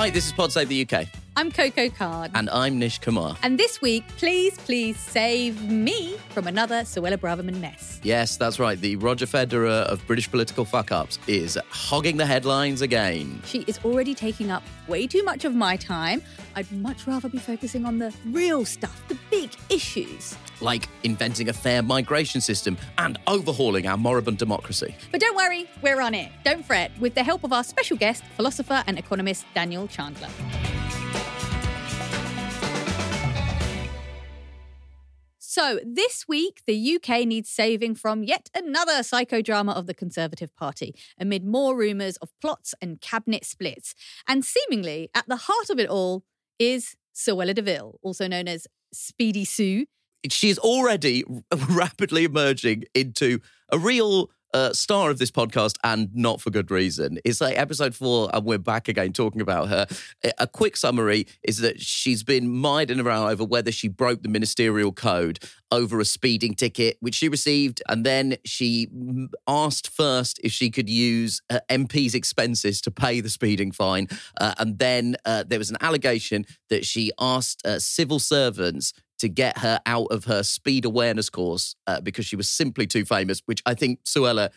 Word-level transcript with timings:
Hi, 0.00 0.08
this 0.08 0.24
is 0.24 0.32
Pod 0.32 0.50
Save 0.50 0.70
the 0.70 0.80
UK, 0.80 1.06
I'm 1.36 1.52
Coco 1.52 1.88
Khan. 1.90 2.30
and 2.34 2.50
I'm 2.50 2.78
Nish 2.78 2.98
Kumar. 2.98 3.36
And 3.42 3.58
this 3.58 3.80
week, 3.80 4.04
please, 4.18 4.58
please 4.58 4.98
save 4.98 5.62
me 5.70 6.16
from 6.30 6.46
another 6.46 6.80
Suella 6.82 7.16
Braverman 7.16 7.60
mess. 7.60 8.00
Yes, 8.02 8.36
that's 8.36 8.58
right. 8.58 8.78
The 8.78 8.96
Roger 8.96 9.26
Federer 9.26 9.84
of 9.84 10.04
British 10.06 10.28
political 10.30 10.64
fuck 10.64 10.90
ups 10.92 11.18
is 11.28 11.56
hogging 11.70 12.16
the 12.16 12.26
headlines 12.26 12.82
again. 12.82 13.40
She 13.46 13.60
is 13.68 13.78
already 13.84 14.14
taking 14.14 14.50
up 14.50 14.62
way 14.88 15.06
too 15.06 15.22
much 15.22 15.44
of 15.44 15.54
my 15.54 15.76
time. 15.76 16.20
I'd 16.56 16.70
much 16.72 17.06
rather 17.06 17.28
be 17.28 17.38
focusing 17.38 17.86
on 17.86 17.98
the 17.98 18.12
real 18.26 18.64
stuff, 18.64 19.00
the 19.08 19.16
big 19.30 19.50
issues. 19.70 20.36
Like 20.60 20.88
inventing 21.04 21.48
a 21.48 21.52
fair 21.54 21.80
migration 21.82 22.40
system 22.40 22.76
and 22.98 23.18
overhauling 23.28 23.86
our 23.86 23.96
moribund 23.96 24.38
democracy. 24.38 24.94
But 25.12 25.20
don't 25.20 25.36
worry, 25.36 25.70
we're 25.80 26.02
on 26.02 26.12
it. 26.14 26.30
Don't 26.44 26.66
fret, 26.66 26.90
with 27.00 27.14
the 27.14 27.22
help 27.22 27.44
of 27.44 27.52
our 27.52 27.64
special 27.64 27.96
guest, 27.96 28.24
philosopher 28.36 28.82
and 28.86 28.98
economist 28.98 29.46
Daniel 29.54 29.86
Chandler. 29.86 30.28
So, 35.50 35.80
this 35.84 36.28
week, 36.28 36.62
the 36.68 36.94
UK 36.94 37.26
needs 37.26 37.50
saving 37.50 37.96
from 37.96 38.22
yet 38.22 38.48
another 38.54 39.00
psychodrama 39.00 39.74
of 39.74 39.88
the 39.88 39.94
Conservative 39.94 40.54
Party, 40.54 40.94
amid 41.18 41.44
more 41.44 41.76
rumours 41.76 42.16
of 42.18 42.30
plots 42.40 42.72
and 42.80 43.00
cabinet 43.00 43.44
splits. 43.44 43.96
And 44.28 44.44
seemingly, 44.44 45.10
at 45.12 45.26
the 45.26 45.34
heart 45.34 45.68
of 45.68 45.80
it 45.80 45.88
all 45.88 46.22
is 46.60 46.94
Suella 47.12 47.52
Deville, 47.52 47.98
also 48.00 48.28
known 48.28 48.46
as 48.46 48.68
Speedy 48.92 49.44
Sue. 49.44 49.86
She 50.30 50.50
is 50.50 50.58
already 50.60 51.24
rapidly 51.68 52.22
emerging 52.22 52.84
into 52.94 53.40
a 53.72 53.78
real 53.80 54.30
uh, 54.52 54.72
star 54.72 55.10
of 55.10 55.18
this 55.18 55.30
podcast 55.30 55.76
and 55.84 56.08
not 56.14 56.40
for 56.40 56.50
good 56.50 56.70
reason. 56.70 57.18
It's 57.24 57.40
like 57.40 57.58
episode 57.58 57.94
four, 57.94 58.30
and 58.32 58.44
we're 58.44 58.58
back 58.58 58.88
again 58.88 59.12
talking 59.12 59.40
about 59.40 59.68
her. 59.68 59.86
A- 60.38 60.46
quick 60.46 60.76
summary 60.76 61.26
is 61.42 61.58
that 61.58 61.80
she's 61.80 62.22
been 62.22 62.50
minding 62.50 63.00
around 63.00 63.28
over 63.28 63.44
whether 63.44 63.72
she 63.72 63.88
broke 63.88 64.22
the 64.22 64.28
ministerial 64.28 64.92
code 64.92 65.38
over 65.70 66.00
a 66.00 66.04
speeding 66.04 66.54
ticket, 66.54 66.96
which 67.00 67.14
she 67.14 67.28
received, 67.28 67.82
and 67.88 68.04
then 68.04 68.36
she 68.44 68.88
asked 69.46 69.88
first 69.88 70.40
if 70.42 70.52
she 70.52 70.70
could 70.70 70.88
use 70.88 71.40
uh, 71.50 71.60
MP's 71.68 72.14
expenses 72.14 72.80
to 72.80 72.90
pay 72.90 73.20
the 73.20 73.30
speeding 73.30 73.72
fine. 73.72 74.08
Uh, 74.40 74.54
and 74.58 74.78
then 74.78 75.16
uh, 75.24 75.44
there 75.46 75.58
was 75.58 75.70
an 75.70 75.76
allegation 75.80 76.44
that 76.68 76.84
she 76.84 77.12
asked 77.20 77.64
uh, 77.64 77.78
civil 77.78 78.18
servants 78.18 78.92
to 79.20 79.28
get 79.28 79.58
her 79.58 79.80
out 79.86 80.08
of 80.10 80.24
her 80.24 80.42
speed 80.42 80.84
awareness 80.84 81.30
course 81.30 81.76
uh, 81.86 82.00
because 82.00 82.26
she 82.26 82.36
was 82.36 82.48
simply 82.48 82.86
too 82.86 83.04
famous, 83.04 83.42
which 83.46 83.62
I 83.66 83.74
think, 83.74 84.02
Suella, 84.04 84.50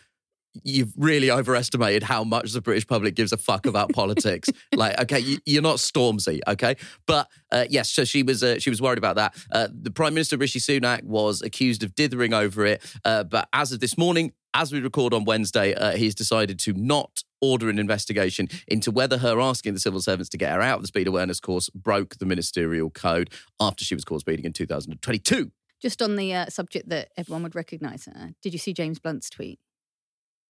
you've 0.62 0.92
really 0.96 1.30
overestimated 1.30 2.02
how 2.02 2.24
much 2.24 2.52
the 2.52 2.60
British 2.60 2.86
public 2.86 3.14
gives 3.14 3.32
a 3.32 3.36
fuck 3.36 3.66
about 3.66 3.92
politics. 3.92 4.48
Like, 4.74 4.98
okay, 5.02 5.18
you, 5.18 5.38
you're 5.44 5.62
not 5.62 5.76
Stormzy, 5.76 6.40
okay? 6.46 6.76
But 7.06 7.28
uh, 7.50 7.66
yes, 7.68 7.90
so 7.90 8.04
she 8.04 8.22
was 8.22 8.42
uh, 8.42 8.58
she 8.58 8.70
was 8.70 8.80
worried 8.80 8.98
about 8.98 9.16
that. 9.16 9.34
Uh, 9.50 9.68
the 9.70 9.90
Prime 9.90 10.14
Minister 10.14 10.36
Rishi 10.36 10.60
Sunak 10.60 11.02
was 11.04 11.42
accused 11.42 11.82
of 11.82 11.94
dithering 11.94 12.32
over 12.32 12.64
it, 12.64 12.82
uh, 13.04 13.24
but 13.24 13.48
as 13.52 13.72
of 13.72 13.80
this 13.80 13.98
morning, 13.98 14.32
as 14.54 14.72
we 14.72 14.80
record 14.80 15.12
on 15.12 15.24
Wednesday, 15.24 15.74
uh, 15.74 15.96
he's 15.96 16.14
decided 16.14 16.58
to 16.60 16.72
not 16.72 17.24
order 17.44 17.68
an 17.68 17.78
investigation 17.78 18.48
into 18.66 18.90
whether 18.90 19.18
her 19.18 19.40
asking 19.40 19.74
the 19.74 19.80
civil 19.80 20.00
servants 20.00 20.28
to 20.30 20.38
get 20.38 20.52
her 20.52 20.62
out 20.62 20.76
of 20.76 20.82
the 20.82 20.88
speed 20.88 21.06
awareness 21.06 21.40
course 21.40 21.68
broke 21.70 22.16
the 22.18 22.26
ministerial 22.26 22.90
code 22.90 23.30
after 23.60 23.84
she 23.84 23.94
was 23.94 24.04
caught 24.04 24.20
speeding 24.20 24.44
in 24.44 24.52
2022. 24.52 25.50
Just 25.80 26.00
on 26.00 26.16
the 26.16 26.32
uh, 26.32 26.46
subject 26.46 26.88
that 26.88 27.10
everyone 27.16 27.42
would 27.42 27.54
recognise 27.54 28.08
did 28.42 28.52
you 28.52 28.58
see 28.58 28.72
James 28.72 28.98
Blunt's 28.98 29.28
tweet? 29.28 29.58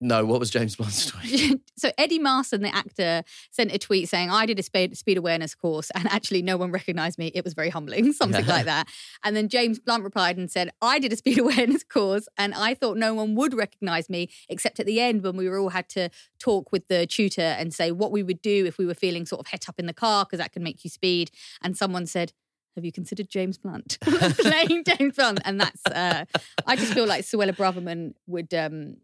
No, 0.00 0.24
what 0.24 0.40
was 0.40 0.50
James 0.50 0.76
Blunt's 0.76 1.06
tweet? 1.10 1.60
so 1.76 1.90
Eddie 1.96 2.18
Marsan, 2.18 2.60
the 2.60 2.74
actor, 2.74 3.22
sent 3.50 3.72
a 3.72 3.78
tweet 3.78 4.08
saying, 4.08 4.30
"I 4.30 4.44
did 4.44 4.58
a 4.58 4.62
speed, 4.62 4.96
speed 4.96 5.16
awareness 5.16 5.54
course, 5.54 5.90
and 5.94 6.06
actually 6.12 6.42
no 6.42 6.56
one 6.56 6.70
recognised 6.72 7.18
me. 7.18 7.30
It 7.34 7.44
was 7.44 7.54
very 7.54 7.70
humbling, 7.70 8.12
something 8.12 8.46
like 8.46 8.66
that." 8.66 8.88
And 9.22 9.36
then 9.36 9.48
James 9.48 9.78
Blunt 9.78 10.04
replied 10.04 10.36
and 10.36 10.50
said, 10.50 10.70
"I 10.82 10.98
did 10.98 11.12
a 11.12 11.16
speed 11.16 11.38
awareness 11.44 11.84
course, 11.84 12.28
and 12.36 12.54
I 12.54 12.74
thought 12.74 12.96
no 12.96 13.14
one 13.14 13.34
would 13.34 13.54
recognise 13.54 14.10
me, 14.10 14.28
except 14.48 14.80
at 14.80 14.86
the 14.86 15.00
end 15.00 15.22
when 15.22 15.36
we 15.36 15.48
were 15.48 15.58
all 15.58 15.70
had 15.70 15.88
to 15.90 16.10
talk 16.38 16.72
with 16.72 16.88
the 16.88 17.06
tutor 17.06 17.40
and 17.40 17.72
say 17.72 17.90
what 17.92 18.12
we 18.12 18.22
would 18.22 18.42
do 18.42 18.66
if 18.66 18.78
we 18.78 18.86
were 18.86 18.94
feeling 18.94 19.24
sort 19.26 19.40
of 19.40 19.46
het 19.46 19.68
up 19.68 19.78
in 19.78 19.86
the 19.86 19.94
car 19.94 20.24
because 20.24 20.38
that 20.38 20.52
can 20.52 20.62
make 20.62 20.84
you 20.84 20.90
speed." 20.90 21.30
And 21.62 21.76
someone 21.76 22.06
said. 22.06 22.32
Have 22.76 22.84
you 22.84 22.90
considered 22.90 23.28
James 23.28 23.56
Blunt 23.56 23.98
playing 24.00 24.82
James 24.82 25.14
Blunt? 25.14 25.40
And 25.44 25.60
that's 25.60 25.86
uh, 25.86 26.24
I 26.66 26.74
just 26.74 26.92
feel 26.92 27.06
like 27.06 27.22
Suella 27.24 27.54
Braverman 27.54 28.14
would 28.26 28.52
um, 28.52 28.96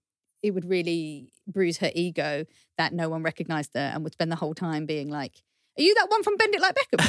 it 0.42 0.52
would 0.52 0.64
really 0.64 1.32
bruise 1.46 1.78
her 1.78 1.90
ego 1.94 2.44
that 2.78 2.92
no 2.92 3.08
one 3.08 3.22
recognized 3.22 3.70
her 3.74 3.80
and 3.94 4.04
would 4.04 4.12
spend 4.12 4.32
the 4.32 4.36
whole 4.36 4.54
time 4.54 4.86
being 4.86 5.08
like, 5.10 5.42
Are 5.80 5.82
you 5.82 5.94
that 5.94 6.10
one 6.10 6.22
from 6.22 6.36
Bend 6.36 6.54
It 6.54 6.60
Like 6.60 6.76
Beckham? 6.76 7.00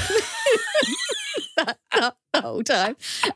the 2.33 2.41
whole 2.41 2.63
time. 2.63 2.95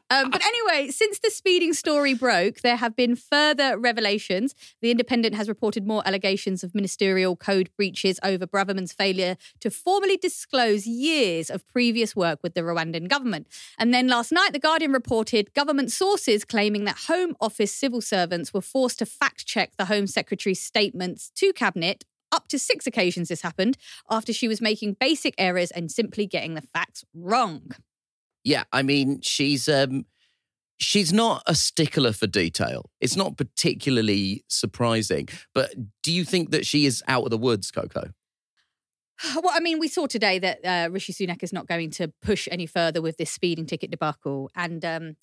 Um, 0.09 0.31
but 0.31 0.41
anyway, 0.45 0.89
since 0.91 1.19
the 1.19 1.29
speeding 1.29 1.73
story 1.73 2.13
broke, 2.13 2.61
there 2.61 2.77
have 2.77 2.95
been 2.95 3.17
further 3.17 3.77
revelations. 3.77 4.55
The 4.81 4.91
Independent 4.91 5.35
has 5.35 5.49
reported 5.49 5.85
more 5.85 6.01
allegations 6.05 6.63
of 6.63 6.73
ministerial 6.73 7.35
code 7.35 7.69
breaches 7.75 8.17
over 8.23 8.47
Braverman's 8.47 8.93
failure 8.93 9.35
to 9.59 9.69
formally 9.69 10.15
disclose 10.15 10.87
years 10.87 11.49
of 11.49 11.67
previous 11.67 12.15
work 12.15 12.39
with 12.41 12.53
the 12.53 12.61
Rwandan 12.61 13.09
government. 13.09 13.47
And 13.77 13.93
then 13.93 14.07
last 14.07 14.31
night, 14.31 14.53
The 14.53 14.59
Guardian 14.59 14.93
reported 14.93 15.53
government 15.53 15.91
sources 15.91 16.45
claiming 16.45 16.85
that 16.85 16.99
Home 17.07 17.35
Office 17.41 17.75
civil 17.75 17.99
servants 17.99 18.53
were 18.53 18.61
forced 18.61 18.99
to 18.99 19.05
fact 19.05 19.45
check 19.45 19.73
the 19.77 19.85
Home 19.85 20.07
Secretary's 20.07 20.61
statements 20.61 21.29
to 21.35 21.51
Cabinet. 21.51 22.05
Up 22.35 22.49
to 22.49 22.59
six 22.59 22.85
occasions 22.85 23.29
this 23.29 23.41
happened 23.41 23.77
after 24.11 24.33
she 24.33 24.49
was 24.49 24.59
making 24.59 24.97
basic 24.99 25.33
errors 25.37 25.71
and 25.71 25.89
simply 25.89 26.27
getting 26.27 26.53
the 26.53 26.61
facts 26.61 27.05
wrong. 27.13 27.71
Yeah, 28.43 28.65
I 28.73 28.83
mean, 28.83 29.21
she's 29.21 29.69
um 29.69 30.05
she's 30.77 31.13
not 31.13 31.43
a 31.47 31.55
stickler 31.55 32.11
for 32.11 32.27
detail. 32.27 32.89
It's 32.99 33.15
not 33.15 33.37
particularly 33.37 34.43
surprising. 34.49 35.29
But 35.53 35.73
do 36.03 36.11
you 36.11 36.25
think 36.25 36.51
that 36.51 36.65
she 36.65 36.85
is 36.85 37.01
out 37.07 37.23
of 37.23 37.29
the 37.29 37.37
woods, 37.37 37.71
Coco? 37.71 38.11
Well, 39.35 39.53
I 39.53 39.61
mean, 39.61 39.79
we 39.79 39.87
saw 39.87 40.07
today 40.07 40.39
that 40.39 40.59
uh, 40.65 40.89
Rishi 40.91 41.13
Sunak 41.13 41.41
is 41.41 41.53
not 41.53 41.67
going 41.67 41.89
to 41.91 42.11
push 42.21 42.49
any 42.51 42.65
further 42.65 43.01
with 43.01 43.15
this 43.15 43.31
speeding 43.31 43.65
ticket 43.65 43.89
debacle. 43.89 44.51
And, 44.55 44.83
um, 44.83 45.15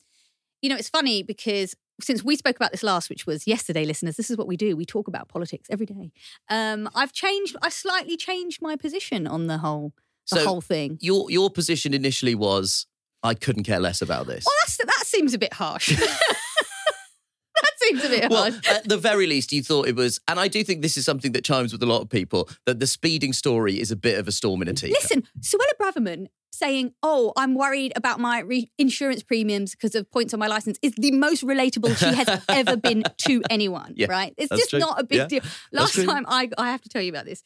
you 0.63 0.71
know, 0.71 0.77
it's 0.77 0.89
funny 0.89 1.23
because 1.23 1.75
since 2.03 2.23
we 2.23 2.37
spoke 2.37 2.57
about 2.57 2.71
this 2.73 2.83
last, 2.83 3.09
which 3.11 3.27
was 3.27 3.47
yesterday, 3.47 3.85
listeners, 3.85 4.17
this 4.17 4.31
is 4.31 4.37
what 4.37 4.47
we 4.47 4.57
do. 4.57 4.77
We 4.77 4.85
talk 4.85 5.09
about 5.09 5.29
politics 5.29 5.69
every 5.71 5.87
day. 5.87 6.11
Um, 6.49 6.89
I've 6.95 7.13
changed, 7.13 7.57
I 7.63 7.69
slightly 7.69 8.17
changed 8.17 8.61
my 8.61 8.77
position 8.77 9.27
on 9.27 9.47
the 9.47 9.59
whole, 9.59 9.93
the 10.31 10.39
So- 10.41 10.45
whole 10.47 10.61
thing. 10.61 10.99
Your 11.01 11.31
your 11.31 11.51
position 11.51 11.95
initially 11.95 12.35
was 12.35 12.87
I 13.23 13.35
couldn't 13.35 13.65
care 13.65 13.81
less 13.81 14.03
about 14.03 14.27
this. 14.27 14.45
Well, 14.45 14.55
that's, 14.65 14.77
that 14.79 15.07
seems 15.07 15.33
a 15.35 15.39
bit 15.39 15.53
harsh. 15.55 15.97
that 15.97 17.73
seems 17.79 18.05
a 18.05 18.09
bit 18.09 18.31
Well, 18.31 18.51
harsh. 18.51 18.69
at 18.69 18.89
the 18.89 18.97
very 18.97 19.27
least, 19.27 19.53
you 19.53 19.63
thought 19.63 19.87
it 19.89 19.95
was, 19.97 20.21
and 20.29 20.41
I 20.41 20.49
do 20.49 20.65
think 20.65 20.83
this 20.83 20.97
is 20.97 21.05
something 21.05 21.33
that 21.33 21.45
chimes 21.45 21.73
with 21.73 21.83
a 21.83 21.87
lot 21.87 22.01
of 22.03 22.09
people 22.09 22.49
that 22.67 22.81
the 22.81 22.87
speeding 22.87 23.33
story 23.33 23.81
is 23.81 23.91
a 23.91 23.97
bit 23.97 24.19
of 24.19 24.27
a 24.29 24.33
storm 24.33 24.63
in 24.63 24.69
a 24.69 24.73
teacup. 24.73 25.03
Listen, 25.03 25.23
Suella 25.41 25.73
Braverman 25.81 26.27
saying, 26.63 26.95
"Oh, 27.03 27.33
I'm 27.37 27.55
worried 27.55 27.93
about 27.97 28.21
my 28.21 28.41
re- 28.41 28.71
insurance 28.79 29.23
premiums 29.23 29.73
because 29.73 29.95
of 29.95 30.11
points 30.11 30.33
on 30.35 30.41
my 30.41 30.47
license," 30.47 30.79
is 30.83 30.93
the 30.97 31.13
most 31.13 31.43
relatable 31.45 31.97
she 31.97 32.15
has 32.21 32.29
ever 32.49 32.77
been 32.77 33.03
to 33.27 33.43
anyone. 33.51 33.95
Yeah, 33.97 34.07
right? 34.11 34.33
It's 34.37 34.49
just 34.61 34.71
true. 34.71 34.79
not 34.79 35.01
a 35.01 35.05
big 35.05 35.19
Yeah, 35.19 35.27
deal. 35.27 35.43
Last 35.73 35.95
time 36.11 36.25
I, 36.29 36.49
I 36.59 36.71
have 36.71 36.83
to 36.83 36.89
tell 36.89 37.03
you 37.03 37.11
about 37.11 37.25
this. 37.27 37.43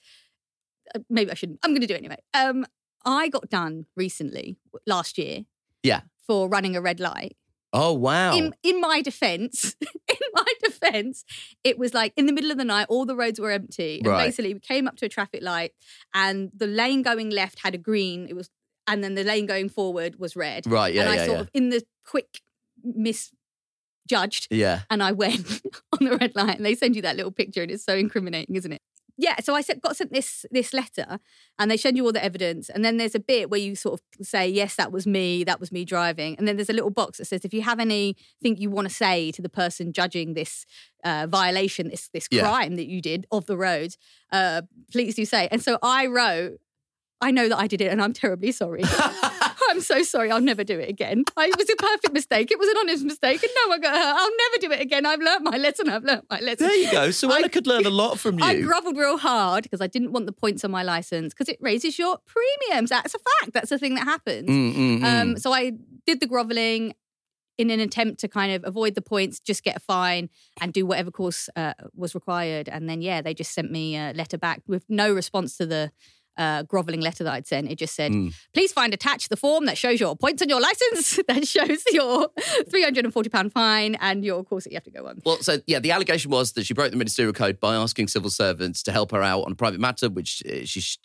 Uh, 0.94 1.00
maybe 1.10 1.30
I 1.30 1.34
shouldn't. 1.34 1.58
I'm 1.62 1.70
going 1.72 1.80
to 1.80 1.86
do 1.86 1.94
it 1.94 1.98
anyway. 1.98 2.18
Um, 2.34 2.64
I 3.04 3.28
got 3.28 3.48
done 3.50 3.86
recently 3.96 4.56
last 4.86 5.18
year. 5.18 5.44
Yeah. 5.82 6.00
For 6.26 6.48
running 6.48 6.74
a 6.76 6.80
red 6.80 7.00
light. 7.00 7.36
Oh 7.72 7.92
wow! 7.92 8.34
In 8.36 8.54
in 8.62 8.80
my 8.80 9.02
defense, 9.02 9.76
in 10.08 10.16
my 10.32 10.50
defense, 10.62 11.24
it 11.62 11.76
was 11.78 11.92
like 11.92 12.12
in 12.16 12.26
the 12.26 12.32
middle 12.32 12.50
of 12.50 12.58
the 12.58 12.64
night, 12.64 12.86
all 12.88 13.04
the 13.04 13.16
roads 13.16 13.38
were 13.40 13.50
empty. 13.50 13.98
And 13.98 14.06
Right. 14.06 14.26
basically 14.26 14.54
we 14.54 14.60
came 14.60 14.86
up 14.88 14.96
to 14.98 15.06
a 15.06 15.08
traffic 15.08 15.42
light 15.42 15.72
and 16.14 16.50
the 16.56 16.66
lane 16.68 17.02
going 17.02 17.28
left 17.30 17.60
had 17.64 17.74
a 17.74 17.78
green. 17.78 18.28
It 18.28 18.34
was 18.36 18.48
and 18.86 19.02
then 19.02 19.14
the 19.14 19.24
lane 19.24 19.46
going 19.46 19.68
forward 19.68 20.18
was 20.18 20.36
red. 20.36 20.66
Right, 20.66 20.94
yeah, 20.94 21.02
And 21.02 21.10
I 21.10 21.14
yeah, 21.16 21.24
sort 21.24 21.36
yeah. 21.36 21.40
of, 21.42 21.50
in 21.54 21.68
the 21.70 21.82
quick 22.04 22.40
misjudged, 22.84 24.48
Yeah. 24.50 24.82
and 24.90 25.02
I 25.02 25.12
went 25.12 25.62
on 26.00 26.06
the 26.08 26.16
red 26.16 26.34
light, 26.36 26.56
and 26.56 26.64
they 26.66 26.74
send 26.74 26.96
you 26.96 27.02
that 27.02 27.16
little 27.16 27.32
picture, 27.32 27.62
and 27.62 27.70
it's 27.70 27.84
so 27.84 27.94
incriminating, 27.96 28.54
isn't 28.56 28.72
it? 28.72 28.80
Yeah, 29.18 29.36
so 29.40 29.54
I 29.54 29.62
got 29.62 29.96
sent 29.96 30.12
this 30.12 30.44
this 30.50 30.74
letter, 30.74 31.18
and 31.58 31.70
they 31.70 31.78
send 31.78 31.96
you 31.96 32.04
all 32.04 32.12
the 32.12 32.22
evidence, 32.22 32.68
and 32.68 32.84
then 32.84 32.98
there's 32.98 33.14
a 33.14 33.18
bit 33.18 33.48
where 33.48 33.58
you 33.58 33.74
sort 33.74 33.98
of 33.98 34.26
say, 34.26 34.46
"Yes, 34.46 34.76
that 34.76 34.92
was 34.92 35.06
me. 35.06 35.42
That 35.42 35.58
was 35.58 35.72
me 35.72 35.86
driving," 35.86 36.36
and 36.36 36.46
then 36.46 36.56
there's 36.56 36.68
a 36.68 36.74
little 36.74 36.90
box 36.90 37.16
that 37.16 37.24
says, 37.24 37.42
"If 37.42 37.54
you 37.54 37.62
have 37.62 37.80
anything 37.80 38.58
you 38.58 38.68
want 38.68 38.86
to 38.88 38.94
say 38.94 39.32
to 39.32 39.40
the 39.40 39.48
person 39.48 39.94
judging 39.94 40.34
this 40.34 40.66
uh, 41.02 41.26
violation, 41.30 41.88
this 41.88 42.10
this 42.12 42.28
Yeah. 42.30 42.42
crime 42.42 42.76
that 42.76 42.88
you 42.88 43.00
did 43.00 43.26
of 43.30 43.46
the 43.46 43.56
road, 43.56 43.96
uh, 44.32 44.62
please 44.92 45.14
do 45.14 45.24
say." 45.24 45.48
And 45.50 45.62
so 45.62 45.78
I 45.82 46.04
wrote, 46.08 46.60
"I 47.20 47.30
know 47.30 47.48
that 47.48 47.58
I 47.58 47.66
did 47.66 47.80
it, 47.80 47.90
and 47.90 48.02
I'm 48.02 48.12
terribly 48.12 48.52
sorry." 48.52 48.82
I'm 49.68 49.80
so 49.80 50.02
sorry. 50.02 50.30
I'll 50.30 50.40
never 50.40 50.64
do 50.64 50.78
it 50.78 50.88
again. 50.88 51.24
It 51.38 51.56
was 51.58 51.68
a 51.68 51.76
perfect 51.76 52.12
mistake. 52.12 52.50
It 52.50 52.58
was 52.58 52.68
an 52.68 52.76
honest 52.78 53.04
mistake, 53.04 53.42
and 53.42 53.52
no 53.62 53.68
one 53.68 53.80
got 53.80 53.94
hurt. 53.94 54.14
I'll 54.16 54.36
never 54.38 54.60
do 54.60 54.72
it 54.72 54.80
again. 54.80 55.04
I've 55.06 55.20
learnt 55.20 55.42
my 55.42 55.56
lesson. 55.56 55.88
I've 55.88 56.04
learnt 56.04 56.24
my 56.30 56.40
lesson. 56.40 56.66
There 56.68 56.76
you 56.76 56.90
go. 56.90 57.08
Suella 57.08 57.44
I- 57.44 57.48
could 57.48 57.66
learn 57.66 57.84
a 57.84 57.90
lot 57.90 58.18
from 58.18 58.38
you. 58.38 58.44
I 58.44 58.60
grovelled 58.62 58.96
real 58.96 59.18
hard 59.18 59.64
because 59.64 59.80
I 59.80 59.86
didn't 59.86 60.12
want 60.12 60.26
the 60.26 60.32
points 60.32 60.64
on 60.64 60.70
my 60.70 60.82
license 60.82 61.34
because 61.34 61.48
it 61.48 61.58
raises 61.60 61.98
your 61.98 62.18
premiums. 62.26 62.90
That's 62.90 63.14
a 63.14 63.18
fact. 63.18 63.52
That's 63.52 63.72
a 63.72 63.78
thing 63.78 63.96
that 63.96 64.04
happens. 64.04 64.48
Mm, 64.48 64.74
mm, 64.74 65.00
mm. 65.00 65.04
Um, 65.04 65.36
so 65.36 65.52
I 65.52 65.72
did 66.06 66.20
the 66.20 66.26
grovelling 66.26 66.94
in 67.58 67.70
an 67.70 67.80
attempt 67.80 68.20
to 68.20 68.28
kind 68.28 68.52
of 68.52 68.62
avoid 68.64 68.94
the 68.94 69.02
points, 69.02 69.40
just 69.40 69.64
get 69.64 69.76
a 69.76 69.80
fine 69.80 70.28
and 70.60 70.72
do 70.72 70.84
whatever 70.84 71.10
course 71.10 71.48
uh, 71.56 71.72
was 71.94 72.14
required. 72.14 72.68
And 72.68 72.88
then, 72.88 73.00
yeah, 73.00 73.22
they 73.22 73.32
just 73.32 73.52
sent 73.52 73.70
me 73.70 73.96
a 73.96 74.12
letter 74.14 74.36
back 74.36 74.62
with 74.66 74.84
no 74.88 75.12
response 75.12 75.56
to 75.56 75.66
the 75.66 75.90
uh, 76.36 76.62
grovelling 76.64 77.00
letter 77.00 77.24
that 77.24 77.32
I'd 77.32 77.46
sent. 77.46 77.70
It 77.70 77.76
just 77.78 77.94
said, 77.94 78.12
Mm. 78.12 78.34
please 78.54 78.72
find 78.72 78.92
attached 78.94 79.30
the 79.30 79.36
form 79.36 79.66
that 79.66 79.76
shows 79.78 79.98
your 80.00 80.14
points 80.16 80.42
on 80.42 80.48
your 80.48 80.60
license, 80.60 81.18
that 81.28 81.46
shows 81.46 81.82
your 81.92 82.28
£340 82.70 83.52
fine 83.52 83.94
and 84.00 84.24
your 84.24 84.44
course 84.44 84.64
that 84.64 84.70
you 84.70 84.76
have 84.76 84.84
to 84.84 84.90
go 84.90 85.06
on. 85.06 85.20
Well, 85.24 85.38
so 85.38 85.58
yeah, 85.66 85.78
the 85.78 85.90
allegation 85.92 86.30
was 86.30 86.52
that 86.52 86.66
she 86.66 86.74
broke 86.74 86.90
the 86.90 86.96
ministerial 86.96 87.32
code 87.32 87.60
by 87.60 87.74
asking 87.74 88.08
civil 88.08 88.30
servants 88.30 88.82
to 88.84 88.92
help 88.92 89.12
her 89.12 89.22
out 89.22 89.42
on 89.44 89.52
a 89.52 89.54
private 89.54 89.80
matter, 89.80 90.08
which 90.08 90.42
uh, 90.46 90.64
she 90.64 90.80
sh- 90.80 90.98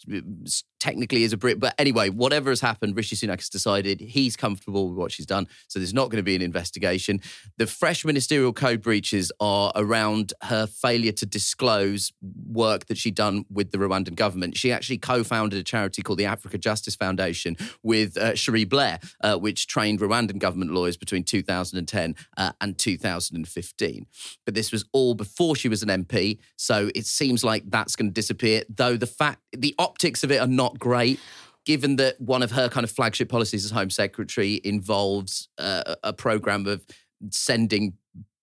technically 0.82 1.24
is 1.24 1.32
a 1.32 1.38
Brit. 1.38 1.60
But 1.60 1.76
anyway, 1.78 2.10
whatever 2.10 2.50
has 2.50 2.60
happened, 2.60 2.98
Rishi 2.98 3.16
Sunak 3.16 3.38
has 3.38 3.50
decided 3.50 4.02
he's 4.02 4.36
comfortable 4.36 4.90
with 4.90 4.98
what 4.98 5.12
she's 5.12 5.28
done. 5.28 5.48
So 5.68 5.78
there's 5.78 5.94
not 5.94 6.10
going 6.10 6.18
to 6.18 6.24
be 6.24 6.36
an 6.36 6.42
investigation. 6.42 7.22
The 7.58 7.68
fresh 7.68 8.04
ministerial 8.04 8.52
code 8.52 8.82
breaches 8.82 9.32
are 9.40 9.72
around 9.76 10.34
her 10.44 10.66
failure 10.66 11.12
to 11.12 11.26
disclose 11.26 12.12
work 12.52 12.88
that 12.88 12.98
she'd 12.98 13.14
done 13.14 13.46
with 13.50 13.72
the 13.72 13.78
Rwandan 13.78 14.16
government. 14.16 14.58
She 14.58 14.72
actually 14.72 14.98
co 14.98 15.24
founded 15.24 15.60
a 15.60 15.64
charity 15.64 16.02
called 16.02 16.18
the 16.18 16.26
Africa 16.26 16.58
Justice 16.58 16.96
Foundation 16.96 17.56
with 17.84 18.18
uh, 18.18 18.36
Cherie 18.36 18.66
Blair, 18.66 19.00
uh, 19.24 19.38
which 19.38 19.68
trained 19.68 20.00
Rwandan 20.00 20.40
government 20.40 20.72
lawyers 20.72 20.98
between 20.98 21.24
2010 21.24 22.16
uh, 22.38 22.52
and 22.60 22.78
2015. 22.78 24.08
But 24.46 24.56
this 24.56 24.72
was 24.72 24.86
all 24.94 25.14
before 25.14 25.56
she 25.56 25.70
was 25.70 25.84
an 25.84 25.90
MP. 25.90 26.40
So 26.56 26.90
it 26.96 27.06
seems 27.06 27.44
like 27.44 27.64
that's 27.68 27.96
going 27.96 28.10
to 28.10 28.14
disappear, 28.14 28.64
though 28.68 28.98
the 28.98 29.06
fact, 29.06 29.42
the 29.56 29.76
optics 29.78 30.24
of 30.24 30.32
it 30.32 30.42
are 30.42 30.48
not 30.48 30.71
great. 30.80 31.20
Given 31.66 31.98
that 31.98 32.20
one 32.20 32.42
of 32.42 32.52
her 32.52 32.70
kind 32.70 32.84
of 32.84 32.92
flagship 32.92 33.30
policies 33.30 33.66
as 33.66 33.72
Home 33.72 33.92
Secretary 33.92 34.60
involves 34.64 35.48
uh, 35.60 35.96
a 36.04 36.12
program 36.12 36.66
of 36.66 36.86
sending 37.30 37.94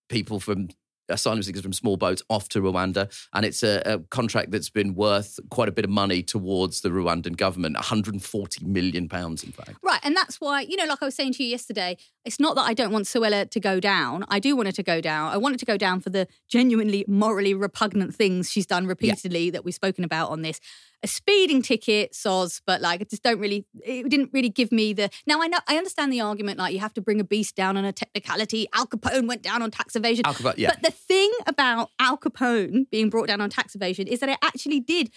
people 0.08 0.38
from 0.38 0.68
asylum 1.08 1.42
seekers 1.42 1.62
from 1.62 1.72
small 1.72 1.96
boats 1.96 2.22
off 2.28 2.48
to 2.50 2.60
Rwanda, 2.60 3.10
and 3.32 3.44
it's 3.44 3.62
a, 3.62 3.82
a 3.84 3.98
contract 3.98 4.50
that's 4.50 4.70
been 4.70 4.94
worth 4.94 5.38
quite 5.50 5.68
a 5.68 5.72
bit 5.72 5.84
of 5.84 5.90
money 5.90 6.22
towards 6.22 6.80
the 6.80 6.90
Rwandan 6.90 7.36
government, 7.36 7.76
140 7.76 8.64
million 8.64 9.08
pounds, 9.08 9.42
in 9.42 9.52
fact. 9.52 9.76
Right. 9.82 10.00
And 10.02 10.16
that's 10.16 10.40
why, 10.40 10.62
you 10.62 10.76
know, 10.76 10.84
like 10.84 11.02
I 11.02 11.06
was 11.06 11.14
saying 11.14 11.34
to 11.34 11.44
you 11.44 11.50
yesterday, 11.50 11.96
it's 12.24 12.38
not 12.38 12.56
that 12.56 12.62
I 12.62 12.74
don't 12.74 12.92
want 12.92 13.06
Suella 13.06 13.48
to 13.50 13.60
go 13.60 13.80
down. 13.80 14.24
I 14.28 14.38
do 14.38 14.54
want 14.54 14.68
her 14.68 14.72
to 14.72 14.82
go 14.82 15.00
down. 15.00 15.32
I 15.32 15.36
want 15.36 15.54
her 15.54 15.58
to 15.58 15.66
go 15.66 15.76
down 15.76 16.00
for 16.00 16.10
the 16.10 16.28
genuinely 16.48 17.04
morally 17.08 17.54
repugnant 17.54 18.14
things 18.14 18.50
she's 18.50 18.66
done 18.66 18.86
repeatedly 18.86 19.50
that 19.50 19.64
we've 19.64 19.74
spoken 19.74 20.04
about 20.04 20.30
on 20.30 20.42
this. 20.42 20.60
A 21.04 21.06
speeding 21.06 21.62
ticket, 21.62 22.12
soz, 22.12 22.60
but 22.66 22.80
like, 22.80 23.00
I 23.00 23.04
just 23.04 23.22
don't 23.22 23.38
really, 23.38 23.64
it 23.84 24.08
didn't 24.08 24.30
really 24.32 24.48
give 24.48 24.72
me 24.72 24.92
the. 24.92 25.10
Now, 25.28 25.40
I 25.40 25.46
know, 25.46 25.58
I 25.68 25.76
understand 25.76 26.12
the 26.12 26.20
argument, 26.20 26.58
like, 26.58 26.72
you 26.74 26.80
have 26.80 26.92
to 26.94 27.00
bring 27.00 27.20
a 27.20 27.24
beast 27.24 27.54
down 27.54 27.76
on 27.76 27.84
a 27.84 27.92
technicality. 27.92 28.66
Al 28.74 28.86
Capone 28.86 29.28
went 29.28 29.42
down 29.42 29.62
on 29.62 29.70
tax 29.70 29.94
evasion. 29.94 30.26
Al 30.26 30.34
Capone, 30.34 30.54
yeah. 30.56 30.70
But 30.70 30.82
the 30.82 30.90
thing 30.90 31.30
about 31.46 31.90
Al 32.00 32.18
Capone 32.18 32.90
being 32.90 33.10
brought 33.10 33.28
down 33.28 33.40
on 33.40 33.48
tax 33.48 33.76
evasion 33.76 34.08
is 34.08 34.18
that 34.18 34.28
it 34.28 34.38
actually 34.42 34.80
did 34.80 35.10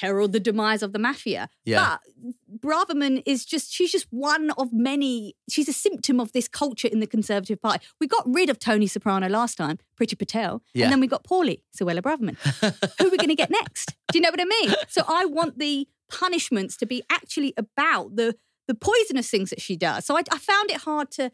herald 0.00 0.32
the 0.32 0.40
demise 0.40 0.82
of 0.82 0.92
the 0.92 0.98
mafia. 0.98 1.48
Yeah. 1.64 1.96
But 2.22 2.34
Braverman 2.60 3.22
is 3.26 3.44
just, 3.44 3.72
she's 3.72 3.92
just 3.92 4.06
one 4.10 4.50
of 4.58 4.72
many, 4.72 5.34
she's 5.48 5.68
a 5.68 5.72
symptom 5.72 6.20
of 6.20 6.32
this 6.32 6.48
culture 6.48 6.88
in 6.88 7.00
the 7.00 7.06
Conservative 7.06 7.60
Party. 7.60 7.84
We 8.00 8.06
got 8.06 8.24
rid 8.26 8.50
of 8.50 8.58
Tony 8.58 8.86
Soprano 8.86 9.28
last 9.28 9.56
time, 9.56 9.78
Priti 10.00 10.18
Patel, 10.18 10.62
Yeah. 10.74 10.84
and 10.84 10.92
then 10.92 11.00
we 11.00 11.06
got 11.06 11.24
Paulie, 11.24 11.60
Suella 11.76 12.00
Braverman. 12.00 12.36
Who 12.98 13.06
are 13.08 13.10
we 13.10 13.16
going 13.16 13.28
to 13.28 13.34
get 13.34 13.50
next? 13.50 13.94
Do 14.12 14.18
you 14.18 14.22
know 14.22 14.30
what 14.30 14.40
I 14.40 14.44
mean? 14.44 14.74
So 14.88 15.02
I 15.06 15.24
want 15.26 15.58
the 15.58 15.88
punishments 16.10 16.76
to 16.78 16.86
be 16.86 17.02
actually 17.10 17.54
about 17.56 18.16
the 18.16 18.36
the 18.66 18.74
poisonous 18.74 19.28
things 19.28 19.50
that 19.50 19.60
she 19.60 19.76
does. 19.76 20.06
So 20.06 20.16
I, 20.16 20.22
I 20.32 20.38
found 20.38 20.70
it 20.70 20.78
hard 20.78 21.10
to 21.12 21.30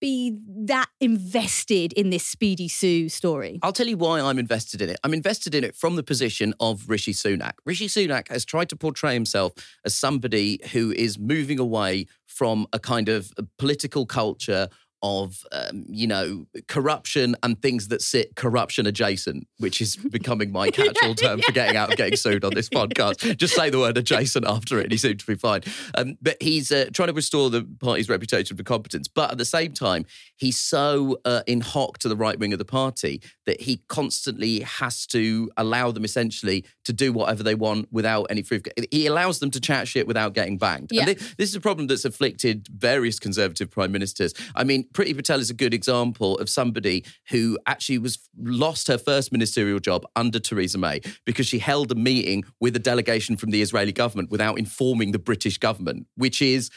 be 0.00 0.38
that 0.46 0.88
invested 1.00 1.92
in 1.94 2.10
this 2.10 2.24
Speedy 2.24 2.68
Sue 2.68 3.08
story. 3.08 3.58
I'll 3.62 3.72
tell 3.72 3.86
you 3.86 3.96
why 3.96 4.20
I'm 4.20 4.38
invested 4.38 4.82
in 4.82 4.90
it. 4.90 4.98
I'm 5.04 5.14
invested 5.14 5.54
in 5.54 5.64
it 5.64 5.74
from 5.74 5.96
the 5.96 6.02
position 6.02 6.54
of 6.60 6.88
Rishi 6.88 7.12
Sunak. 7.12 7.54
Rishi 7.64 7.88
Sunak 7.88 8.28
has 8.28 8.44
tried 8.44 8.68
to 8.70 8.76
portray 8.76 9.14
himself 9.14 9.52
as 9.84 9.94
somebody 9.94 10.60
who 10.72 10.92
is 10.92 11.18
moving 11.18 11.58
away 11.58 12.06
from 12.26 12.66
a 12.72 12.78
kind 12.78 13.08
of 13.08 13.32
political 13.58 14.06
culture 14.06 14.68
of 15.02 15.44
um, 15.52 15.84
you 15.88 16.06
know 16.06 16.46
corruption 16.66 17.36
and 17.42 17.60
things 17.60 17.88
that 17.88 18.02
sit 18.02 18.36
corruption 18.36 18.86
adjacent, 18.86 19.46
which 19.58 19.80
is 19.80 19.96
becoming 20.10 20.50
my 20.52 20.70
catch-all 20.78 21.14
term 21.14 21.40
for 21.40 21.52
getting 21.52 21.76
out 21.76 21.90
of 21.90 21.96
getting 21.96 22.16
sued 22.16 22.44
on 22.44 22.54
this 22.54 22.68
podcast. 22.68 23.36
Just 23.36 23.54
say 23.54 23.70
the 23.70 23.78
word 23.78 23.96
adjacent 23.96 24.46
after 24.46 24.78
it, 24.78 24.84
and 24.84 24.92
he 24.92 24.98
seems 24.98 25.22
to 25.22 25.26
be 25.26 25.34
fine. 25.34 25.62
Um, 25.94 26.16
but 26.20 26.36
he's 26.40 26.72
uh, 26.72 26.86
trying 26.92 27.08
to 27.08 27.14
restore 27.14 27.50
the 27.50 27.66
party's 27.80 28.08
reputation 28.08 28.56
for 28.56 28.62
competence, 28.62 29.08
but 29.08 29.30
at 29.32 29.38
the 29.38 29.44
same 29.44 29.72
time, 29.72 30.04
he's 30.36 30.58
so 30.58 31.18
uh, 31.24 31.42
in 31.46 31.60
hock 31.60 31.98
to 31.98 32.08
the 32.08 32.16
right 32.16 32.38
wing 32.38 32.52
of 32.52 32.58
the 32.58 32.64
party 32.64 33.22
that 33.46 33.60
he 33.62 33.82
constantly 33.88 34.60
has 34.60 35.06
to 35.06 35.50
allow 35.56 35.90
them 35.90 36.04
essentially 36.04 36.64
to 36.84 36.92
do 36.92 37.12
whatever 37.12 37.42
they 37.42 37.54
want 37.54 37.88
without 37.92 38.26
any 38.30 38.42
proof. 38.42 38.62
He 38.90 39.06
allows 39.06 39.38
them 39.38 39.50
to 39.52 39.60
chat 39.60 39.88
shit 39.88 40.06
without 40.06 40.34
getting 40.34 40.58
banged. 40.58 40.90
Yeah. 40.90 41.06
And 41.06 41.18
thi- 41.18 41.34
this 41.36 41.50
is 41.50 41.54
a 41.54 41.60
problem 41.60 41.86
that's 41.86 42.04
afflicted 42.04 42.68
various 42.68 43.18
conservative 43.18 43.70
prime 43.70 43.92
ministers. 43.92 44.34
I 44.54 44.64
mean, 44.64 44.87
Priti 44.92 45.14
Patel 45.14 45.40
is 45.40 45.50
a 45.50 45.54
good 45.54 45.74
example 45.74 46.38
of 46.38 46.48
somebody 46.48 47.04
who 47.30 47.58
actually 47.66 47.98
was 47.98 48.18
lost 48.38 48.88
her 48.88 48.98
first 48.98 49.32
ministerial 49.32 49.78
job 49.78 50.06
under 50.16 50.38
Theresa 50.38 50.78
May 50.78 51.00
because 51.24 51.46
she 51.46 51.58
held 51.58 51.92
a 51.92 51.94
meeting 51.94 52.44
with 52.60 52.74
a 52.76 52.80
delegation 52.80 53.36
from 53.36 53.50
the 53.50 53.62
Israeli 53.62 53.92
government 53.92 54.30
without 54.30 54.58
informing 54.58 55.12
the 55.12 55.18
British 55.18 55.58
government, 55.58 56.06
which 56.16 56.42
is, 56.42 56.70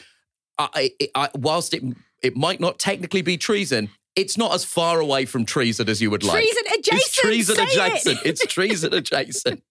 I, 0.58 0.92
I, 1.00 1.08
I, 1.14 1.28
whilst 1.34 1.74
it 1.74 1.82
it 2.22 2.36
might 2.36 2.60
not 2.60 2.78
technically 2.78 3.22
be 3.22 3.36
treason. 3.36 3.90
It's 4.14 4.36
not 4.36 4.52
as 4.52 4.62
far 4.64 5.00
away 5.00 5.24
from 5.24 5.46
treason 5.46 5.88
as 5.88 6.02
you 6.02 6.10
would 6.10 6.22
like. 6.22 6.42
Treason 6.42 6.62
adjacent, 6.78 7.00
It's 7.00 7.14
treason 7.16 7.56
say 7.56 7.62
it. 7.62 7.68
adjacent. 7.72 8.18
It's 8.26 8.46
treason 8.46 8.94
adjacent. 9.00 9.62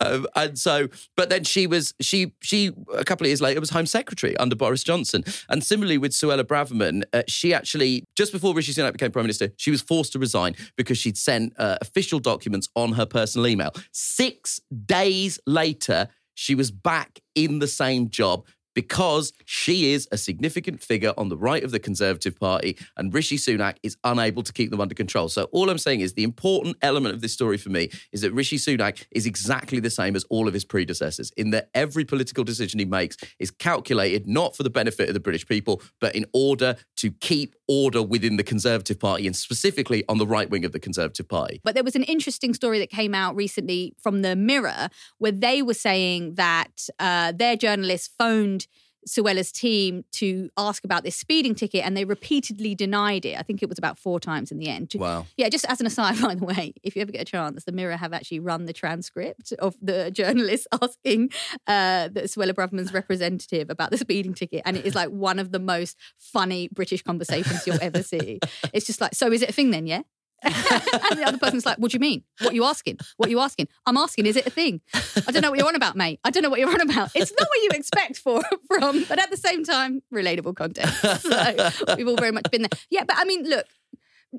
Um, 0.00 0.26
and 0.34 0.58
so, 0.58 0.88
but 1.16 1.30
then 1.30 1.44
she 1.44 1.66
was 1.68 1.94
she 2.00 2.32
she 2.42 2.72
a 2.94 3.04
couple 3.04 3.24
of 3.26 3.28
years 3.28 3.40
later 3.40 3.60
was 3.60 3.70
Home 3.70 3.86
Secretary 3.86 4.36
under 4.38 4.56
Boris 4.56 4.82
Johnson. 4.82 5.22
And 5.48 5.62
similarly 5.62 5.98
with 5.98 6.12
Suella 6.12 6.42
Braverman, 6.42 7.04
uh, 7.12 7.22
she 7.28 7.54
actually 7.54 8.02
just 8.16 8.32
before 8.32 8.54
Rishi 8.54 8.72
Sunak 8.72 8.92
became 8.92 9.12
Prime 9.12 9.24
Minister, 9.24 9.52
she 9.56 9.70
was 9.70 9.82
forced 9.82 10.12
to 10.14 10.18
resign 10.18 10.56
because 10.76 10.98
she'd 10.98 11.16
sent 11.16 11.52
uh, 11.58 11.78
official 11.80 12.18
documents 12.18 12.68
on 12.74 12.92
her 12.94 13.06
personal 13.06 13.46
email. 13.46 13.70
Six 13.92 14.60
days 14.84 15.38
later, 15.46 16.08
she 16.34 16.54
was 16.54 16.70
back 16.70 17.20
in 17.34 17.60
the 17.60 17.66
same 17.68 18.10
job. 18.10 18.44
Because 18.76 19.32
she 19.46 19.94
is 19.94 20.06
a 20.12 20.18
significant 20.18 20.82
figure 20.82 21.14
on 21.16 21.30
the 21.30 21.36
right 21.36 21.64
of 21.64 21.70
the 21.70 21.80
Conservative 21.80 22.38
Party, 22.38 22.76
and 22.98 23.12
Rishi 23.12 23.38
Sunak 23.38 23.76
is 23.82 23.96
unable 24.04 24.42
to 24.42 24.52
keep 24.52 24.70
them 24.70 24.82
under 24.82 24.94
control. 24.94 25.30
So, 25.30 25.44
all 25.44 25.70
I'm 25.70 25.78
saying 25.78 26.00
is 26.00 26.12
the 26.12 26.24
important 26.24 26.76
element 26.82 27.14
of 27.14 27.22
this 27.22 27.32
story 27.32 27.56
for 27.56 27.70
me 27.70 27.90
is 28.12 28.20
that 28.20 28.32
Rishi 28.32 28.58
Sunak 28.58 29.06
is 29.10 29.24
exactly 29.24 29.80
the 29.80 29.88
same 29.88 30.14
as 30.14 30.24
all 30.30 30.46
of 30.46 30.52
his 30.52 30.66
predecessors, 30.66 31.32
in 31.38 31.50
that 31.50 31.70
every 31.74 32.04
political 32.04 32.44
decision 32.44 32.78
he 32.78 32.84
makes 32.84 33.16
is 33.38 33.50
calculated 33.50 34.28
not 34.28 34.54
for 34.54 34.62
the 34.62 34.70
benefit 34.70 35.08
of 35.08 35.14
the 35.14 35.20
British 35.20 35.46
people, 35.46 35.80
but 35.98 36.14
in 36.14 36.26
order 36.34 36.76
to 36.96 37.10
keep 37.10 37.56
order 37.68 38.02
within 38.02 38.36
the 38.36 38.44
Conservative 38.44 39.00
Party 39.00 39.26
and 39.26 39.34
specifically 39.34 40.04
on 40.08 40.18
the 40.18 40.26
right 40.26 40.50
wing 40.50 40.64
of 40.64 40.72
the 40.72 40.78
Conservative 40.78 41.28
Party. 41.28 41.60
But 41.64 41.74
there 41.74 41.82
was 41.82 41.96
an 41.96 42.04
interesting 42.04 42.54
story 42.54 42.78
that 42.78 42.90
came 42.90 43.14
out 43.14 43.34
recently 43.34 43.94
from 43.98 44.22
the 44.22 44.36
Mirror 44.36 44.88
where 45.18 45.32
they 45.32 45.62
were 45.62 45.74
saying 45.74 46.34
that 46.34 46.88
uh, 46.98 47.32
their 47.32 47.56
journalists 47.56 48.10
phoned 48.18 48.65
Suella's 49.08 49.52
team 49.52 50.04
to 50.12 50.50
ask 50.56 50.84
about 50.84 51.04
this 51.04 51.16
speeding 51.16 51.54
ticket 51.54 51.84
and 51.84 51.96
they 51.96 52.04
repeatedly 52.04 52.74
denied 52.74 53.24
it. 53.24 53.38
I 53.38 53.42
think 53.42 53.62
it 53.62 53.68
was 53.68 53.78
about 53.78 53.98
four 53.98 54.18
times 54.18 54.50
in 54.50 54.58
the 54.58 54.68
end. 54.68 54.92
Wow. 54.96 55.26
Yeah, 55.36 55.48
just 55.48 55.64
as 55.66 55.80
an 55.80 55.86
aside, 55.86 56.20
by 56.22 56.34
the 56.34 56.44
way, 56.44 56.74
if 56.82 56.96
you 56.96 57.02
ever 57.02 57.12
get 57.12 57.22
a 57.22 57.24
chance, 57.24 57.64
the 57.64 57.72
Mirror 57.72 57.96
have 57.96 58.12
actually 58.12 58.40
run 58.40 58.64
the 58.64 58.72
transcript 58.72 59.52
of 59.58 59.76
the 59.80 60.10
journalist 60.10 60.66
asking 60.82 61.30
uh, 61.66 62.08
the 62.08 62.22
Suella 62.22 62.52
Braverman's 62.52 62.92
representative 62.92 63.70
about 63.70 63.90
the 63.90 63.98
speeding 63.98 64.34
ticket. 64.34 64.62
And 64.64 64.76
it 64.76 64.84
is 64.84 64.94
like 64.94 65.10
one 65.10 65.38
of 65.38 65.52
the 65.52 65.60
most 65.60 65.96
funny 66.18 66.68
British 66.72 67.02
conversations 67.02 67.66
you'll 67.66 67.82
ever 67.82 68.02
see. 68.02 68.40
It's 68.72 68.86
just 68.86 69.00
like, 69.00 69.14
so 69.14 69.30
is 69.32 69.42
it 69.42 69.50
a 69.50 69.52
thing 69.52 69.70
then, 69.70 69.86
yeah? 69.86 70.02
and 70.42 71.18
the 71.18 71.24
other 71.26 71.38
person's 71.38 71.66
like, 71.66 71.78
What 71.78 71.90
do 71.90 71.96
you 71.96 72.00
mean? 72.00 72.22
What 72.40 72.52
are 72.52 72.54
you 72.54 72.64
asking? 72.64 72.98
What 73.16 73.28
are 73.28 73.30
you 73.30 73.40
asking? 73.40 73.68
I'm 73.86 73.96
asking, 73.96 74.26
is 74.26 74.36
it 74.36 74.46
a 74.46 74.50
thing? 74.50 74.80
I 74.94 75.32
don't 75.32 75.42
know 75.42 75.50
what 75.50 75.58
you're 75.58 75.68
on 75.68 75.74
about, 75.74 75.96
mate. 75.96 76.20
I 76.24 76.30
don't 76.30 76.42
know 76.42 76.50
what 76.50 76.60
you're 76.60 76.70
on 76.70 76.80
about. 76.80 77.10
It's 77.14 77.32
not 77.38 77.48
what 77.48 77.62
you 77.62 77.70
expect 77.72 78.18
for 78.18 78.42
from, 78.68 79.04
but 79.08 79.18
at 79.18 79.30
the 79.30 79.36
same 79.36 79.64
time, 79.64 80.02
relatable 80.12 80.56
content. 80.56 80.90
So 81.26 81.94
we've 81.96 82.06
all 82.06 82.16
very 82.16 82.30
much 82.32 82.50
been 82.50 82.62
there. 82.62 82.78
Yeah, 82.90 83.04
but 83.04 83.16
I 83.18 83.24
mean, 83.24 83.48
look, 83.48 83.66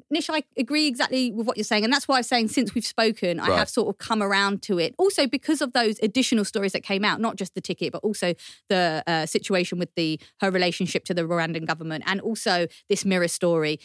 Nish, 0.09 0.29
I 0.29 0.43
agree 0.57 0.87
exactly 0.87 1.31
with 1.31 1.47
what 1.47 1.57
you're 1.57 1.63
saying. 1.63 1.83
And 1.83 1.91
that's 1.91 2.07
why 2.07 2.17
I'm 2.17 2.23
saying 2.23 2.49
since 2.49 2.73
we've 2.73 2.85
spoken, 2.85 3.39
I 3.39 3.55
have 3.57 3.69
sort 3.69 3.87
of 3.87 3.97
come 3.97 4.21
around 4.21 4.61
to 4.63 4.79
it. 4.79 4.95
Also, 4.97 5.27
because 5.27 5.61
of 5.61 5.73
those 5.73 5.99
additional 6.01 6.45
stories 6.45 6.71
that 6.73 6.83
came 6.83 7.03
out, 7.03 7.19
not 7.19 7.35
just 7.35 7.55
the 7.55 7.61
ticket, 7.61 7.91
but 7.91 8.03
also 8.03 8.33
the 8.69 9.03
uh, 9.07 9.25
situation 9.25 9.79
with 9.79 9.93
the 9.95 10.19
her 10.41 10.51
relationship 10.51 11.05
to 11.05 11.13
the 11.13 11.23
Rwandan 11.23 11.65
government 11.65 12.03
and 12.07 12.21
also 12.21 12.67
this 12.89 13.05
mirror 13.05 13.27
story. 13.27 13.79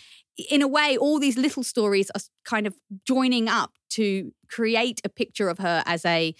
In 0.50 0.62
a 0.62 0.68
way, 0.68 0.96
all 0.96 1.18
these 1.18 1.36
little 1.36 1.62
stories 1.62 2.10
are 2.14 2.20
kind 2.44 2.66
of 2.66 2.74
joining 3.06 3.48
up 3.48 3.72
to 3.90 4.32
create 4.48 5.00
a 5.04 5.08
picture 5.08 5.48
of 5.48 5.58
her 5.58 5.82
as 5.86 6.04
a 6.04 6.34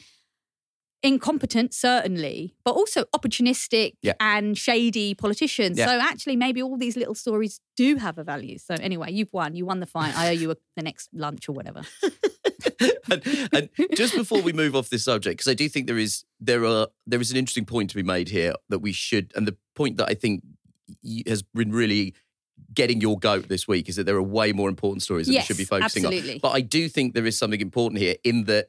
incompetent, 1.03 1.75
certainly, 1.75 2.55
but 2.65 2.73
also 2.73 3.05
opportunistic 3.15 3.95
Yeah. 4.03 4.13
and 4.21 4.57
shady 4.57 5.15
politicians. 5.15 5.79
Yeah. 5.79 5.87
So 5.87 5.99
actually, 6.01 6.37
maybe 6.37 6.63
all 6.63 6.77
these 6.77 6.97
little 6.97 7.15
stories 7.15 7.61
do 7.77 7.97
have 7.97 8.19
a 8.19 8.25
value. 8.25 8.59
So 8.59 8.75
anyway, 8.75 9.13
you've 9.13 9.33
won. 9.33 9.55
You 9.55 9.67
won 9.67 9.81
the 9.81 9.87
fight. 9.87 10.17
I 10.17 10.29
owe 10.29 10.33
you 10.33 10.51
a, 10.53 10.57
the 10.77 10.83
next 10.83 11.09
lunch 11.13 11.49
or 11.49 11.53
whatever. 11.53 11.83
and, 13.11 13.49
and 13.53 13.69
just 13.97 14.15
before 14.15 14.41
we 14.43 14.53
move 14.53 14.77
off 14.77 14.91
this 14.91 15.05
subject, 15.05 15.39
because 15.39 15.51
I 15.51 15.55
do 15.55 15.69
think 15.69 15.87
there 15.87 15.99
is 15.99 16.25
there 16.41 16.65
are 16.65 16.89
there 17.07 17.21
is 17.21 17.31
an 17.31 17.37
interesting 17.37 17.65
point 17.65 17.91
to 17.91 17.97
be 17.97 18.03
made 18.03 18.29
here 18.29 18.55
that 18.69 18.79
we 18.81 18.93
should, 18.93 19.33
and 19.35 19.47
the 19.47 19.57
point 19.75 19.97
that 19.97 20.09
I 20.09 20.15
think 20.15 20.43
has 21.27 21.43
been 21.43 21.73
really 21.73 22.15
getting 22.75 23.01
your 23.01 23.19
goat 23.19 23.49
this 23.49 23.67
week 23.67 23.89
is 23.89 23.97
that 23.97 24.05
there 24.05 24.17
are 24.17 24.23
way 24.23 24.53
more 24.53 24.69
important 24.69 25.03
stories 25.03 25.27
that 25.27 25.33
Yes, 25.33 25.43
we 25.45 25.47
should 25.55 25.59
be 25.59 25.65
focusing 25.65 26.05
absolutely. 26.05 26.35
on. 26.35 26.39
But 26.41 26.51
I 26.51 26.61
do 26.61 26.89
think 26.89 27.15
there 27.15 27.27
is 27.27 27.37
something 27.37 27.61
important 27.61 28.01
here 28.01 28.15
in 28.25 28.45
that 28.45 28.69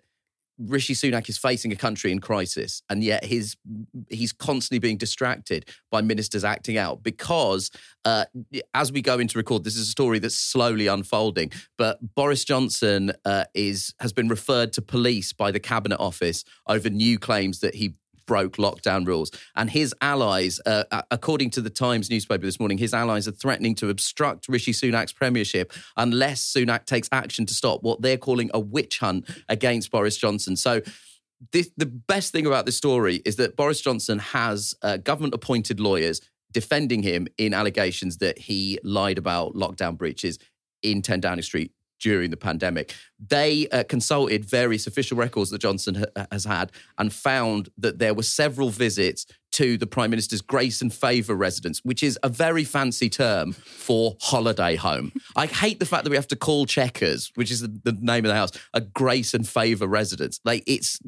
Rishi 0.59 0.93
Sunak 0.93 1.27
is 1.29 1.37
facing 1.37 1.71
a 1.71 1.75
country 1.75 2.11
in 2.11 2.19
crisis, 2.19 2.81
and 2.89 3.03
yet 3.03 3.25
his 3.25 3.55
he's 4.09 4.31
constantly 4.31 4.79
being 4.79 4.97
distracted 4.97 5.69
by 5.91 6.01
ministers 6.01 6.43
acting 6.43 6.77
out 6.77 7.03
because, 7.03 7.71
uh, 8.05 8.25
as 8.73 8.91
we 8.91 9.01
go 9.01 9.19
into 9.19 9.37
record, 9.37 9.63
this 9.63 9.75
is 9.75 9.87
a 9.87 9.91
story 9.91 10.19
that's 10.19 10.37
slowly 10.37 10.87
unfolding. 10.87 11.51
But 11.77 12.15
Boris 12.15 12.43
Johnson 12.43 13.13
uh, 13.25 13.45
is 13.53 13.93
has 13.99 14.13
been 14.13 14.27
referred 14.27 14.73
to 14.73 14.81
police 14.81 15.33
by 15.33 15.51
the 15.51 15.59
Cabinet 15.59 15.99
Office 15.99 16.43
over 16.67 16.89
new 16.89 17.17
claims 17.17 17.59
that 17.59 17.75
he 17.75 17.95
broke 18.25 18.57
lockdown 18.57 19.05
rules. 19.05 19.31
And 19.55 19.69
his 19.69 19.93
allies, 20.01 20.59
uh, 20.65 20.83
according 21.11 21.51
to 21.51 21.61
the 21.61 21.69
Times 21.69 22.09
newspaper 22.09 22.45
this 22.45 22.59
morning, 22.59 22.77
his 22.77 22.93
allies 22.93 23.27
are 23.27 23.31
threatening 23.31 23.75
to 23.75 23.89
obstruct 23.89 24.47
Rishi 24.47 24.71
Sunak's 24.71 25.11
premiership 25.11 25.73
unless 25.97 26.43
Sunak 26.51 26.85
takes 26.85 27.09
action 27.11 27.45
to 27.45 27.53
stop 27.53 27.83
what 27.83 28.01
they're 28.01 28.17
calling 28.17 28.49
a 28.53 28.59
witch 28.59 28.99
hunt 28.99 29.29
against 29.49 29.91
Boris 29.91 30.17
Johnson. 30.17 30.55
So. 30.55 30.81
This, 31.51 31.69
the 31.75 31.87
best 31.87 32.31
thing 32.31 32.45
about 32.45 32.65
this 32.65 32.77
story 32.77 33.21
is 33.25 33.35
that 33.35 33.57
Boris 33.57 33.81
Johnson 33.81 34.17
has 34.17 34.73
uh, 34.81 34.95
government 34.95 35.33
appointed 35.33 35.77
lawyers 35.77 36.21
defending 36.53 37.03
him 37.03 37.27
in 37.37 37.53
allegations 37.53 38.19
that 38.19 38.37
he 38.37 38.79
lied 38.81 39.17
about 39.17 39.53
lockdown 39.53 39.97
breaches 39.97 40.39
in 40.83 41.01
10 41.01 41.19
Downing 41.19 41.41
Street 41.41 41.73
during 42.03 42.29
the 42.29 42.37
pandemic. 42.37 42.93
They 43.17 43.67
uh, 43.69 43.83
consulted 43.85 44.43
various 44.43 44.85
official 44.85 45.17
records 45.17 45.49
that 45.51 45.59
Johnson 45.59 45.95
ha- 45.95 46.27
has 46.31 46.43
had 46.43 46.71
and 46.97 47.11
found 47.11 47.69
that 47.77 47.97
there 47.97 48.13
were 48.13 48.23
several 48.23 48.69
visits 48.69 49.25
to 49.53 49.77
the 49.77 49.87
Prime 49.87 50.09
Minister's 50.09 50.41
Grace 50.41 50.81
and 50.81 50.91
Favour 50.93 51.35
residence, 51.35 51.79
which 51.83 52.03
is 52.03 52.19
a 52.23 52.29
very 52.29 52.63
fancy 52.63 53.07
term 53.07 53.53
for 53.53 54.17
holiday 54.19 54.75
home. 54.75 55.13
I 55.35 55.45
hate 55.45 55.79
the 55.79 55.85
fact 55.85 56.03
that 56.03 56.09
we 56.09 56.17
have 56.17 56.27
to 56.29 56.35
call 56.35 56.65
Checkers, 56.65 57.31
which 57.35 57.51
is 57.51 57.61
the, 57.61 57.79
the 57.83 57.93
name 57.93 58.25
of 58.25 58.29
the 58.29 58.35
house, 58.35 58.51
a 58.73 58.81
Grace 58.81 59.33
and 59.33 59.47
Favour 59.47 59.87
residence. 59.87 60.39
Like 60.43 60.63
it's 60.67 60.99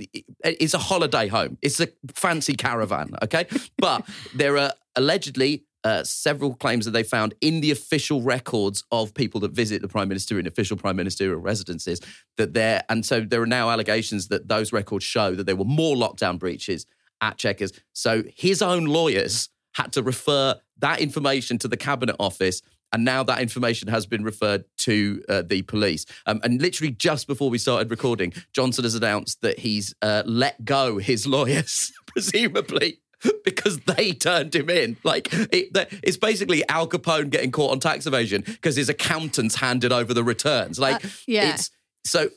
it's 0.44 0.74
a 0.74 0.80
holiday 0.80 1.28
home. 1.28 1.58
It's 1.62 1.80
a 1.80 1.88
fancy 2.14 2.54
caravan, 2.54 3.16
okay? 3.24 3.48
But 3.78 4.08
there 4.34 4.58
are 4.58 4.74
allegedly 4.96 5.66
uh, 5.86 6.04
several 6.04 6.56
claims 6.56 6.84
that 6.84 6.92
they 6.92 7.04
found 7.04 7.36
in 7.42 7.62
the 7.62 7.70
official 7.70 8.22
records 8.22 8.84
of 8.92 9.13
people 9.13 9.39
that 9.39 9.51
visit 9.51 9.84
the 9.84 9.88
prime 9.88 10.10
minister 10.10 10.39
in 10.39 10.48
official 10.48 10.75
prime 10.75 10.96
ministerial 10.96 11.39
residences 11.39 12.01
that 12.38 12.54
there 12.54 12.84
and 12.89 13.06
so 13.06 13.22
there 13.22 13.42
are 13.42 13.46
now 13.48 13.70
allegations 13.70 14.27
that 14.27 14.48
those 14.48 14.74
records 14.74 15.06
show 15.06 15.36
that 15.36 15.46
there 15.46 15.56
were 15.56 15.63
more 15.63 15.96
lockdown 15.96 16.39
breaches 16.39 16.88
at 17.22 17.38
checkers 17.38 17.72
so 17.94 18.24
his 18.36 18.63
own 18.63 18.86
lawyers 18.86 19.50
had 19.74 19.94
to 19.94 20.01
refer 20.01 20.56
that 20.80 21.00
information 21.00 21.60
to 21.60 21.68
the 21.68 21.77
cabinet 21.77 22.15
office 22.20 22.63
and 22.92 23.06
now 23.06 23.22
that 23.24 23.42
information 23.42 23.88
has 23.89 24.06
been 24.06 24.24
referred 24.24 24.63
to 24.77 25.22
uh, 25.27 25.42
the 25.42 25.63
police. 25.63 26.06
Um, 26.27 26.39
and 26.44 26.62
literally 26.62 26.94
just 26.94 27.27
before 27.27 27.50
we 27.50 27.58
started 27.58 27.92
recording, 27.92 28.32
Johnson 28.54 28.86
has 28.86 28.96
announced 28.96 29.42
that 29.42 29.60
he's 29.60 29.94
uh, 30.01 30.24
let 30.25 30.63
go 30.63 30.98
his 30.98 31.27
lawyers, 31.36 31.92
presumably 32.06 33.01
because 33.46 33.79
they 33.82 34.12
turned 34.12 34.55
him 34.55 34.70
in. 34.70 34.98
Like 35.03 35.29
it, 35.32 35.70
it's 36.03 36.17
basically 36.17 36.67
Al 36.70 36.88
Capone 36.88 37.29
getting 37.29 37.51
caught 37.51 37.72
on 37.72 37.79
tax 37.79 38.05
evasion 38.05 38.41
because 38.46 38.75
his 38.75 38.89
accountants 38.89 39.55
handed 39.55 39.91
over 39.91 40.13
the 40.13 40.24
returns. 40.24 40.79
Like 40.79 41.03
Uh, 41.03 41.10
yeah. 41.27 41.53
it's 41.53 41.72
so. 42.03 42.29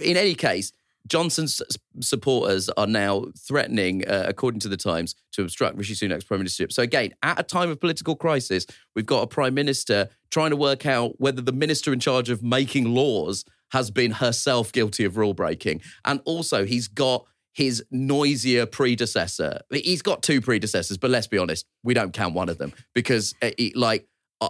In 0.00 0.16
any 0.16 0.36
case, 0.36 0.72
Johnson's 1.08 1.60
supporters 2.00 2.68
are 2.70 2.86
now 2.86 3.26
threatening, 3.36 4.06
uh, 4.06 4.26
according 4.28 4.60
to 4.60 4.68
the 4.68 4.76
Times, 4.76 5.14
to 5.32 5.42
obstruct 5.42 5.76
Rishi 5.76 5.94
Sunak's 5.94 6.24
prime 6.24 6.40
ministership. 6.40 6.72
So 6.72 6.82
again, 6.82 7.12
at 7.22 7.40
a 7.40 7.42
time 7.42 7.70
of 7.70 7.80
political 7.80 8.14
crisis, 8.14 8.66
we've 8.94 9.06
got 9.06 9.22
a 9.22 9.26
prime 9.26 9.54
minister 9.54 10.08
trying 10.30 10.50
to 10.50 10.56
work 10.56 10.86
out 10.86 11.20
whether 11.20 11.42
the 11.42 11.52
minister 11.52 11.92
in 11.92 11.98
charge 11.98 12.30
of 12.30 12.42
making 12.42 12.94
laws 12.94 13.44
has 13.72 13.90
been 13.90 14.12
herself 14.12 14.70
guilty 14.70 15.04
of 15.04 15.16
rule 15.16 15.34
breaking, 15.34 15.80
and 16.04 16.20
also 16.24 16.64
he's 16.64 16.88
got 16.88 17.26
his 17.52 17.84
noisier 17.90 18.66
predecessor. 18.66 19.60
He's 19.70 20.02
got 20.02 20.22
two 20.22 20.40
predecessors, 20.40 20.96
but 20.98 21.10
let's 21.10 21.26
be 21.26 21.38
honest, 21.38 21.66
we 21.82 21.94
don't 21.94 22.12
count 22.12 22.34
one 22.34 22.48
of 22.48 22.58
them 22.58 22.72
because, 22.94 23.34
uh, 23.42 23.50
he- 23.58 23.72
like, 23.74 24.06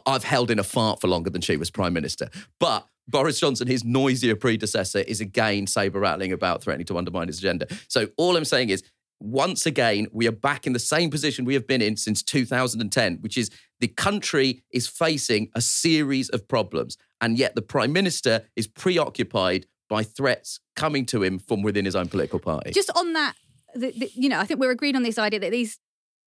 I've 0.06 0.24
held 0.24 0.50
in 0.50 0.58
a 0.58 0.64
fart 0.64 1.00
for 1.00 1.08
longer 1.08 1.30
than 1.30 1.42
she 1.42 1.56
was 1.56 1.70
prime 1.70 1.92
minister. 1.92 2.30
But 2.58 2.86
Boris 3.08 3.40
Johnson, 3.40 3.66
his 3.66 3.84
noisier 3.84 4.36
predecessor, 4.36 5.00
is 5.00 5.20
again 5.20 5.66
saber 5.66 6.00
rattling 6.00 6.32
about 6.32 6.62
threatening 6.62 6.86
to 6.86 6.96
undermine 6.96 7.26
his 7.26 7.38
agenda. 7.38 7.66
So 7.88 8.08
all 8.16 8.36
I'm 8.36 8.44
saying 8.44 8.70
is, 8.70 8.82
once 9.20 9.66
again, 9.66 10.08
we 10.12 10.26
are 10.26 10.32
back 10.32 10.66
in 10.66 10.72
the 10.72 10.78
same 10.78 11.10
position 11.10 11.44
we 11.44 11.54
have 11.54 11.66
been 11.66 11.82
in 11.82 11.96
since 11.96 12.22
2010, 12.22 13.18
which 13.20 13.38
is 13.38 13.50
the 13.80 13.88
country 13.88 14.64
is 14.72 14.88
facing 14.88 15.48
a 15.54 15.60
series 15.60 16.28
of 16.30 16.48
problems, 16.48 16.96
and 17.20 17.38
yet 17.38 17.54
the 17.54 17.62
prime 17.62 17.92
minister 17.92 18.46
is 18.56 18.66
preoccupied 18.66 19.66
by 19.92 20.02
threats 20.02 20.58
coming 20.74 21.04
to 21.06 21.22
him 21.22 21.38
from 21.38 21.62
within 21.62 21.84
his 21.84 21.94
own 21.94 22.08
political 22.08 22.38
party. 22.38 22.70
Just 22.72 22.90
on 22.96 23.12
that, 23.12 23.34
the, 23.74 23.92
the, 23.92 24.10
you 24.14 24.28
know, 24.30 24.40
I 24.40 24.44
think 24.46 24.58
we're 24.58 24.70
agreed 24.70 24.96
on 24.96 25.02
this 25.02 25.18
idea 25.18 25.40
that 25.40 25.50
these 25.50 25.78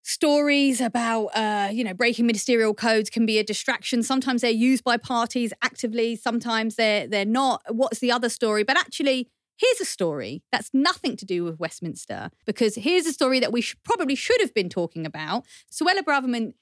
stories 0.03 0.83
about, 0.83 1.29
uh, 1.29 1.71
you 1.73 1.83
know, 1.83 1.95
breaking 1.95 2.27
ministerial 2.27 2.75
codes 2.75 3.09
can 3.09 3.25
be 3.25 3.39
a 3.39 3.45
distraction. 3.45 4.03
Sometimes 4.03 4.43
they're 4.43 4.51
used 4.71 4.85
by 4.85 4.99
parties 4.99 5.53
actively. 5.63 6.15
Sometimes 6.15 6.77
they're 6.77 7.07
they're 7.07 7.25
not. 7.43 7.63
What's 7.71 8.01
the 8.01 8.13
other 8.13 8.29
story? 8.29 8.63
But 8.65 8.77
actually. 8.79 9.29
Here's 9.57 9.81
a 9.81 9.85
story 9.85 10.43
that's 10.51 10.71
nothing 10.75 11.17
to 11.17 11.25
do 11.25 11.45
with 11.45 11.61
Westminster, 11.61 12.31
because 12.45 12.75
here's 12.75 13.07
a 13.07 13.13
story 13.13 13.39
that 13.39 13.53
we 13.53 13.61
should, 13.61 13.81
probably 13.85 14.17
should 14.17 14.41
have 14.41 14.53
been 14.53 14.69
talking 14.69 15.07
about. 15.07 15.47
Suella 15.73 16.03
Braverman 16.03 16.55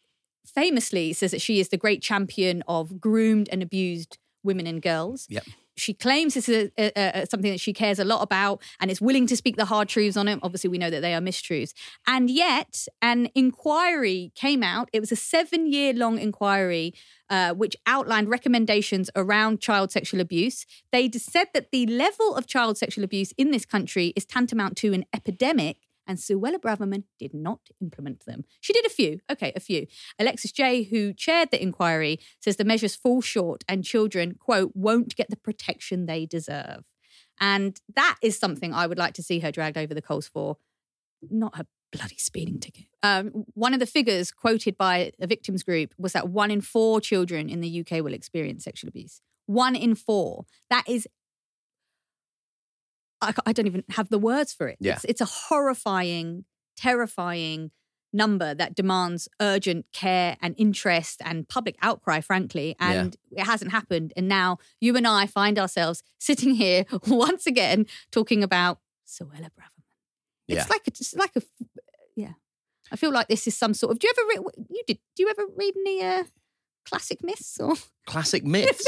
famously 0.44 1.14
says 1.14 1.30
that 1.30 1.40
she 1.40 1.58
is 1.58 1.70
the 1.70 1.78
great 1.78 2.02
champion 2.02 2.62
of 2.68 3.00
groomed 3.00 3.48
and 3.50 3.62
abused 3.62 4.18
women 4.44 4.66
and 4.66 4.82
girls. 4.82 5.26
Yep. 5.30 5.44
She 5.76 5.94
claims 5.94 6.34
this 6.34 6.48
is 6.48 6.70
a, 6.78 6.92
a, 6.98 7.22
a, 7.22 7.26
something 7.26 7.50
that 7.50 7.60
she 7.60 7.72
cares 7.72 7.98
a 7.98 8.04
lot 8.04 8.22
about 8.22 8.62
and 8.80 8.90
is 8.90 9.00
willing 9.00 9.26
to 9.28 9.36
speak 9.36 9.56
the 9.56 9.64
hard 9.64 9.88
truths 9.88 10.16
on 10.16 10.28
it. 10.28 10.38
Obviously, 10.42 10.68
we 10.68 10.78
know 10.78 10.90
that 10.90 11.00
they 11.00 11.14
are 11.14 11.20
mistruths. 11.20 11.72
And 12.06 12.30
yet, 12.30 12.86
an 13.00 13.28
inquiry 13.34 14.32
came 14.34 14.62
out. 14.62 14.88
It 14.92 15.00
was 15.00 15.12
a 15.12 15.16
seven 15.16 15.72
year 15.72 15.92
long 15.92 16.18
inquiry 16.18 16.94
uh, 17.32 17.54
which 17.54 17.74
outlined 17.86 18.28
recommendations 18.28 19.08
around 19.16 19.60
child 19.60 19.90
sexual 19.90 20.20
abuse. 20.20 20.66
They 20.92 21.10
said 21.10 21.48
that 21.54 21.70
the 21.70 21.86
level 21.86 22.36
of 22.36 22.46
child 22.46 22.76
sexual 22.76 23.04
abuse 23.04 23.32
in 23.38 23.50
this 23.50 23.64
country 23.64 24.12
is 24.14 24.26
tantamount 24.26 24.76
to 24.78 24.92
an 24.92 25.06
epidemic. 25.14 25.78
And 26.12 26.18
Suella 26.18 26.58
Braverman 26.58 27.04
did 27.18 27.32
not 27.32 27.60
implement 27.80 28.26
them. 28.26 28.44
She 28.60 28.74
did 28.74 28.84
a 28.84 28.90
few, 28.90 29.20
okay, 29.30 29.50
a 29.56 29.60
few. 29.60 29.86
Alexis 30.18 30.52
Jay, 30.52 30.82
who 30.82 31.14
chaired 31.14 31.50
the 31.50 31.62
inquiry, 31.62 32.20
says 32.38 32.56
the 32.56 32.66
measures 32.66 32.94
fall 32.94 33.22
short 33.22 33.64
and 33.66 33.82
children, 33.82 34.34
quote, 34.34 34.72
won't 34.74 35.16
get 35.16 35.30
the 35.30 35.38
protection 35.38 36.04
they 36.04 36.26
deserve. 36.26 36.84
And 37.40 37.80
that 37.96 38.18
is 38.20 38.38
something 38.38 38.74
I 38.74 38.86
would 38.86 38.98
like 38.98 39.14
to 39.14 39.22
see 39.22 39.38
her 39.38 39.50
dragged 39.50 39.78
over 39.78 39.94
the 39.94 40.02
coals 40.02 40.28
for. 40.28 40.58
Not 41.30 41.56
her 41.56 41.66
bloody 41.90 42.18
speeding 42.18 42.60
ticket. 42.60 42.88
Um, 43.02 43.46
one 43.54 43.72
of 43.72 43.80
the 43.80 43.86
figures 43.86 44.30
quoted 44.30 44.76
by 44.76 45.12
a 45.18 45.26
victims 45.26 45.62
group 45.62 45.94
was 45.96 46.12
that 46.12 46.28
one 46.28 46.50
in 46.50 46.60
four 46.60 47.00
children 47.00 47.48
in 47.48 47.62
the 47.62 47.80
UK 47.80 48.04
will 48.04 48.12
experience 48.12 48.64
sexual 48.64 48.88
abuse. 48.88 49.22
One 49.46 49.74
in 49.74 49.94
four. 49.94 50.44
That 50.68 50.84
is, 50.86 51.08
I, 53.22 53.32
I 53.46 53.52
don't 53.52 53.66
even 53.66 53.84
have 53.90 54.08
the 54.08 54.18
words 54.18 54.52
for 54.52 54.68
it. 54.68 54.76
Yeah. 54.80 54.94
It's, 54.94 55.04
it's 55.04 55.20
a 55.20 55.24
horrifying, 55.26 56.44
terrifying 56.76 57.70
number 58.12 58.54
that 58.54 58.74
demands 58.74 59.28
urgent 59.40 59.86
care 59.92 60.36
and 60.42 60.54
interest 60.58 61.22
and 61.24 61.48
public 61.48 61.76
outcry, 61.80 62.20
frankly. 62.20 62.76
Yeah. 62.78 62.90
And 62.92 63.16
it 63.30 63.44
hasn't 63.44 63.70
happened. 63.70 64.12
And 64.16 64.28
now 64.28 64.58
you 64.80 64.96
and 64.96 65.06
I 65.06 65.26
find 65.26 65.58
ourselves 65.58 66.02
sitting 66.18 66.54
here 66.54 66.84
once 67.06 67.46
again 67.46 67.86
talking 68.10 68.42
about 68.42 68.80
Suella 69.06 69.48
Braverman. 69.48 69.84
It's 70.48 70.56
Yeah. 70.58 70.66
like 70.68 70.82
a, 70.86 70.90
it's 70.90 71.14
like 71.14 71.36
a, 71.36 71.42
yeah. 72.16 72.32
I 72.90 72.96
feel 72.96 73.12
like 73.12 73.28
this 73.28 73.46
is 73.46 73.56
some 73.56 73.72
sort 73.72 73.92
of. 73.92 73.98
Do 73.98 74.06
you 74.06 74.12
ever 74.18 74.28
read? 74.28 74.54
You 74.68 74.82
did? 74.86 74.98
Do 75.16 75.22
you 75.22 75.30
ever 75.30 75.44
read 75.56 75.72
any 75.78 76.02
uh, 76.04 76.24
classic 76.84 77.24
myths 77.24 77.58
or? 77.58 77.74
Classic 78.06 78.44
myths. 78.54 78.84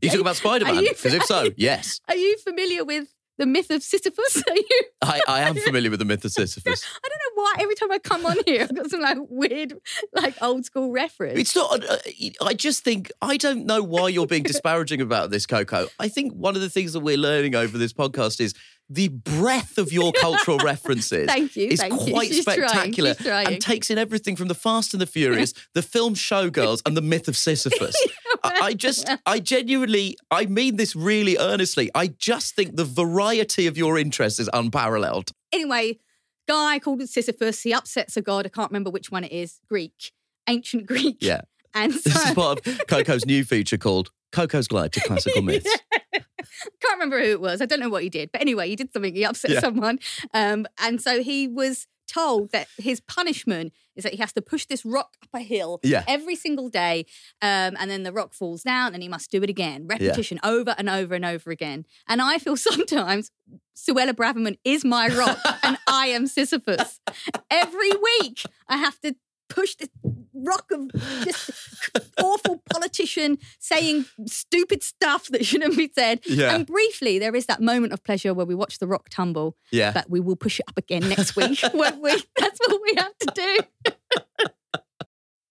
You 0.00 0.10
talk 0.10 0.20
about 0.20 0.34
Spider 0.36 0.64
Man? 0.64 0.82
Because 0.82 1.14
if 1.14 1.22
so, 1.24 1.50
yes. 1.56 2.00
Are 2.08 2.16
you 2.16 2.36
familiar 2.38 2.84
with 2.84 3.13
the 3.38 3.46
myth 3.46 3.70
of 3.70 3.82
Sisyphus? 3.82 4.42
Are 4.50 4.56
you? 4.56 4.82
I, 5.02 5.20
I 5.26 5.40
am 5.42 5.56
familiar 5.56 5.90
with 5.90 5.98
the 5.98 6.04
myth 6.04 6.24
of 6.24 6.32
Sisyphus. 6.32 6.84
I 7.04 7.08
don't 7.08 7.36
know 7.36 7.42
why 7.42 7.54
every 7.60 7.74
time 7.74 7.92
I 7.92 7.98
come 7.98 8.26
on 8.26 8.36
here, 8.46 8.62
I've 8.62 8.74
got 8.74 8.90
some 8.90 9.00
like 9.00 9.18
weird, 9.28 9.74
like 10.12 10.34
old 10.42 10.64
school 10.64 10.92
reference. 10.92 11.38
It's 11.38 11.56
not. 11.56 11.84
Uh, 11.84 11.96
I 12.42 12.54
just 12.54 12.84
think 12.84 13.10
I 13.20 13.36
don't 13.36 13.66
know 13.66 13.82
why 13.82 14.08
you're 14.08 14.26
being 14.26 14.42
disparaging 14.44 15.00
about 15.00 15.30
this, 15.30 15.46
Coco. 15.46 15.88
I 15.98 16.08
think 16.08 16.32
one 16.34 16.54
of 16.54 16.62
the 16.62 16.70
things 16.70 16.92
that 16.92 17.00
we're 17.00 17.16
learning 17.16 17.54
over 17.54 17.78
this 17.78 17.92
podcast 17.92 18.40
is 18.40 18.54
the 18.90 19.08
breadth 19.08 19.78
of 19.78 19.92
your 19.92 20.12
cultural 20.12 20.58
references. 20.58 21.26
Thank 21.26 21.56
you, 21.56 21.68
is 21.68 21.80
thank 21.80 21.92
you. 22.06 22.16
It's 22.16 22.44
quite 22.44 22.56
trying, 22.56 22.68
spectacular 22.68 23.14
she's 23.14 23.26
trying. 23.26 23.46
and 23.46 23.60
takes 23.60 23.90
in 23.90 23.96
everything 23.96 24.36
from 24.36 24.48
the 24.48 24.54
Fast 24.54 24.92
and 24.92 25.00
the 25.00 25.06
Furious, 25.06 25.54
the 25.72 25.82
film 25.82 26.14
Showgirls, 26.14 26.82
and 26.84 26.96
the 26.96 27.00
myth 27.00 27.26
of 27.26 27.36
Sisyphus. 27.36 27.96
I, 28.44 28.60
I 28.62 28.74
just, 28.74 29.08
I 29.26 29.40
genuinely, 29.40 30.16
I 30.30 30.46
mean 30.46 30.76
this 30.76 30.94
really 30.94 31.36
earnestly. 31.38 31.90
I 31.94 32.08
just 32.08 32.54
think 32.54 32.76
the 32.76 32.84
variety 32.84 33.66
of 33.66 33.76
your 33.78 33.98
interests 33.98 34.38
is 34.38 34.48
unparalleled. 34.52 35.30
anyway, 35.52 35.98
guy 36.46 36.78
called 36.78 37.00
Sisyphus. 37.08 37.62
He 37.62 37.72
upsets 37.72 38.16
a 38.16 38.22
god. 38.22 38.46
I 38.46 38.50
can't 38.50 38.70
remember 38.70 38.90
which 38.90 39.10
one 39.10 39.24
it 39.24 39.32
is. 39.32 39.60
Greek, 39.68 40.12
ancient 40.48 40.86
Greek. 40.92 41.16
Yeah. 41.20 41.40
And 41.74 41.92
so, 41.92 42.10
This 42.10 42.26
is 42.28 42.34
part 42.34 42.66
of 42.66 42.86
Coco's 42.86 43.26
new 43.26 43.44
feature 43.44 43.78
called 43.78 44.10
Coco's 44.30 44.68
Glide 44.68 44.92
to 44.92 45.00
Classical 45.00 45.42
Myths. 45.48 45.68
can't 46.12 46.92
remember 46.92 47.18
who 47.20 47.30
it 47.30 47.40
was. 47.40 47.60
I 47.60 47.66
don't 47.66 47.80
know 47.80 47.88
what 47.88 48.02
he 48.02 48.08
did, 48.08 48.30
but 48.32 48.40
anyway, 48.40 48.68
he 48.68 48.76
did 48.76 48.92
something. 48.92 49.14
He 49.14 49.24
upset 49.24 49.50
Yeah. 49.52 49.60
someone, 49.60 49.98
um, 50.32 50.66
and 50.78 51.00
so 51.00 51.22
he 51.22 51.48
was 51.48 51.86
told 52.06 52.52
that 52.52 52.68
his 52.78 53.00
punishment 53.00 53.72
is 53.96 54.04
that 54.04 54.12
he 54.14 54.18
has 54.20 54.32
to 54.34 54.42
push 54.42 54.66
this 54.66 54.84
rock 54.84 55.16
up 55.22 55.28
a 55.34 55.40
hill 55.40 55.80
Yeah. 55.82 56.04
every 56.08 56.34
single 56.36 56.68
day, 56.68 57.06
um, 57.42 57.76
and 57.78 57.90
then 57.90 58.02
the 58.02 58.12
rock 58.12 58.34
falls 58.34 58.62
down, 58.62 58.94
and 58.94 59.02
he 59.02 59.08
must 59.08 59.30
do 59.30 59.42
it 59.42 59.50
again, 59.50 59.86
repetition 59.86 60.38
over 60.44 60.74
and 60.78 60.88
over 60.88 61.14
and 61.14 61.24
over 61.24 61.50
again. 61.50 61.84
And 62.08 62.20
I 62.22 62.38
feel 62.38 62.56
sometimes 62.70 63.30
Suella 63.76 64.12
Braverman 64.12 64.58
is 64.64 64.84
my 64.84 65.08
rock, 65.08 65.38
and 65.62 65.78
I 65.88 66.06
am 66.08 66.26
Sisyphus. 66.26 67.00
Every 67.50 67.90
week, 68.20 68.42
I 68.68 68.76
have 68.78 69.00
to 69.00 69.14
push 69.48 69.74
this 69.76 69.88
rock 70.34 70.70
of 70.72 70.90
just 71.24 71.50
awful 72.22 72.62
politician 72.72 73.38
saying 73.58 74.04
stupid 74.26 74.82
stuff 74.82 75.28
that 75.28 75.44
shouldn't 75.46 75.76
be 75.76 75.90
said. 75.94 76.20
Yeah. 76.26 76.54
And 76.54 76.66
briefly, 76.66 77.18
there 77.18 77.34
is 77.34 77.46
that 77.46 77.60
moment 77.60 77.92
of 77.92 78.02
pleasure 78.04 78.34
where 78.34 78.46
we 78.46 78.54
watch 78.54 78.78
the 78.78 78.86
rock 78.86 79.08
tumble, 79.10 79.56
Yeah. 79.70 79.92
but 79.92 80.10
we 80.10 80.20
will 80.20 80.36
push 80.36 80.60
it 80.60 80.66
up 80.68 80.76
again 80.78 81.08
next 81.08 81.36
week. 81.36 81.60
won't 81.74 82.00
we? 82.02 82.10
That's 82.38 82.58
what 82.66 82.80
we 82.82 82.94
have 82.98 83.16
to 83.18 83.32
do. 83.34 83.92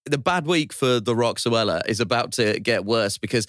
the 0.06 0.18
bad 0.18 0.46
week 0.46 0.72
for 0.72 1.00
the 1.00 1.16
Rock 1.16 1.38
Suella 1.38 1.80
is 1.88 1.98
about 2.00 2.32
to 2.32 2.60
get 2.60 2.84
worse 2.84 3.16
because 3.18 3.46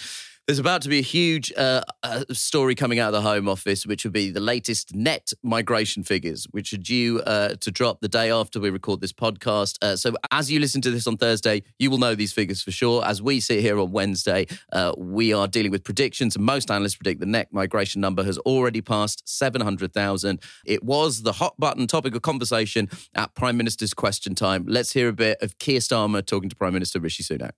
there's 0.48 0.60
about 0.60 0.84
to 0.84 0.90
be 0.90 1.00
a 1.00 1.04
huge 1.04 1.52
uh, 1.58 1.82
uh, 2.04 2.24
story 2.32 2.76
coming 2.76 3.00
out 3.00 3.08
of 3.08 3.14
the 3.14 3.28
Home 3.28 3.50
Office, 3.50 3.86
which 3.88 4.04
will 4.04 4.12
be 4.12 4.30
the 4.30 4.40
latest 4.40 4.94
net 4.94 5.34
migration 5.42 6.04
figures, 6.04 6.46
which 6.52 6.72
are 6.72 6.78
due 6.78 7.20
uh, 7.22 7.56
to 7.62 7.72
drop 7.72 8.00
the 8.02 8.08
day 8.08 8.30
after 8.30 8.60
we 8.60 8.70
record 8.70 9.02
this 9.02 9.12
podcast. 9.12 9.84
Uh, 9.84 9.96
so, 9.96 10.16
as 10.32 10.52
you 10.52 10.60
listen 10.60 10.82
to 10.82 10.92
this 10.92 11.08
on 11.08 11.18
Thursday, 11.18 11.64
you 11.80 11.90
will 11.90 11.98
know 11.98 12.14
these 12.14 12.32
figures 12.32 12.62
for 12.62 12.72
sure. 12.72 13.04
As 13.04 13.24
we 13.24 13.40
sit 13.40 13.62
here 13.62 13.80
on 13.80 13.92
Wednesday, 13.92 14.46
uh, 14.72 14.94
we 14.98 15.34
are 15.34 15.48
dealing 15.48 15.72
with 15.72 15.84
predictions, 15.84 16.36
and 16.36 16.46
most 16.46 16.70
analysts 16.70 16.96
predict 16.96 17.22
the 17.22 17.26
net 17.26 17.48
migration 17.52 18.00
number 18.00 18.24
has 18.24 18.38
already 18.40 18.82
passed 18.82 19.28
700,000. 19.28 20.40
It 20.66 20.84
was 20.84 21.24
the 21.24 21.34
hot 21.34 21.56
button 21.58 21.88
topic 21.88 22.14
of 22.14 22.22
conversation 22.22 22.88
at 23.16 23.34
Prime 23.34 23.58
Minister's 23.58 23.96
question 23.96 24.36
time. 24.36 24.66
Let's 24.68 24.94
hear 24.94 25.10
a 25.10 25.14
bit 25.14 25.42
of 25.42 25.58
Keir 25.58 25.80
Starmer 25.80 26.24
talking 26.24 26.50
to 26.50 26.56
Prime 26.56 26.74
Minister 26.74 27.00
Rishi 27.00 27.24
Sunak. 27.24 27.52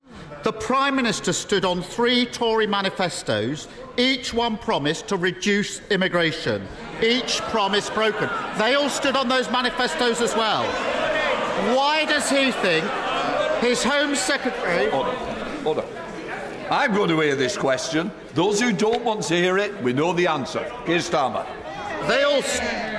The 0.43 0.53
Prime 0.53 0.95
Minister 0.95 1.33
stood 1.33 1.65
on 1.65 1.81
three 1.81 2.25
Tory 2.25 2.67
manifestos. 2.77 3.67
Each 3.97 4.33
one 4.33 4.57
promised 4.57 5.07
to 5.07 5.17
reduce 5.17 5.81
immigration. 5.89 6.67
Each 7.01 7.41
promise 7.53 7.89
broken. 7.89 8.29
They 8.57 8.75
all 8.75 8.89
stood 8.89 9.15
on 9.15 9.27
those 9.27 9.49
manifestos 9.49 10.21
as 10.21 10.35
well. 10.35 10.63
Why 11.75 12.05
does 12.05 12.29
he 12.29 12.51
think 12.51 12.85
his 13.61 13.83
Home 13.83 14.15
Secretary. 14.15 14.89
Order. 14.91 15.17
Order. 15.65 15.85
I'm 16.69 16.93
going 16.93 17.09
to 17.09 17.19
hear 17.21 17.35
this 17.35 17.57
question. 17.57 18.11
Those 18.33 18.61
who 18.61 18.71
don't 18.71 19.03
want 19.03 19.23
to 19.23 19.35
hear 19.35 19.57
it, 19.57 19.81
we 19.81 19.93
know 19.93 20.13
the 20.13 20.27
answer. 20.27 20.63
Keir 20.85 20.99
Starmer. 20.99 21.45
They 22.07 22.23
all, 22.23 22.41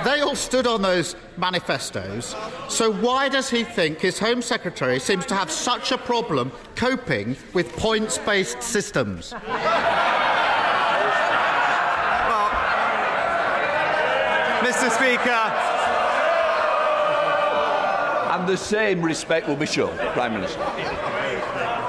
they 0.03 0.21
all 0.21 0.35
stood 0.35 0.67
on 0.67 0.81
those 0.81 1.15
manifestos. 1.37 2.35
So 2.67 2.91
why 2.91 3.27
does 3.29 3.49
he 3.49 3.63
think 3.63 3.99
his 3.99 4.19
Home 4.19 4.41
Secretary 4.41 4.99
seems 4.99 5.25
to 5.27 5.35
have 5.35 5.49
such 5.49 5.91
a 5.91 5.97
problem 5.97 6.51
coping 6.75 7.35
with 7.53 7.75
points-based 7.75 8.61
systems? 8.61 9.33
Mr. 14.69 14.91
Speaker, 14.91 15.29
And 18.31 18.47
the 18.47 18.55
same 18.55 19.01
respect 19.01 19.47
will 19.47 19.55
be 19.55 19.65
shown, 19.65 19.97
Prime 20.13 20.33
Minister. 20.33 21.18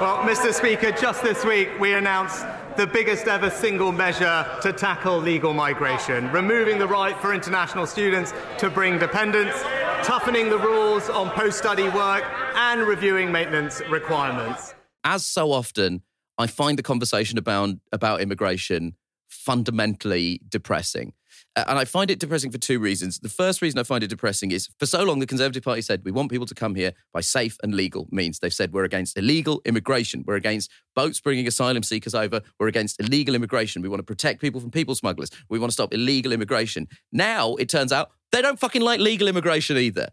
Well, 0.01 0.17
Mr. 0.23 0.51
Speaker, 0.51 0.91
just 0.91 1.21
this 1.21 1.45
week 1.45 1.69
we 1.79 1.93
announced 1.93 2.43
the 2.75 2.87
biggest 2.87 3.27
ever 3.27 3.51
single 3.51 3.91
measure 3.91 4.47
to 4.63 4.73
tackle 4.73 5.19
legal 5.19 5.53
migration, 5.53 6.31
removing 6.31 6.79
the 6.79 6.87
right 6.87 7.15
for 7.17 7.35
international 7.35 7.85
students 7.85 8.33
to 8.57 8.71
bring 8.71 8.97
dependents, 8.97 9.61
toughening 10.01 10.49
the 10.49 10.57
rules 10.57 11.07
on 11.07 11.29
post-study 11.29 11.87
work, 11.89 12.23
and 12.55 12.81
reviewing 12.81 13.31
maintenance 13.31 13.79
requirements. 13.91 14.73
as 15.03 15.23
so 15.23 15.51
often, 15.51 16.01
I 16.39 16.47
find 16.47 16.79
the 16.79 16.83
conversation 16.83 17.37
about 17.37 17.69
about 17.91 18.21
immigration 18.21 18.95
fundamentally 19.27 20.41
depressing. 20.49 21.13
And 21.55 21.77
I 21.77 21.83
find 21.83 22.09
it 22.09 22.19
depressing 22.19 22.49
for 22.49 22.57
two 22.57 22.79
reasons. 22.79 23.19
The 23.19 23.27
first 23.27 23.61
reason 23.61 23.77
I 23.77 23.83
find 23.83 24.03
it 24.03 24.07
depressing 24.07 24.51
is 24.51 24.69
for 24.79 24.85
so 24.85 25.03
long, 25.03 25.19
the 25.19 25.27
Conservative 25.27 25.63
Party 25.63 25.81
said 25.81 26.01
we 26.05 26.11
want 26.11 26.31
people 26.31 26.45
to 26.45 26.55
come 26.55 26.75
here 26.75 26.93
by 27.13 27.19
safe 27.19 27.57
and 27.61 27.75
legal 27.75 28.07
means. 28.09 28.39
They've 28.39 28.53
said 28.53 28.71
we're 28.71 28.85
against 28.85 29.17
illegal 29.17 29.61
immigration. 29.65 30.23
We're 30.25 30.35
against 30.35 30.71
boats 30.95 31.19
bringing 31.19 31.47
asylum 31.47 31.83
seekers 31.83 32.15
over. 32.15 32.41
We're 32.57 32.69
against 32.69 33.01
illegal 33.01 33.35
immigration. 33.35 33.81
We 33.81 33.89
want 33.89 33.99
to 33.99 34.05
protect 34.05 34.39
people 34.39 34.61
from 34.61 34.71
people 34.71 34.95
smugglers. 34.95 35.29
We 35.49 35.59
want 35.59 35.71
to 35.71 35.73
stop 35.73 35.93
illegal 35.93 36.31
immigration. 36.31 36.87
Now 37.11 37.55
it 37.55 37.67
turns 37.67 37.91
out 37.91 38.11
they 38.31 38.41
don't 38.41 38.59
fucking 38.59 38.81
like 38.81 39.01
legal 39.01 39.27
immigration 39.27 39.75
either. 39.75 40.07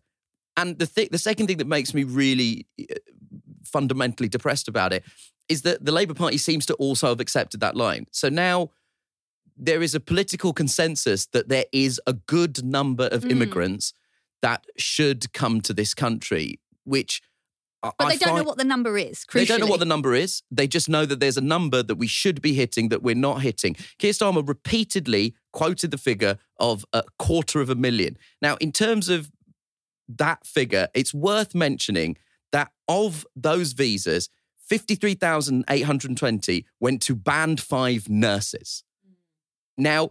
And 0.56 0.76
the 0.76 0.86
th- 0.86 1.10
the 1.10 1.18
second 1.18 1.46
thing 1.46 1.58
that 1.58 1.68
makes 1.68 1.94
me 1.94 2.02
really 2.02 2.66
uh, 2.80 2.96
fundamentally 3.64 4.28
depressed 4.28 4.66
about 4.66 4.92
it 4.92 5.04
is 5.48 5.62
that 5.62 5.84
the 5.84 5.92
Labour 5.92 6.14
Party 6.14 6.36
seems 6.36 6.66
to 6.66 6.74
also 6.74 7.08
have 7.08 7.20
accepted 7.20 7.60
that 7.60 7.76
line. 7.76 8.06
So 8.10 8.28
now 8.28 8.70
there 9.58 9.82
is 9.82 9.94
a 9.94 10.00
political 10.00 10.52
consensus 10.52 11.26
that 11.26 11.48
there 11.48 11.66
is 11.72 12.00
a 12.06 12.12
good 12.14 12.64
number 12.64 13.06
of 13.08 13.22
Mm. 13.24 13.30
immigrants 13.32 13.92
that 14.40 14.64
should 14.76 15.32
come 15.32 15.60
to 15.62 15.74
this 15.74 15.94
country, 15.94 16.60
which 16.84 17.20
But 17.82 17.94
I 18.00 18.08
they 18.12 18.18
don't 18.18 18.36
know 18.36 18.42
what 18.44 18.58
the 18.58 18.64
number 18.64 18.98
is. 18.98 19.24
they 19.32 19.44
don't 19.44 19.60
know 19.60 19.66
what 19.66 19.78
the 19.80 19.84
number 19.86 20.14
is. 20.14 20.42
They 20.50 20.66
just 20.66 20.88
know 20.88 21.06
that 21.06 21.20
there's 21.20 21.36
a 21.36 21.40
number 21.40 21.82
that 21.82 21.94
we 21.96 22.08
should 22.08 22.40
be 22.42 22.52
hitting 22.54 22.88
that 22.88 23.02
we're 23.02 23.14
not 23.14 23.42
hitting. 23.42 23.76
Keir 23.98 24.12
Starmer 24.12 24.46
repeatedly 24.46 25.34
quoted 25.52 25.90
the 25.92 25.98
figure 25.98 26.38
of 26.58 26.84
a 26.92 27.02
quarter 27.18 27.60
of 27.60 27.70
a 27.70 27.76
million. 27.76 28.16
Now, 28.42 28.56
in 28.56 28.72
terms 28.72 29.08
of 29.08 29.30
that 30.08 30.44
figure, 30.46 30.88
it's 30.94 31.14
worth 31.14 31.54
mentioning 31.54 32.16
that 32.50 32.72
of 32.88 33.24
those 33.36 33.74
visas, 33.74 34.28
53,820 34.68 36.66
went 36.80 37.02
to 37.02 37.14
band 37.14 37.60
five 37.60 38.08
nurses. 38.08 38.82
Now, 39.78 40.10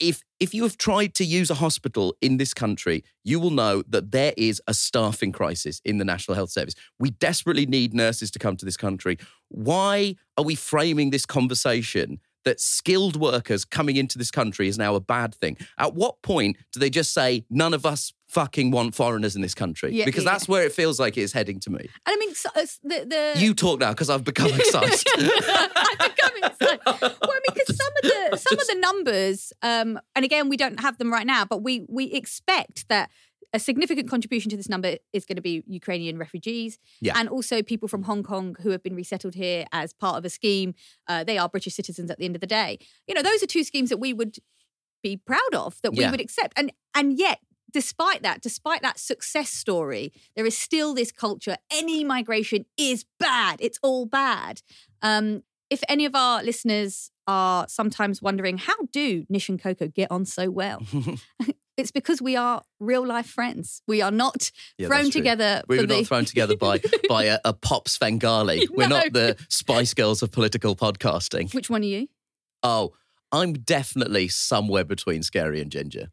if 0.00 0.24
if 0.40 0.52
you 0.52 0.64
have 0.64 0.76
tried 0.76 1.14
to 1.14 1.24
use 1.24 1.48
a 1.50 1.54
hospital 1.54 2.16
in 2.20 2.38
this 2.38 2.52
country, 2.52 3.04
you 3.22 3.38
will 3.38 3.50
know 3.50 3.84
that 3.88 4.10
there 4.10 4.32
is 4.36 4.60
a 4.66 4.74
staffing 4.74 5.30
crisis 5.30 5.80
in 5.84 5.98
the 5.98 6.04
National 6.04 6.34
Health 6.34 6.50
Service. 6.50 6.74
We 6.98 7.10
desperately 7.10 7.66
need 7.66 7.94
nurses 7.94 8.30
to 8.32 8.40
come 8.40 8.56
to 8.56 8.64
this 8.64 8.76
country. 8.76 9.18
Why 9.48 10.16
are 10.36 10.44
we 10.44 10.56
framing 10.56 11.10
this 11.10 11.24
conversation 11.24 12.18
that 12.44 12.60
skilled 12.60 13.14
workers 13.14 13.64
coming 13.64 13.96
into 13.96 14.18
this 14.18 14.32
country 14.32 14.66
is 14.66 14.76
now 14.76 14.96
a 14.96 15.00
bad 15.00 15.34
thing? 15.34 15.56
At 15.78 15.94
what 15.94 16.20
point 16.22 16.56
do 16.72 16.80
they 16.80 16.90
just 16.90 17.14
say 17.14 17.44
none 17.48 17.72
of 17.72 17.86
us 17.86 18.12
fucking 18.32 18.70
want 18.70 18.94
foreigners 18.94 19.36
in 19.36 19.42
this 19.42 19.54
country 19.54 19.92
Yeah, 19.92 20.06
because 20.06 20.24
yeah, 20.24 20.32
that's 20.32 20.48
where 20.48 20.64
it 20.64 20.72
feels 20.72 20.98
like 20.98 21.16
it's 21.18 21.32
heading 21.32 21.60
to 21.60 21.70
me. 21.70 21.80
And 22.06 22.14
I 22.14 22.16
mean, 22.16 22.34
so, 22.34 22.48
uh, 22.56 22.66
the 22.82 22.98
the 23.34 23.40
You 23.44 23.52
talk 23.54 23.80
now 23.80 23.90
because 23.90 24.10
I've 24.10 24.24
become 24.24 24.50
excited. 24.60 25.02
I've 25.16 25.98
become 25.98 26.36
excited. 26.42 26.80
Well, 26.86 27.30
I 27.36 27.40
mean, 27.44 27.52
because 27.54 27.76
some 27.82 27.92
of 27.98 28.02
the 28.10 28.36
some 28.46 28.58
of 28.58 28.66
the 28.72 28.78
numbers, 28.88 29.52
um, 29.62 30.00
and 30.14 30.24
again, 30.24 30.48
we 30.48 30.56
don't 30.56 30.80
have 30.80 30.96
them 30.98 31.12
right 31.12 31.26
now, 31.26 31.44
but 31.44 31.62
we 31.62 31.84
we 31.88 32.04
expect 32.20 32.88
that 32.88 33.10
a 33.54 33.58
significant 33.58 34.08
contribution 34.08 34.48
to 34.50 34.56
this 34.56 34.68
number 34.74 34.96
is 35.12 35.26
going 35.26 35.36
to 35.36 35.42
be 35.42 35.62
Ukrainian 35.66 36.16
refugees 36.16 36.78
Yeah. 37.02 37.18
and 37.18 37.28
also 37.28 37.62
people 37.62 37.86
from 37.86 38.04
Hong 38.04 38.22
Kong 38.22 38.56
who 38.62 38.70
have 38.70 38.82
been 38.82 38.96
resettled 38.96 39.34
here 39.34 39.66
as 39.72 39.92
part 39.92 40.16
of 40.16 40.24
a 40.24 40.30
scheme. 40.30 40.72
Uh, 41.06 41.22
they 41.22 41.36
are 41.36 41.50
British 41.50 41.74
citizens 41.74 42.10
at 42.10 42.16
the 42.18 42.24
end 42.24 42.34
of 42.34 42.40
the 42.40 42.46
day. 42.62 42.78
You 43.06 43.14
know, 43.14 43.20
those 43.22 43.42
are 43.42 43.46
two 43.56 43.62
schemes 43.70 43.90
that 43.90 43.98
we 44.06 44.14
would 44.14 44.36
be 45.02 45.18
proud 45.18 45.54
of, 45.54 45.70
that 45.82 45.92
we 45.92 45.98
Yeah. 46.00 46.10
would 46.12 46.20
accept, 46.28 46.54
and 46.56 46.72
and 46.94 47.18
yet. 47.18 47.40
Despite 47.72 48.22
that, 48.22 48.40
despite 48.42 48.82
that 48.82 48.98
success 48.98 49.50
story, 49.50 50.12
there 50.36 50.44
is 50.46 50.56
still 50.56 50.94
this 50.94 51.10
culture. 51.12 51.56
Any 51.70 52.04
migration 52.04 52.66
is 52.76 53.04
bad. 53.18 53.58
It's 53.60 53.78
all 53.82 54.06
bad. 54.06 54.60
Um, 55.00 55.42
if 55.70 55.82
any 55.88 56.04
of 56.04 56.14
our 56.14 56.42
listeners 56.42 57.10
are 57.26 57.66
sometimes 57.68 58.20
wondering 58.20 58.58
how 58.58 58.74
do 58.92 59.24
Nish 59.30 59.48
and 59.48 59.60
Coco 59.62 59.88
get 59.88 60.10
on 60.10 60.24
so 60.26 60.50
well, 60.50 60.82
it's 61.78 61.90
because 61.90 62.20
we 62.20 62.36
are 62.36 62.62
real 62.78 63.06
life 63.06 63.26
friends. 63.26 63.80
We 63.88 64.02
are 64.02 64.10
not 64.10 64.50
Yeah, 64.76 64.88
thrown 64.88 65.10
together. 65.10 65.62
We 65.68 65.78
were 65.78 65.86
the... 65.86 65.96
not 65.98 66.06
thrown 66.06 66.24
together 66.26 66.56
by 66.56 66.80
by 67.08 67.24
a, 67.24 67.38
a 67.44 67.54
pop 67.54 67.88
Svengali. 67.88 68.68
We're 68.74 68.88
No. 68.88 68.98
not 68.98 69.12
the 69.14 69.36
Spice 69.48 69.94
Girls 69.94 70.22
of 70.22 70.30
political 70.30 70.76
podcasting. 70.76 71.54
Which 71.54 71.70
one 71.70 71.82
are 71.82 71.86
you? 71.86 72.08
Oh, 72.62 72.92
I'm 73.32 73.54
definitely 73.54 74.28
somewhere 74.28 74.84
between 74.84 75.22
scary 75.22 75.60
and 75.62 75.72
ginger. 75.72 76.08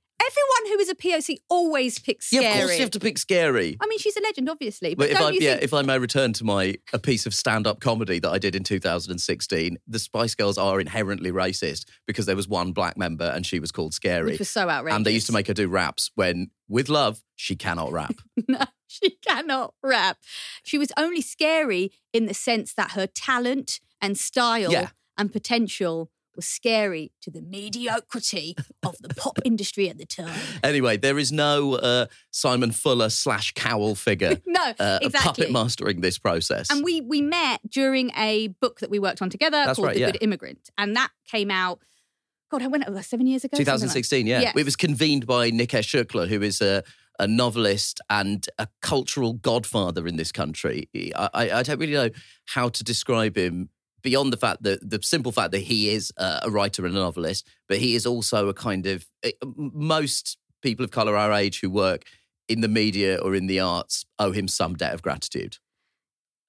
Is 0.80 0.90
a 0.90 0.96
POC 0.96 1.38
always 1.50 2.00
picks 2.00 2.28
scary. 2.28 2.44
Yeah, 2.46 2.54
of 2.56 2.60
course 2.62 2.76
you 2.76 2.82
have 2.82 2.92
to 2.92 3.00
pick 3.00 3.18
scary. 3.18 3.78
I 3.82 3.88
mean, 3.88 4.00
she's 4.00 4.16
a 4.16 4.22
legend, 4.22 4.50
obviously. 4.50 4.96
But 4.96 5.10
But 5.10 5.12
if 5.12 5.22
I, 5.22 5.30
yeah, 5.32 5.52
think 5.52 5.64
if 5.64 5.74
I 5.74 5.82
may 5.82 6.00
return 6.00 6.32
to 6.34 6.44
my 6.46 6.76
a 6.94 7.00
piece 7.00 7.26
of 7.26 7.34
stand-up 7.34 7.82
comedy 7.82 8.20
that 8.20 8.30
I 8.30 8.38
did 8.38 8.56
in 8.56 8.64
2016, 8.64 9.78
the 9.88 10.00
Spice 10.00 10.36
Girls 10.36 10.58
are 10.58 10.80
inherently 10.80 11.32
racist 11.32 11.86
because 12.08 12.26
there 12.26 12.36
was 12.36 12.48
one 12.48 12.72
black 12.72 12.98
member 12.98 13.26
and 13.26 13.46
she 13.46 13.60
was 13.60 13.72
called 13.72 13.94
Scary, 13.94 14.32
which 14.32 14.40
was 14.40 14.50
so 14.50 14.70
outrageous? 14.70 14.96
and 14.96 15.06
they 15.06 15.12
used 15.12 15.28
to 15.28 15.34
make 15.34 15.48
her 15.48 15.54
do 15.54 15.68
raps 15.68 16.12
when, 16.16 16.50
with 16.68 16.90
love, 16.90 17.22
she 17.36 17.56
cannot 17.56 17.92
rap. 17.92 18.16
no, 18.48 18.60
she 18.88 19.18
cannot 19.28 19.74
rap. 19.84 20.18
She 20.64 20.78
was 20.78 20.92
only 20.98 21.22
scary 21.22 21.92
in 22.14 22.26
the 22.26 22.34
sense 22.34 22.74
that 22.76 22.92
her 22.92 23.08
talent 23.08 23.80
and 24.02 24.18
style 24.18 24.72
Yeah. 24.72 24.90
and 25.18 25.32
potential 25.32 26.10
was 26.40 26.46
scary 26.48 27.12
to 27.22 27.30
the 27.30 27.42
mediocrity 27.42 28.56
of 28.84 28.96
the 29.02 29.10
pop 29.10 29.40
industry 29.46 29.90
at 29.90 29.98
the 29.98 30.06
time. 30.06 30.40
anyway, 30.64 30.96
there 30.98 31.18
is 31.20 31.32
no 31.32 31.74
uh, 31.76 32.06
Simon 32.32 32.72
Fuller 32.72 33.10
slash 33.10 33.52
Cowell 33.54 33.96
figure 33.96 34.38
No, 34.46 34.74
uh, 34.80 35.00
exactly. 35.02 35.10
puppet 35.46 35.52
mastering 35.52 36.02
this 36.02 36.18
process. 36.18 36.72
And 36.72 36.84
we 36.84 37.02
we 37.02 37.22
met 37.22 37.60
during 37.70 38.12
a 38.18 38.48
book 38.62 38.80
that 38.80 38.90
we 38.90 39.00
worked 39.00 39.22
on 39.22 39.30
together 39.30 39.58
That's 39.66 39.76
called 39.76 39.88
right, 39.88 39.94
The 39.96 40.00
yeah. 40.00 40.12
Good 40.12 40.24
Immigrant, 40.24 40.70
and 40.78 40.96
that 40.96 41.10
came 41.30 41.52
out. 41.52 41.80
God, 42.52 42.64
I 42.64 42.68
went 42.68 42.88
over 42.88 43.04
seven 43.04 43.28
years 43.28 43.44
ago. 43.44 43.58
something 43.58 43.66
like- 43.66 43.76
2016, 43.82 44.26
yeah. 44.28 44.42
Yes. 44.42 44.54
It 44.58 44.66
was 44.66 44.76
convened 44.76 45.28
by 45.28 45.52
Nikesh 45.52 45.88
Shukla, 45.94 46.28
who 46.28 46.42
is 46.42 46.62
a, 46.62 46.84
a 47.20 47.28
novelist 47.28 48.02
and 48.10 48.48
a 48.58 48.68
cultural 48.82 49.34
godfather 49.34 50.08
in 50.08 50.16
this 50.16 50.32
country. 50.32 50.90
I, 51.16 51.52
I 51.52 51.62
don't 51.64 51.80
really 51.80 51.94
know 51.94 52.10
how 52.46 52.70
to 52.70 52.84
describe 52.84 53.38
him 53.38 53.70
beyond 54.02 54.34
the 54.34 54.38
fact 54.38 54.64
that 54.64 54.88
the 54.88 55.00
simple 55.02 55.32
fact 55.32 55.52
that 55.52 55.60
he 55.60 55.90
is 55.90 56.12
a 56.18 56.50
writer 56.50 56.86
and 56.86 56.96
a 56.96 57.00
novelist, 57.00 57.48
but 57.68 57.78
he 57.78 57.96
is 57.96 58.06
also 58.06 58.48
a 58.48 58.54
kind 58.54 58.86
of 58.86 59.06
eh, 59.24 59.32
most 59.56 60.38
people 60.62 60.84
of 60.84 60.92
color 60.92 61.16
our 61.16 61.32
age 61.32 61.62
who 61.62 61.70
work 61.70 62.04
in 62.48 62.62
the 62.62 62.68
media 62.68 63.18
or 63.18 63.36
in 63.36 63.48
the 63.48 63.60
arts 63.60 64.06
owe 64.18 64.32
him 64.32 64.48
some 64.48 64.76
debt 64.76 64.94
of 64.94 65.02
gratitude. 65.02 65.58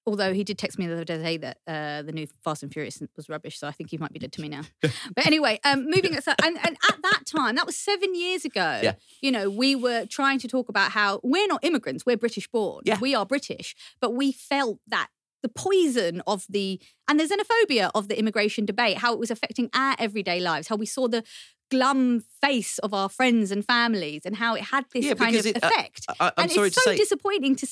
Although 0.07 0.33
he 0.33 0.43
did 0.43 0.57
text 0.57 0.79
me 0.79 0.87
the 0.87 0.93
other 0.93 1.05
day 1.05 1.37
that 1.37 1.57
uh, 1.67 2.01
the 2.01 2.11
new 2.11 2.25
Fast 2.43 2.63
and 2.63 2.73
Furious 2.73 3.01
was 3.15 3.29
rubbish, 3.29 3.59
so 3.59 3.67
I 3.67 3.71
think 3.71 3.91
he 3.91 3.99
might 3.99 4.11
be 4.11 4.17
dead 4.17 4.31
to 4.31 4.41
me 4.41 4.49
now. 4.49 4.63
but 4.81 5.27
anyway, 5.27 5.59
um, 5.63 5.85
moving 5.85 6.15
aside, 6.15 6.37
and, 6.43 6.57
and 6.65 6.75
at 6.89 7.01
that 7.03 7.21
time, 7.27 7.53
that 7.55 7.67
was 7.67 7.77
seven 7.77 8.15
years 8.15 8.43
ago. 8.43 8.79
Yeah. 8.81 8.93
You 9.21 9.31
know, 9.31 9.47
we 9.47 9.75
were 9.75 10.07
trying 10.07 10.39
to 10.39 10.47
talk 10.47 10.69
about 10.69 10.91
how 10.91 11.19
we're 11.23 11.45
not 11.45 11.63
immigrants; 11.63 12.03
we're 12.03 12.17
British 12.17 12.47
born. 12.47 12.81
Yeah. 12.83 12.97
we 12.99 13.13
are 13.13 13.27
British, 13.27 13.75
but 13.99 14.15
we 14.15 14.31
felt 14.31 14.79
that 14.87 15.09
the 15.41 15.49
poison 15.49 16.21
of 16.27 16.45
the 16.49 16.79
and 17.07 17.19
the 17.19 17.23
xenophobia 17.25 17.91
of 17.95 18.07
the 18.07 18.17
immigration 18.17 18.65
debate, 18.65 18.97
how 18.97 19.13
it 19.13 19.19
was 19.19 19.31
affecting 19.31 19.69
our 19.73 19.95
everyday 19.99 20.39
lives, 20.39 20.67
how 20.67 20.75
we 20.75 20.85
saw 20.85 21.07
the 21.07 21.23
glum 21.69 22.23
face 22.41 22.77
of 22.79 22.93
our 22.93 23.07
friends 23.09 23.51
and 23.51 23.65
families, 23.65 24.21
and 24.25 24.35
how 24.35 24.55
it 24.55 24.63
had 24.63 24.85
this 24.93 25.05
Yeah, 25.05 25.13
kind 25.13 25.35
of 25.35 25.45
it- 25.45 25.63
uh, 25.63 25.67
effect. 25.67 26.05
I, 26.19 26.27
I'm 26.37 26.43
and 26.43 26.51
sorry 26.51 26.67
it's 26.67 26.75
to 26.75 26.81
so 26.81 26.91
say. 26.91 26.97
disappointing 26.97 27.55
to. 27.57 27.67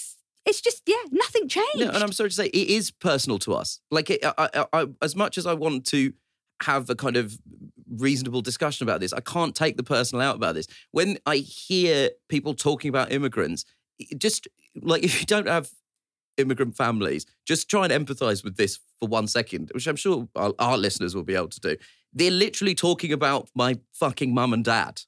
It's 0.45 0.61
just 0.61 0.83
yeah, 0.87 0.95
nothing 1.11 1.47
changed. 1.49 1.77
No, 1.77 1.89
and 1.89 1.97
I'm 2.03 2.13
sorry 2.13 2.29
to 2.29 2.35
say, 2.35 2.47
it 2.47 2.69
is 2.69 2.91
personal 2.91 3.37
to 3.39 3.53
us. 3.53 3.81
Like, 3.91 4.09
it, 4.09 4.23
I, 4.25 4.49
I, 4.53 4.65
I, 4.73 4.85
as 5.01 5.15
much 5.15 5.37
as 5.37 5.45
I 5.45 5.53
want 5.53 5.85
to 5.87 6.13
have 6.63 6.89
a 6.89 6.95
kind 6.95 7.17
of 7.17 7.37
reasonable 7.97 8.41
discussion 8.41 8.83
about 8.87 8.99
this, 9.01 9.11
I 9.13 9.19
can't 9.19 9.53
take 9.53 9.75
the 9.77 9.83
personal 9.83 10.21
out 10.25 10.35
about 10.37 10.55
this. 10.55 10.65
When 10.91 11.17
I 11.25 11.37
hear 11.37 12.11
people 12.29 12.53
talking 12.53 12.89
about 12.89 13.11
immigrants, 13.11 13.65
just 14.17 14.47
like 14.81 15.03
if 15.09 15.19
you 15.19 15.25
don't 15.25 15.47
have 15.47 15.69
immigrant 16.39 16.75
families, 16.75 17.25
just 17.45 17.69
try 17.69 17.85
and 17.85 18.07
empathize 18.07 18.43
with 18.43 18.57
this 18.57 18.79
for 18.99 19.07
one 19.07 19.27
second, 19.27 19.69
which 19.73 19.87
I'm 19.87 19.95
sure 19.95 20.27
our, 20.35 20.53
our 20.59 20.77
listeners 20.77 21.15
will 21.15 21.23
be 21.23 21.35
able 21.35 21.49
to 21.49 21.59
do. 21.59 21.75
They're 22.13 22.31
literally 22.31 22.75
talking 22.75 23.13
about 23.13 23.49
my 23.55 23.79
fucking 23.93 24.33
mum 24.33 24.53
and 24.53 24.63
dad. 24.63 25.01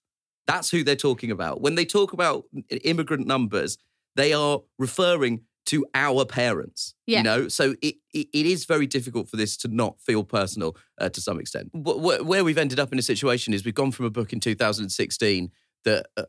That's 0.48 0.70
who 0.70 0.84
they're 0.84 0.96
talking 0.96 1.32
about. 1.32 1.62
When 1.62 1.76
they 1.76 1.86
talk 1.86 2.14
about 2.14 2.46
immigrant 2.84 3.26
numbers, 3.26 3.78
they 4.16 4.34
are 4.34 4.62
referring 4.78 5.42
to 5.68 5.86
our 5.94 6.26
parents. 6.26 6.96
Yeah. 7.06 7.20
You 7.20 7.24
know, 7.24 7.48
so 7.48 7.76
it, 7.82 7.96
it, 8.14 8.28
it 8.34 8.46
is 8.46 8.66
very 8.66 8.88
difficult 8.88 9.30
for 9.30 9.38
this 9.38 9.56
to 9.58 9.68
not 9.68 10.02
feel 10.02 10.24
personal 10.24 10.76
uh, 11.00 11.10
to 11.10 11.22
some 11.22 11.40
extent. 11.40 11.70
Wh- 11.74 12.00
wh- 12.00 12.26
Where 12.28 12.44
we've 12.44 12.58
ended 12.58 12.80
up 12.80 12.92
in 12.92 13.00
a 13.00 13.04
situation 13.04 13.54
is 13.54 13.64
we've 13.64 13.74
gone 13.76 13.92
from 13.92 14.06
a 14.06 14.10
book 14.10 14.34
in 14.34 14.40
2016 14.40 15.52
that, 15.86 16.08
uh, 16.18 16.24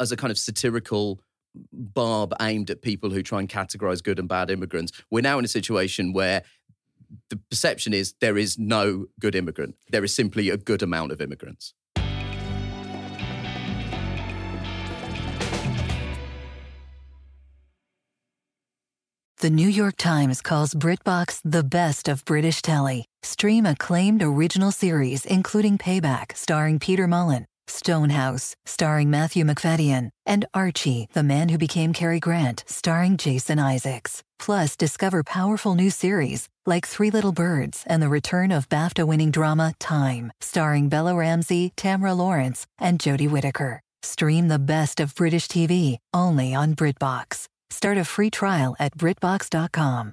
as 0.00 0.12
a 0.12 0.16
kind 0.16 0.30
of 0.30 0.38
satirical 0.38 1.20
barb 1.72 2.34
aimed 2.40 2.70
at 2.70 2.82
people 2.82 3.10
who 3.10 3.22
try 3.22 3.40
and 3.40 3.48
categorize 3.48 4.02
good 4.02 4.18
and 4.18 4.28
bad 4.28 4.50
immigrants, 4.50 4.92
we're 5.10 5.20
now 5.20 5.38
in 5.38 5.44
a 5.44 5.48
situation 5.48 6.12
where 6.12 6.42
the 7.30 7.36
perception 7.50 7.92
is 7.92 8.14
there 8.20 8.36
is 8.38 8.58
no 8.58 9.06
good 9.20 9.34
immigrant. 9.34 9.76
There 9.90 10.04
is 10.04 10.14
simply 10.14 10.50
a 10.50 10.56
good 10.56 10.82
amount 10.82 11.12
of 11.12 11.20
immigrants. 11.20 11.74
The 19.44 19.50
New 19.50 19.68
York 19.68 19.96
Times 19.98 20.40
calls 20.40 20.72
BritBox 20.72 21.42
the 21.44 21.62
best 21.62 22.08
of 22.08 22.24
British 22.24 22.62
telly. 22.62 23.04
Stream 23.22 23.66
acclaimed 23.66 24.22
original 24.22 24.72
series, 24.72 25.26
including 25.26 25.76
Payback, 25.76 26.34
starring 26.34 26.78
Peter 26.78 27.06
Mullan, 27.06 27.44
Stonehouse, 27.66 28.54
starring 28.66 29.10
Matthew 29.10 29.44
Macfadyen, 29.44 30.10
and 30.24 30.44
Archie, 30.54 31.08
the 31.12 31.22
man 31.22 31.48
who 31.48 31.58
became 31.58 31.92
Cary 31.92 32.20
Grant, 32.20 32.64
starring 32.66 33.16
Jason 33.16 33.58
Isaacs. 33.58 34.22
Plus, 34.38 34.76
discover 34.76 35.22
powerful 35.22 35.74
new 35.74 35.90
series 35.90 36.48
like 36.66 36.86
Three 36.86 37.10
Little 37.10 37.32
Birds 37.32 37.84
and 37.86 38.02
the 38.02 38.08
return 38.08 38.50
of 38.50 38.68
BAFTA 38.68 39.06
winning 39.06 39.30
drama 39.30 39.72
Time, 39.78 40.32
starring 40.40 40.88
Bella 40.88 41.14
Ramsey, 41.14 41.72
Tamara 41.76 42.12
Lawrance, 42.12 42.66
and 42.78 42.98
Jodie 42.98 43.30
Whittaker. 43.30 43.80
Stream 44.02 44.48
the 44.48 44.58
best 44.58 45.00
of 45.00 45.14
British 45.14 45.48
TV 45.48 45.96
only 46.12 46.54
on 46.54 46.74
BritBox. 46.74 47.46
Start 47.70 47.98
a 47.98 48.04
free 48.04 48.30
trial 48.30 48.76
at 48.78 48.96
BritBox.com. 48.98 50.12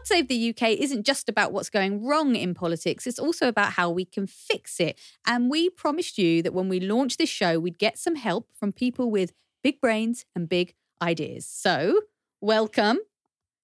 Pod 0.00 0.06
Save 0.06 0.28
the 0.28 0.48
UK 0.48 0.70
isn't 0.80 1.04
just 1.04 1.28
about 1.28 1.52
what's 1.52 1.68
going 1.68 2.02
wrong 2.02 2.34
in 2.34 2.54
politics, 2.54 3.06
it's 3.06 3.18
also 3.18 3.48
about 3.48 3.74
how 3.74 3.90
we 3.90 4.06
can 4.06 4.26
fix 4.26 4.80
it. 4.80 4.98
And 5.26 5.50
we 5.50 5.68
promised 5.68 6.16
you 6.16 6.42
that 6.42 6.54
when 6.54 6.70
we 6.70 6.80
launched 6.80 7.18
this 7.18 7.28
show, 7.28 7.60
we'd 7.60 7.78
get 7.78 7.98
some 7.98 8.16
help 8.16 8.48
from 8.58 8.72
people 8.72 9.10
with 9.10 9.34
big 9.62 9.78
brains 9.78 10.24
and 10.34 10.48
big 10.48 10.74
ideas. 11.02 11.46
So, 11.46 12.00
welcome. 12.40 13.00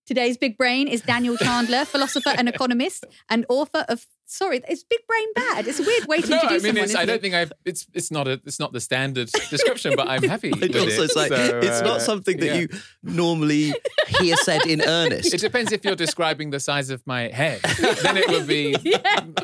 Today's 0.07 0.37
big 0.37 0.57
brain 0.57 0.87
is 0.89 1.01
Daniel 1.03 1.37
Chandler, 1.47 1.85
philosopher 1.85 2.31
and 2.39 2.49
economist, 2.49 3.05
and 3.29 3.45
author 3.49 3.85
of. 3.89 4.07
Sorry, 4.29 4.61
it's 4.69 4.83
big 4.83 4.99
brain 5.07 5.29
bad? 5.37 5.69
It's 5.69 5.79
a 5.79 5.85
weird 5.85 6.07
way 6.09 6.21
to 6.21 6.29
no, 6.29 6.37
I 6.37 6.41
introduce 6.41 6.63
mean, 6.65 6.71
someone. 6.73 6.85
it's, 6.85 6.95
I 6.97 7.05
don't 7.05 7.15
it? 7.17 7.23
think 7.23 7.35
I've. 7.35 7.53
It's 7.65 7.87
it's 7.95 8.11
not 8.11 8.27
a 8.27 8.41
it's 8.45 8.59
not 8.59 8.73
the 8.73 8.81
standard 8.81 9.31
description, 9.51 9.95
but 9.97 10.09
I'm 10.09 10.25
happy. 10.25 10.53
I'd 10.55 10.61
with 10.63 10.77
also 10.77 11.03
it. 11.05 11.11
say 11.13 11.29
So, 11.29 11.61
it's 11.63 11.81
uh, 11.81 11.85
not 11.85 12.03
something 12.03 12.39
that 12.39 12.47
yeah. 12.47 12.55
you 12.55 12.69
normally 13.05 13.73
hear 14.19 14.37
said 14.39 14.67
in 14.67 14.83
earnest. 14.87 15.33
It 15.33 15.41
depends 15.41 15.71
if 15.71 15.85
you're 15.85 15.95
describing 15.95 16.51
the 16.51 16.59
size 16.59 16.91
of 16.91 17.07
my 17.07 17.29
head. 17.29 17.61
then 18.03 18.17
it 18.17 18.29
would 18.29 18.49
be, 18.49 18.75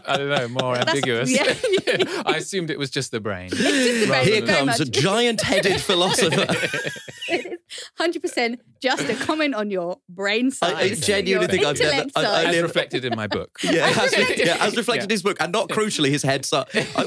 I 0.04 0.16
don't 0.16 0.28
know, 0.30 0.48
more 0.48 0.74
That's- 0.74 0.96
ambiguous. 0.96 1.30
yeah. 1.30 2.22
I 2.26 2.38
assumed 2.38 2.70
it 2.70 2.78
was 2.78 2.90
just 2.90 3.12
the 3.12 3.20
brain. 3.20 3.50
the 3.50 4.04
brain. 4.08 4.24
Here 4.24 4.42
comes 4.44 4.80
a 4.80 4.84
giant-headed 4.84 5.80
philosopher. 5.80 6.46
Hundred 7.98 8.22
percent, 8.22 8.60
just 8.80 9.08
a 9.08 9.14
comment 9.14 9.54
on 9.54 9.70
your 9.70 9.98
brain 10.08 10.50
size. 10.50 10.72
I, 10.74 10.80
I 10.80 10.94
genuinely 10.94 11.58
your 11.58 11.74
think 11.74 11.82
I've 11.82 11.92
never. 11.92 12.10
I, 12.16 12.24
I. 12.24 12.44
As 12.54 12.62
reflected 12.68 13.04
in 13.04 13.14
my 13.16 13.26
book. 13.26 13.58
yeah, 13.62 13.92
as, 14.00 14.38
yeah, 14.38 14.56
as 14.60 14.76
reflected 14.76 15.02
Yeah. 15.02 15.04
in 15.04 15.10
his 15.10 15.22
book, 15.22 15.36
and 15.40 15.52
not 15.52 15.68
crucially 15.68 16.10
his 16.10 16.22
head. 16.22 16.44
So, 16.44 16.64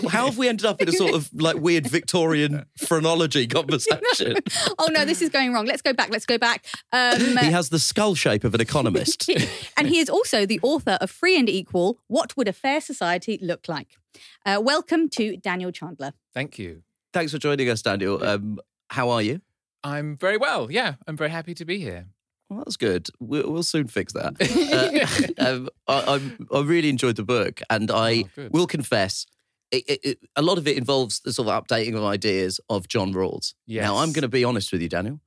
how 0.10 0.26
have 0.26 0.38
we 0.38 0.48
ended 0.48 0.66
up 0.66 0.82
in 0.82 0.90
a 0.90 0.92
sort 0.92 1.14
of 1.14 1.30
like 1.34 1.58
weird 1.58 1.88
Victorian 1.88 2.66
phrenology 2.88 3.48
conversation? 3.60 4.38
oh 4.80 4.88
no, 4.92 5.06
this 5.06 5.22
is 5.22 5.30
going 5.30 5.54
wrong. 5.54 5.66
Let's 5.66 5.82
go 5.82 5.94
back. 5.94 6.10
Let's 6.10 6.26
go 6.26 6.38
back. 6.38 6.66
Um, 6.92 7.38
He 7.38 7.52
has 7.52 7.70
the 7.70 7.80
skull 7.80 8.16
shape 8.16 8.44
of 8.44 8.54
an 8.54 8.62
economist. 8.62 9.30
and 9.78 9.88
he 9.88 10.00
is 10.00 10.10
also 10.10 10.46
the 10.46 10.60
author 10.64 10.98
of 11.02 11.10
Free 11.12 11.38
and 11.38 11.50
Equal 11.50 12.00
What 12.08 12.36
Would 12.38 12.48
a 12.48 12.54
Fair 12.54 12.82
Society 12.82 13.40
Look 13.42 13.68
Like? 13.68 13.98
Uh, 14.46 14.62
welcome 14.64 15.10
to 15.10 15.38
Daniel 15.38 15.72
Chandler. 15.72 16.14
Thank 16.34 16.58
you. 16.58 16.84
Thanks 17.14 17.32
for 17.32 17.38
joining 17.38 17.70
us, 17.70 17.82
Daniel. 17.82 18.24
Um, 18.24 18.60
how 18.90 19.10
are 19.10 19.22
you? 19.22 19.42
I'm 19.86 20.18
very 20.18 20.38
well. 20.38 20.70
Yeah, 20.72 20.96
I'm 21.08 21.16
very 21.16 21.30
happy 21.30 21.54
to 21.56 21.66
be 21.66 21.78
here. 21.80 22.08
Well, 22.50 22.60
that's 22.60 22.78
good. 22.78 23.08
We'll, 23.20 23.52
we'll 23.52 23.64
soon 23.64 23.88
fix 23.88 24.14
that. 24.14 24.34
Uh, 25.38 25.50
um, 25.50 25.70
I, 25.88 26.00
I'm- 26.14 26.48
I 26.54 26.62
really 26.62 26.90
enjoyed 26.90 27.16
the 27.16 27.24
book, 27.24 27.62
and 27.70 27.90
I 27.92 28.26
Oh, 28.38 28.50
will 28.52 28.68
confess, 28.68 29.26
it, 29.72 29.84
it, 29.88 30.00
it, 30.04 30.20
a 30.36 30.42
lot 30.42 30.58
of 30.58 30.68
it 30.68 30.78
involves 30.78 31.20
the 31.22 31.32
sort 31.34 31.48
of 31.48 31.64
updating 31.64 31.96
of 31.96 32.04
ideas 32.04 32.60
of 32.70 32.88
John 32.88 33.14
Rawls. 33.14 33.54
Now, 33.68 33.98
I'm 33.98 34.12
going 34.12 34.22
to 34.24 34.28
be 34.28 34.44
honest 34.44 34.72
with 34.72 34.82
you, 34.82 34.90
Daniel. 34.90 35.20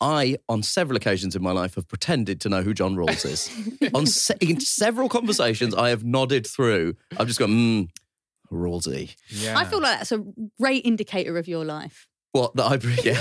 I, 0.00 0.36
on 0.48 0.62
several 0.62 0.96
occasions 0.96 1.34
in 1.36 1.42
my 1.42 1.52
life, 1.52 1.74
have 1.76 1.88
pretended 1.88 2.40
to 2.42 2.48
know 2.50 2.62
who 2.62 2.74
John 2.74 2.94
Rawls 2.96 3.24
is. 3.24 3.50
on 3.94 4.06
se- 4.06 4.36
in 4.42 4.60
several 4.60 5.08
conversations, 5.08 5.74
I 5.74 5.88
have 5.90 6.04
nodded 6.04 6.46
through. 6.46 6.94
I've 7.18 7.26
just 7.28 7.38
gone, 7.38 7.50
mm, 7.50 7.88
Rawlsy. 8.52 9.16
Yeah. 9.28 9.58
I 9.58 9.64
feel 9.64 9.80
like 9.80 9.98
that's 9.98 10.12
a 10.12 10.22
great 10.60 10.84
indicator 10.84 11.38
of 11.38 11.48
your 11.48 11.64
life. 11.64 12.06
What? 12.36 12.54
That 12.56 12.64
I, 12.64 12.74
yeah, 13.02 13.20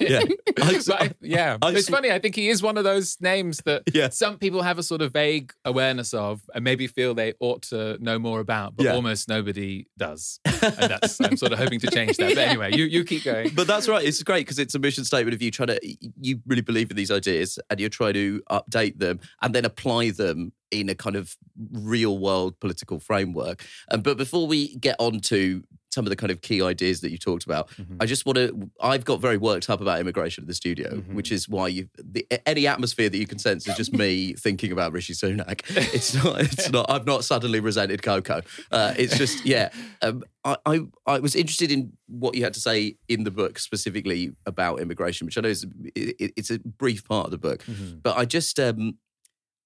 yeah, 0.00 0.20
yeah. 0.20 0.20
I, 0.62 1.04
I- 1.04 1.10
yeah, 1.20 1.58
I- 1.60 1.72
it's 1.72 1.88
funny. 1.88 2.10
I 2.10 2.18
think 2.18 2.34
he 2.36 2.48
is 2.48 2.62
one 2.62 2.76
of 2.78 2.84
those 2.84 3.16
names 3.20 3.60
that 3.64 3.82
Yeah. 3.94 4.10
some 4.10 4.38
people 4.38 4.62
have 4.62 4.78
a 4.78 4.82
sort 4.82 5.02
of 5.02 5.12
vague 5.12 5.52
awareness 5.64 6.14
of, 6.14 6.40
and 6.54 6.62
maybe 6.64 6.86
feel 6.86 7.14
they 7.14 7.34
ought 7.40 7.62
to 7.62 7.98
know 8.02 8.18
more 8.18 8.40
about, 8.40 8.76
but 8.76 8.84
Yeah. 8.84 8.94
almost 8.94 9.28
nobody 9.28 9.86
does. 9.98 10.40
And 10.62 10.90
that's 10.90 11.20
I'm 11.20 11.36
sort 11.36 11.52
of 11.52 11.58
hoping 11.58 11.78
to 11.80 11.90
change 11.90 12.16
that. 12.16 12.34
But 12.34 12.38
anyway, 12.48 12.74
you 12.74 12.84
you 12.84 13.04
keep 13.04 13.24
going. 13.24 13.50
But 13.54 13.66
that's 13.66 13.86
right. 13.88 14.02
It's 14.04 14.22
great 14.22 14.46
because 14.46 14.58
it's 14.58 14.74
a 14.74 14.78
mission 14.78 15.04
statement 15.04 15.34
of 15.34 15.42
you 15.42 15.50
trying 15.50 15.68
to, 15.68 15.78
you 16.20 16.40
really 16.46 16.62
believe 16.62 16.90
in 16.90 16.96
these 16.96 17.10
ideas 17.10 17.58
and 17.68 17.78
you're 17.80 17.90
trying 17.90 18.14
to 18.14 18.42
update 18.50 18.98
them 18.98 19.20
and 19.42 19.54
then 19.54 19.64
apply 19.66 20.10
them 20.10 20.52
in 20.70 20.88
a 20.88 20.94
kind 20.94 21.16
of 21.16 21.36
real 21.72 22.18
world 22.18 22.58
political 22.60 22.98
framework. 22.98 23.62
Um, 23.90 24.00
but 24.00 24.16
before 24.16 24.46
we 24.46 24.74
get 24.76 24.96
on 24.98 25.20
to 25.32 25.62
some 25.94 26.04
of 26.04 26.10
the 26.10 26.16
kind 26.16 26.30
of 26.30 26.42
key 26.42 26.60
ideas 26.60 27.00
that 27.00 27.10
you 27.10 27.18
talked 27.18 27.44
about, 27.44 27.70
I 28.00 28.06
just 28.06 28.26
want 28.26 28.36
to, 28.36 28.70
I've 28.80 29.04
got 29.04 29.20
very 29.20 29.38
worked 29.38 29.70
up 29.70 29.80
about 29.80 30.00
immigration 30.00 30.42
at 30.44 30.48
the 30.48 30.54
studio, 30.54 30.96
which 31.12 31.30
is 31.32 31.48
why 31.48 31.68
you, 31.68 31.88
the, 31.96 32.26
any 32.46 32.66
atmosphere 32.66 33.08
that 33.08 33.16
you 33.16 33.26
can 33.26 33.38
sense 33.38 33.66
is 33.66 33.76
just 33.76 33.92
me 33.92 34.34
thinking 34.38 34.72
about 34.72 34.92
Rishi 34.92 35.14
Sunak. 35.14 35.62
It's 35.94 36.12
not, 36.22 36.40
it's 36.40 36.70
not, 36.70 36.90
I've 36.90 37.06
not 37.06 37.24
suddenly 37.24 37.60
resented 37.60 38.02
Coco. 38.02 38.42
Uh, 38.70 38.94
it's 38.98 39.16
just, 39.16 39.46
yeah. 39.46 39.68
Um, 40.02 40.24
I, 40.44 40.56
I, 40.66 40.80
I 41.06 41.18
was 41.20 41.36
interested 41.36 41.70
in 41.70 41.92
what 42.06 42.34
you 42.34 42.42
had 42.42 42.54
to 42.54 42.60
say 42.60 42.96
in 43.08 43.24
the 43.24 43.30
book 43.30 43.58
specifically 43.58 44.32
about 44.44 44.80
immigration, 44.80 45.26
which 45.26 45.38
I 45.38 45.42
know 45.42 45.48
is 45.48 45.64
it, 45.94 46.32
it's 46.36 46.50
a 46.50 46.58
brief 46.58 47.06
part 47.06 47.26
of 47.26 47.30
the 47.30 47.38
book, 47.38 47.64
but 48.02 48.16
I 48.16 48.24
just 48.24 48.58
um, 48.58 48.98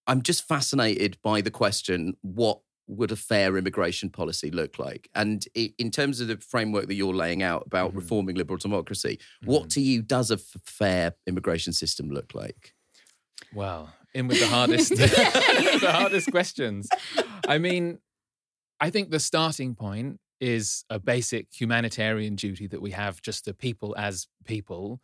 I'm 0.06 0.22
just 0.22 0.46
fascinated 0.46 1.18
by 1.22 1.40
the 1.40 1.50
question: 1.50 2.14
what 2.22 2.60
would 2.88 3.12
a 3.12 3.16
fair 3.16 3.56
immigration 3.56 4.10
policy 4.10 4.50
look 4.50 4.78
like? 4.78 5.08
And 5.14 5.44
in 5.54 5.90
terms 5.90 6.20
of 6.20 6.28
the 6.28 6.38
framework 6.38 6.88
that 6.88 6.94
you're 6.94 7.14
laying 7.14 7.42
out 7.42 7.64
about 7.66 7.90
mm-hmm. 7.90 7.98
reforming 7.98 8.36
liberal 8.36 8.58
democracy, 8.58 9.18
what 9.44 9.62
mm-hmm. 9.62 9.68
to 9.68 9.80
you 9.80 10.02
does 10.02 10.30
a 10.30 10.34
f- 10.34 10.56
fair 10.64 11.14
immigration 11.26 11.72
system 11.72 12.10
look 12.10 12.34
like? 12.34 12.74
Well, 13.54 13.90
in 14.14 14.26
with 14.26 14.40
the 14.40 14.46
hardest, 14.46 14.90
the 14.96 15.90
hardest 15.92 16.30
questions. 16.30 16.88
I 17.46 17.58
mean, 17.58 17.98
I 18.80 18.90
think 18.90 19.10
the 19.10 19.20
starting 19.20 19.74
point 19.74 20.20
is 20.40 20.84
a 20.88 20.98
basic 20.98 21.48
humanitarian 21.52 22.36
duty 22.36 22.66
that 22.68 22.80
we 22.80 22.92
have 22.92 23.20
just 23.20 23.44
to 23.44 23.54
people 23.54 23.94
as 23.98 24.28
people, 24.44 25.00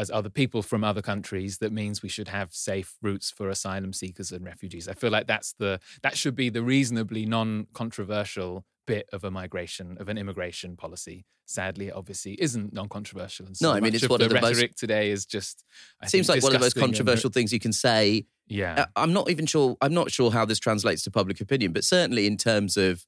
as 0.00 0.10
other 0.10 0.30
people 0.30 0.62
from 0.62 0.82
other 0.82 1.02
countries. 1.02 1.58
That 1.58 1.72
means 1.72 2.02
we 2.02 2.08
should 2.16 2.28
have 2.28 2.48
safe 2.54 2.90
routes 3.02 3.30
for 3.30 3.48
asylum 3.50 3.92
seekers 3.92 4.32
and 4.32 4.44
refugees. 4.44 4.88
I 4.88 4.94
feel 4.94 5.10
like 5.10 5.26
that's 5.26 5.52
the 5.62 5.72
that 6.02 6.16
should 6.16 6.34
be 6.34 6.48
the 6.48 6.62
reasonably 6.62 7.24
non-controversial 7.26 8.64
bit 8.86 9.08
of 9.12 9.24
a 9.24 9.30
migration 9.30 9.96
of 10.00 10.08
an 10.08 10.18
immigration 10.18 10.76
policy. 10.76 11.24
Sadly, 11.46 11.88
it 11.88 11.94
obviously 11.94 12.34
isn't 12.40 12.72
non-controversial. 12.72 13.46
And 13.46 13.56
so 13.56 13.68
No, 13.70 13.76
I 13.76 13.80
mean, 13.80 13.94
it's 13.94 14.08
one 14.08 14.20
the, 14.20 14.26
of 14.26 14.30
the 14.32 14.40
most- 14.40 14.56
rhetoric 14.56 14.76
today 14.76 15.10
is 15.10 15.26
just 15.26 15.64
I 16.00 16.06
Seems 16.06 16.28
like 16.28 16.42
one 16.42 16.52
of 16.54 16.60
the 16.60 16.64
most 16.64 16.74
disgusting 16.74 16.82
and- 16.90 16.94
controversial 16.96 17.30
things 17.30 17.52
you 17.52 17.60
can 17.60 17.72
say 17.72 18.26
Yeah. 18.46 18.74
Uh, 18.82 18.86
I'm 18.96 19.12
not 19.12 19.30
even 19.30 19.46
sure. 19.46 19.76
I'm 19.80 19.94
not 19.94 20.10
sure 20.10 20.30
how 20.30 20.44
this 20.44 20.58
translates 20.58 21.02
to 21.04 21.10
public 21.10 21.40
opinion, 21.40 21.72
but 21.72 21.84
certainly 21.84 22.26
in 22.26 22.36
terms 22.36 22.76
of 22.76 23.04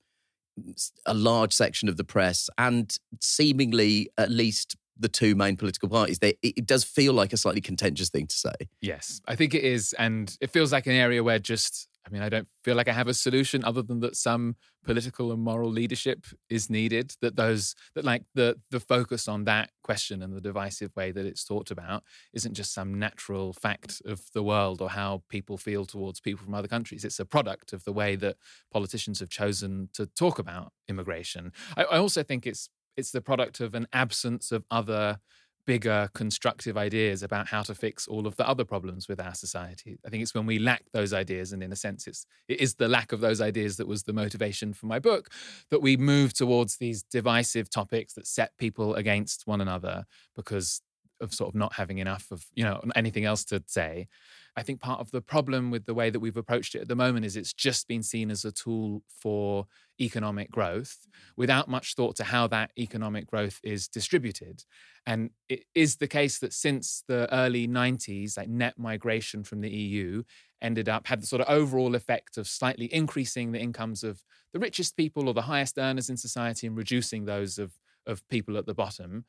a 1.06 1.14
large 1.14 1.52
section 1.52 1.88
of 1.88 1.96
the 1.96 2.04
press 2.04 2.50
and 2.58 2.96
seemingly 3.20 4.10
at 4.18 4.30
least 4.30 4.76
the 4.98 5.08
two 5.08 5.34
main 5.34 5.56
political 5.56 5.88
parties, 5.88 6.18
they, 6.18 6.34
it 6.42 6.66
does 6.66 6.84
feel 6.84 7.12
like 7.12 7.32
a 7.32 7.36
slightly 7.36 7.60
contentious 7.60 8.10
thing 8.10 8.26
to 8.26 8.36
say. 8.36 8.52
Yes, 8.80 9.20
I 9.26 9.36
think 9.36 9.54
it 9.54 9.64
is. 9.64 9.94
And 9.98 10.36
it 10.40 10.50
feels 10.50 10.72
like 10.72 10.86
an 10.86 10.92
area 10.92 11.22
where 11.22 11.38
just, 11.38 11.88
I 12.06 12.10
mean, 12.10 12.22
I 12.22 12.28
don't 12.28 12.48
feel 12.62 12.76
like 12.76 12.88
I 12.88 12.92
have 12.92 13.08
a 13.08 13.14
solution 13.14 13.64
other 13.64 13.82
than 13.82 14.00
that 14.00 14.16
some 14.16 14.56
political 14.84 15.32
and 15.32 15.40
moral 15.40 15.70
leadership 15.70 16.26
is 16.50 16.68
needed. 16.68 17.14
That 17.20 17.36
those, 17.36 17.74
that 17.94 18.04
like 18.04 18.24
the, 18.34 18.58
the 18.70 18.80
focus 18.80 19.28
on 19.28 19.44
that 19.44 19.70
question 19.82 20.22
and 20.22 20.34
the 20.36 20.40
divisive 20.40 20.94
way 20.96 21.12
that 21.12 21.24
it's 21.24 21.44
talked 21.44 21.70
about 21.70 22.02
isn't 22.32 22.54
just 22.54 22.74
some 22.74 22.98
natural 22.98 23.52
fact 23.52 24.02
of 24.04 24.30
the 24.34 24.42
world 24.42 24.82
or 24.82 24.90
how 24.90 25.22
people 25.28 25.56
feel 25.56 25.84
towards 25.84 26.20
people 26.20 26.44
from 26.44 26.54
other 26.54 26.68
countries. 26.68 27.04
It's 27.04 27.20
a 27.20 27.24
product 27.24 27.72
of 27.72 27.84
the 27.84 27.92
way 27.92 28.16
that 28.16 28.36
politicians 28.72 29.20
have 29.20 29.30
chosen 29.30 29.88
to 29.94 30.06
talk 30.06 30.38
about 30.38 30.72
immigration. 30.88 31.52
I, 31.76 31.84
I 31.84 31.98
also 31.98 32.22
think 32.22 32.46
it's, 32.46 32.68
it's 32.96 33.10
the 33.10 33.20
product 33.20 33.60
of 33.60 33.74
an 33.74 33.86
absence 33.92 34.52
of 34.52 34.64
other 34.70 35.18
bigger 35.66 36.08
constructive 36.14 36.76
ideas 36.76 37.22
about 37.22 37.46
how 37.48 37.62
to 37.62 37.74
fix 37.74 38.08
all 38.08 38.26
of 38.26 38.36
the 38.36 38.48
other 38.48 38.64
problems 38.64 39.08
with 39.08 39.20
our 39.20 39.34
society. 39.34 39.98
I 40.04 40.10
think 40.10 40.22
it's 40.22 40.34
when 40.34 40.46
we 40.46 40.58
lack 40.58 40.82
those 40.92 41.12
ideas, 41.12 41.52
and 41.52 41.62
in 41.62 41.72
a 41.72 41.76
sense, 41.76 42.06
it's 42.06 42.26
it 42.48 42.60
is 42.60 42.74
the 42.74 42.88
lack 42.88 43.12
of 43.12 43.20
those 43.20 43.40
ideas 43.40 43.76
that 43.76 43.86
was 43.86 44.02
the 44.02 44.12
motivation 44.12 44.72
for 44.72 44.86
my 44.86 44.98
book, 44.98 45.30
that 45.70 45.82
we 45.82 45.96
move 45.96 46.34
towards 46.34 46.76
these 46.76 47.02
divisive 47.04 47.70
topics 47.70 48.14
that 48.14 48.26
set 48.26 48.56
people 48.58 48.94
against 48.94 49.46
one 49.46 49.60
another 49.60 50.04
because 50.34 50.82
of 51.22 51.32
sort 51.32 51.48
of 51.48 51.54
not 51.54 51.74
having 51.74 51.98
enough 51.98 52.30
of 52.30 52.44
you 52.54 52.64
know 52.64 52.80
anything 52.94 53.24
else 53.24 53.44
to 53.46 53.62
say. 53.66 54.08
I 54.56 54.62
think 54.62 54.80
part 54.80 55.00
of 55.00 55.10
the 55.10 55.22
problem 55.22 55.70
with 55.70 55.86
the 55.86 55.94
way 55.94 56.10
that 56.10 56.20
we've 56.20 56.36
approached 56.36 56.74
it 56.74 56.82
at 56.82 56.88
the 56.88 56.96
moment 56.96 57.24
is 57.24 57.36
it's 57.36 57.54
just 57.54 57.88
been 57.88 58.02
seen 58.02 58.30
as 58.30 58.44
a 58.44 58.52
tool 58.52 59.02
for 59.08 59.66
economic 60.00 60.50
growth 60.50 60.98
mm-hmm. 61.00 61.40
without 61.40 61.68
much 61.68 61.94
thought 61.94 62.16
to 62.16 62.24
how 62.24 62.46
that 62.48 62.70
economic 62.78 63.26
growth 63.26 63.60
is 63.62 63.88
distributed. 63.88 64.64
And 65.06 65.30
it 65.48 65.64
is 65.74 65.96
the 65.96 66.06
case 66.06 66.38
that 66.40 66.52
since 66.52 67.02
the 67.08 67.32
early 67.34 67.66
90s, 67.66 68.36
like 68.36 68.48
net 68.48 68.78
migration 68.78 69.42
from 69.42 69.60
the 69.60 69.70
EU 69.70 70.22
ended 70.60 70.88
up, 70.88 71.06
had 71.06 71.22
the 71.22 71.26
sort 71.26 71.42
of 71.42 71.48
overall 71.48 71.94
effect 71.94 72.36
of 72.36 72.46
slightly 72.46 72.92
increasing 72.92 73.52
the 73.52 73.60
incomes 73.60 74.04
of 74.04 74.22
the 74.52 74.58
richest 74.58 74.96
people 74.96 75.28
or 75.28 75.34
the 75.34 75.42
highest 75.42 75.78
earners 75.78 76.10
in 76.10 76.16
society 76.16 76.66
and 76.66 76.76
reducing 76.76 77.24
those 77.24 77.58
of, 77.58 77.72
of 78.06 78.26
people 78.28 78.58
at 78.58 78.66
the 78.66 78.74
bottom. 78.74 79.24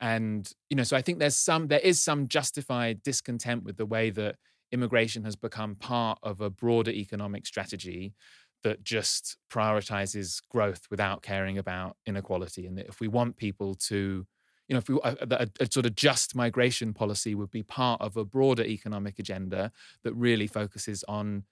And, 0.00 0.50
you 0.70 0.76
know, 0.76 0.84
so 0.84 0.96
I 0.96 1.02
think 1.02 1.18
there's 1.18 1.36
some, 1.36 1.68
there 1.68 1.80
is 1.80 2.00
some 2.00 2.28
justified 2.28 3.02
discontent 3.02 3.64
with 3.64 3.76
the 3.76 3.86
way 3.86 4.10
that 4.10 4.36
immigration 4.70 5.24
has 5.24 5.36
become 5.36 5.74
part 5.74 6.18
of 6.22 6.40
a 6.40 6.50
broader 6.50 6.90
economic 6.90 7.46
strategy 7.46 8.14
that 8.62 8.82
just 8.82 9.36
prioritizes 9.50 10.40
growth 10.50 10.82
without 10.90 11.22
caring 11.22 11.58
about 11.58 11.96
inequality. 12.06 12.66
And 12.66 12.76
that 12.78 12.86
if 12.86 13.00
we 13.00 13.08
want 13.08 13.36
people 13.36 13.74
to, 13.74 14.26
you 14.68 14.74
know, 14.74 14.78
if 14.78 14.88
we 14.88 15.00
uh, 15.00 15.14
a, 15.20 15.34
a, 15.34 15.64
a 15.64 15.72
sort 15.72 15.86
of 15.86 15.94
just 15.94 16.34
migration 16.34 16.92
policy 16.92 17.34
would 17.34 17.50
be 17.50 17.62
part 17.62 18.00
of 18.00 18.16
a 18.16 18.24
broader 18.24 18.64
economic 18.64 19.18
agenda 19.18 19.72
that 20.04 20.12
really 20.14 20.46
focuses 20.46 21.04
on 21.08 21.44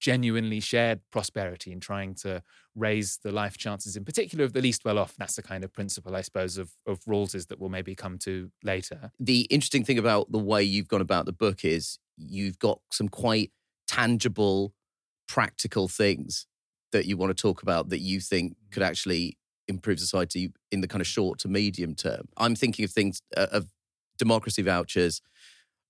genuinely 0.00 0.60
shared 0.60 1.00
prosperity 1.12 1.72
and 1.72 1.82
trying 1.82 2.14
to 2.14 2.42
raise 2.74 3.18
the 3.22 3.30
life 3.30 3.56
chances, 3.58 3.96
in 3.96 4.04
particular 4.04 4.44
of 4.44 4.54
the 4.54 4.62
least 4.62 4.84
well 4.84 4.98
off. 4.98 5.14
That's 5.18 5.36
the 5.36 5.42
kind 5.42 5.62
of 5.62 5.72
principle, 5.72 6.16
I 6.16 6.22
suppose, 6.22 6.56
of, 6.56 6.72
of 6.86 7.00
Rawls's 7.06 7.46
that 7.46 7.60
we'll 7.60 7.70
maybe 7.70 7.94
come 7.94 8.18
to 8.18 8.50
later. 8.64 9.12
The 9.20 9.42
interesting 9.42 9.84
thing 9.84 9.98
about 9.98 10.32
the 10.32 10.38
way 10.38 10.62
you've 10.62 10.88
gone 10.88 11.02
about 11.02 11.26
the 11.26 11.32
book 11.32 11.64
is 11.64 11.98
you've 12.16 12.58
got 12.58 12.80
some 12.90 13.08
quite 13.08 13.52
tangible, 13.86 14.72
practical 15.28 15.86
things 15.86 16.46
that 16.92 17.06
you 17.06 17.16
want 17.16 17.36
to 17.36 17.40
talk 17.40 17.62
about 17.62 17.90
that 17.90 18.00
you 18.00 18.20
think 18.20 18.56
could 18.72 18.82
actually 18.82 19.36
improve 19.68 20.00
society 20.00 20.52
in 20.72 20.80
the 20.80 20.88
kind 20.88 21.00
of 21.00 21.06
short 21.06 21.38
to 21.40 21.48
medium 21.48 21.94
term. 21.94 22.28
I'm 22.36 22.54
thinking 22.54 22.84
of 22.84 22.90
things 22.90 23.22
uh, 23.36 23.46
of 23.52 23.68
democracy 24.18 24.62
vouchers, 24.62 25.20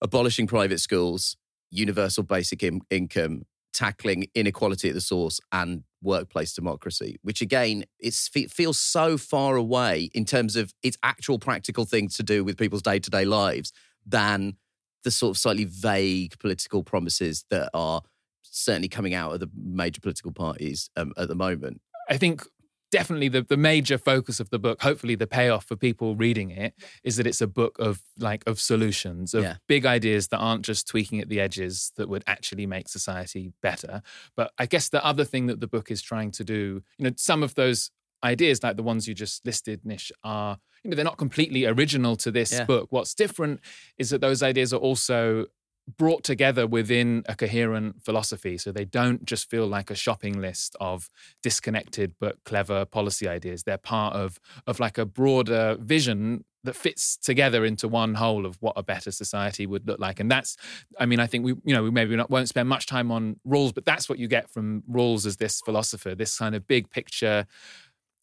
abolishing 0.02 0.46
private 0.46 0.80
schools, 0.80 1.36
universal 1.70 2.22
basic 2.22 2.62
in- 2.62 2.82
income, 2.90 3.44
tackling 3.72 4.26
inequality 4.34 4.88
at 4.88 4.94
the 4.94 5.00
source, 5.00 5.40
and 5.52 5.84
workplace 6.02 6.52
democracy. 6.52 7.18
Which 7.22 7.40
again, 7.40 7.84
it 7.98 8.14
feels 8.14 8.78
so 8.78 9.16
far 9.16 9.56
away 9.56 10.10
in 10.14 10.24
terms 10.24 10.56
of 10.56 10.72
its 10.82 10.96
actual 11.02 11.38
practical 11.38 11.84
things 11.84 12.16
to 12.16 12.22
do 12.22 12.44
with 12.44 12.56
people's 12.56 12.82
day 12.82 12.98
to 12.98 13.10
day 13.10 13.24
lives 13.24 13.72
than 14.06 14.56
the 15.04 15.10
sort 15.10 15.30
of 15.30 15.38
slightly 15.38 15.64
vague 15.64 16.38
political 16.38 16.82
promises 16.82 17.44
that 17.50 17.70
are 17.72 18.02
certainly 18.42 18.88
coming 18.88 19.14
out 19.14 19.32
of 19.32 19.40
the 19.40 19.50
major 19.54 20.00
political 20.00 20.32
parties 20.32 20.90
um, 20.96 21.12
at 21.16 21.28
the 21.28 21.34
moment. 21.34 21.80
I 22.08 22.18
think 22.18 22.44
definitely 22.90 23.28
the, 23.28 23.42
the 23.42 23.56
major 23.56 23.98
focus 23.98 24.40
of 24.40 24.50
the 24.50 24.58
book 24.58 24.82
hopefully 24.82 25.14
the 25.14 25.26
payoff 25.26 25.64
for 25.64 25.76
people 25.76 26.16
reading 26.16 26.50
it 26.50 26.74
is 27.04 27.16
that 27.16 27.26
it's 27.26 27.40
a 27.40 27.46
book 27.46 27.76
of 27.78 28.02
like 28.18 28.42
of 28.46 28.60
solutions 28.60 29.34
of 29.34 29.42
Yeah. 29.44 29.56
big 29.68 29.86
ideas 29.86 30.28
that 30.28 30.38
aren't 30.38 30.64
just 30.64 30.88
tweaking 30.88 31.20
at 31.20 31.28
the 31.28 31.40
edges 31.40 31.92
that 31.96 32.08
would 32.08 32.24
actually 32.26 32.66
make 32.66 32.88
society 32.88 33.52
better 33.62 34.02
but 34.36 34.52
i 34.58 34.66
guess 34.66 34.88
the 34.88 35.04
other 35.04 35.24
thing 35.24 35.46
that 35.46 35.60
the 35.60 35.66
book 35.68 35.90
is 35.90 36.02
trying 36.02 36.30
to 36.32 36.44
do 36.44 36.82
you 36.98 37.04
know 37.04 37.12
some 37.16 37.42
of 37.42 37.54
those 37.54 37.90
ideas 38.24 38.62
like 38.62 38.76
the 38.76 38.82
ones 38.82 39.06
you 39.08 39.14
just 39.14 39.44
listed 39.46 39.80
nish 39.84 40.10
are 40.24 40.58
you 40.82 40.90
know 40.90 40.94
they're 40.96 41.04
not 41.04 41.16
completely 41.18 41.64
original 41.66 42.16
to 42.16 42.30
this 42.30 42.52
Yeah. 42.52 42.64
book 42.64 42.88
what's 42.90 43.14
different 43.14 43.60
is 43.98 44.10
that 44.10 44.20
those 44.20 44.42
ideas 44.42 44.72
are 44.72 44.78
also 44.80 45.46
brought 45.96 46.24
together 46.24 46.66
within 46.66 47.22
a 47.28 47.34
coherent 47.34 48.02
philosophy. 48.02 48.58
So 48.58 48.72
they 48.72 48.84
don't 48.84 49.24
just 49.24 49.50
feel 49.50 49.66
like 49.66 49.90
a 49.90 49.94
shopping 49.94 50.40
list 50.40 50.76
of 50.80 51.10
disconnected 51.42 52.14
but 52.20 52.42
clever 52.44 52.84
policy 52.84 53.28
ideas. 53.28 53.62
They're 53.62 53.78
part 53.78 54.14
of 54.14 54.38
of 54.66 54.80
like 54.80 54.98
a 54.98 55.06
broader 55.06 55.76
vision 55.80 56.44
that 56.62 56.76
fits 56.76 57.16
together 57.16 57.64
into 57.64 57.88
one 57.88 58.14
whole 58.14 58.44
of 58.44 58.56
what 58.60 58.74
a 58.76 58.82
better 58.82 59.10
society 59.10 59.66
would 59.66 59.86
look 59.86 59.98
like. 59.98 60.20
And 60.20 60.30
that's 60.30 60.56
i 60.98 61.06
mean 61.06 61.20
i 61.20 61.26
think 61.26 61.44
we 61.44 61.54
you 61.64 61.74
know 61.74 61.82
we 61.82 61.90
maybe 61.90 62.16
not 62.16 62.30
won't 62.30 62.48
spend 62.48 62.68
much 62.68 62.86
time 62.86 63.10
on 63.10 63.36
Rawls 63.46 63.74
but 63.74 63.84
that's 63.84 64.08
what 64.08 64.18
you 64.18 64.28
get 64.28 64.50
from 64.50 64.82
Rawls 64.90 65.26
as 65.26 65.36
this 65.36 65.60
philosopher 65.64 66.14
this 66.14 66.36
kind 66.38 66.54
of 66.54 66.66
big 66.66 66.90
picture 66.90 67.46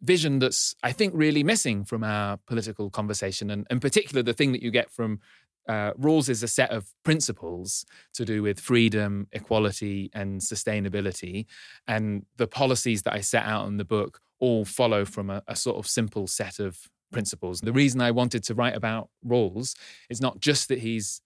vision 0.01 0.39
that's 0.39 0.75
I 0.83 0.91
think 0.91 1.13
really 1.15 1.43
missing 1.43 1.85
from 1.85 2.03
our 2.03 2.37
political 2.47 2.89
conversation, 2.89 3.49
and 3.49 3.65
in 3.69 3.79
particular, 3.79 4.23
the 4.23 4.33
thing 4.33 4.51
that 4.51 4.61
you 4.61 4.71
get 4.71 4.91
from 4.91 5.19
uh, 5.67 5.93
Rawls 5.93 6.29
is 6.29 6.43
a 6.43 6.47
set 6.47 6.71
of 6.71 6.93
principles 7.03 7.85
to 8.13 8.25
do 8.25 8.41
with 8.41 8.59
freedom, 8.59 9.27
equality, 9.31 10.09
and 10.13 10.41
sustainability, 10.41 11.45
and 11.87 12.25
the 12.37 12.47
policies 12.47 13.03
that 13.03 13.13
I 13.13 13.21
set 13.21 13.43
out 13.45 13.67
in 13.67 13.77
the 13.77 13.85
book 13.85 14.21
all 14.39 14.65
follow 14.65 15.03
from 15.03 15.29
a, 15.29 15.43
a 15.47 15.55
sort 15.55 15.77
of 15.77 15.87
simple 15.87 16.27
set 16.27 16.59
of 16.59 16.77
principles. 17.11 17.61
The 17.61 17.73
reason 17.73 18.01
I 18.01 18.11
wanted 18.11 18.43
to 18.45 18.53
write 18.53 18.75
about 18.75 19.09
Rawls 19.25 19.75
is 20.09 20.21
not 20.21 20.39
just 20.39 20.67
that 20.69 20.79
he's 20.79 21.21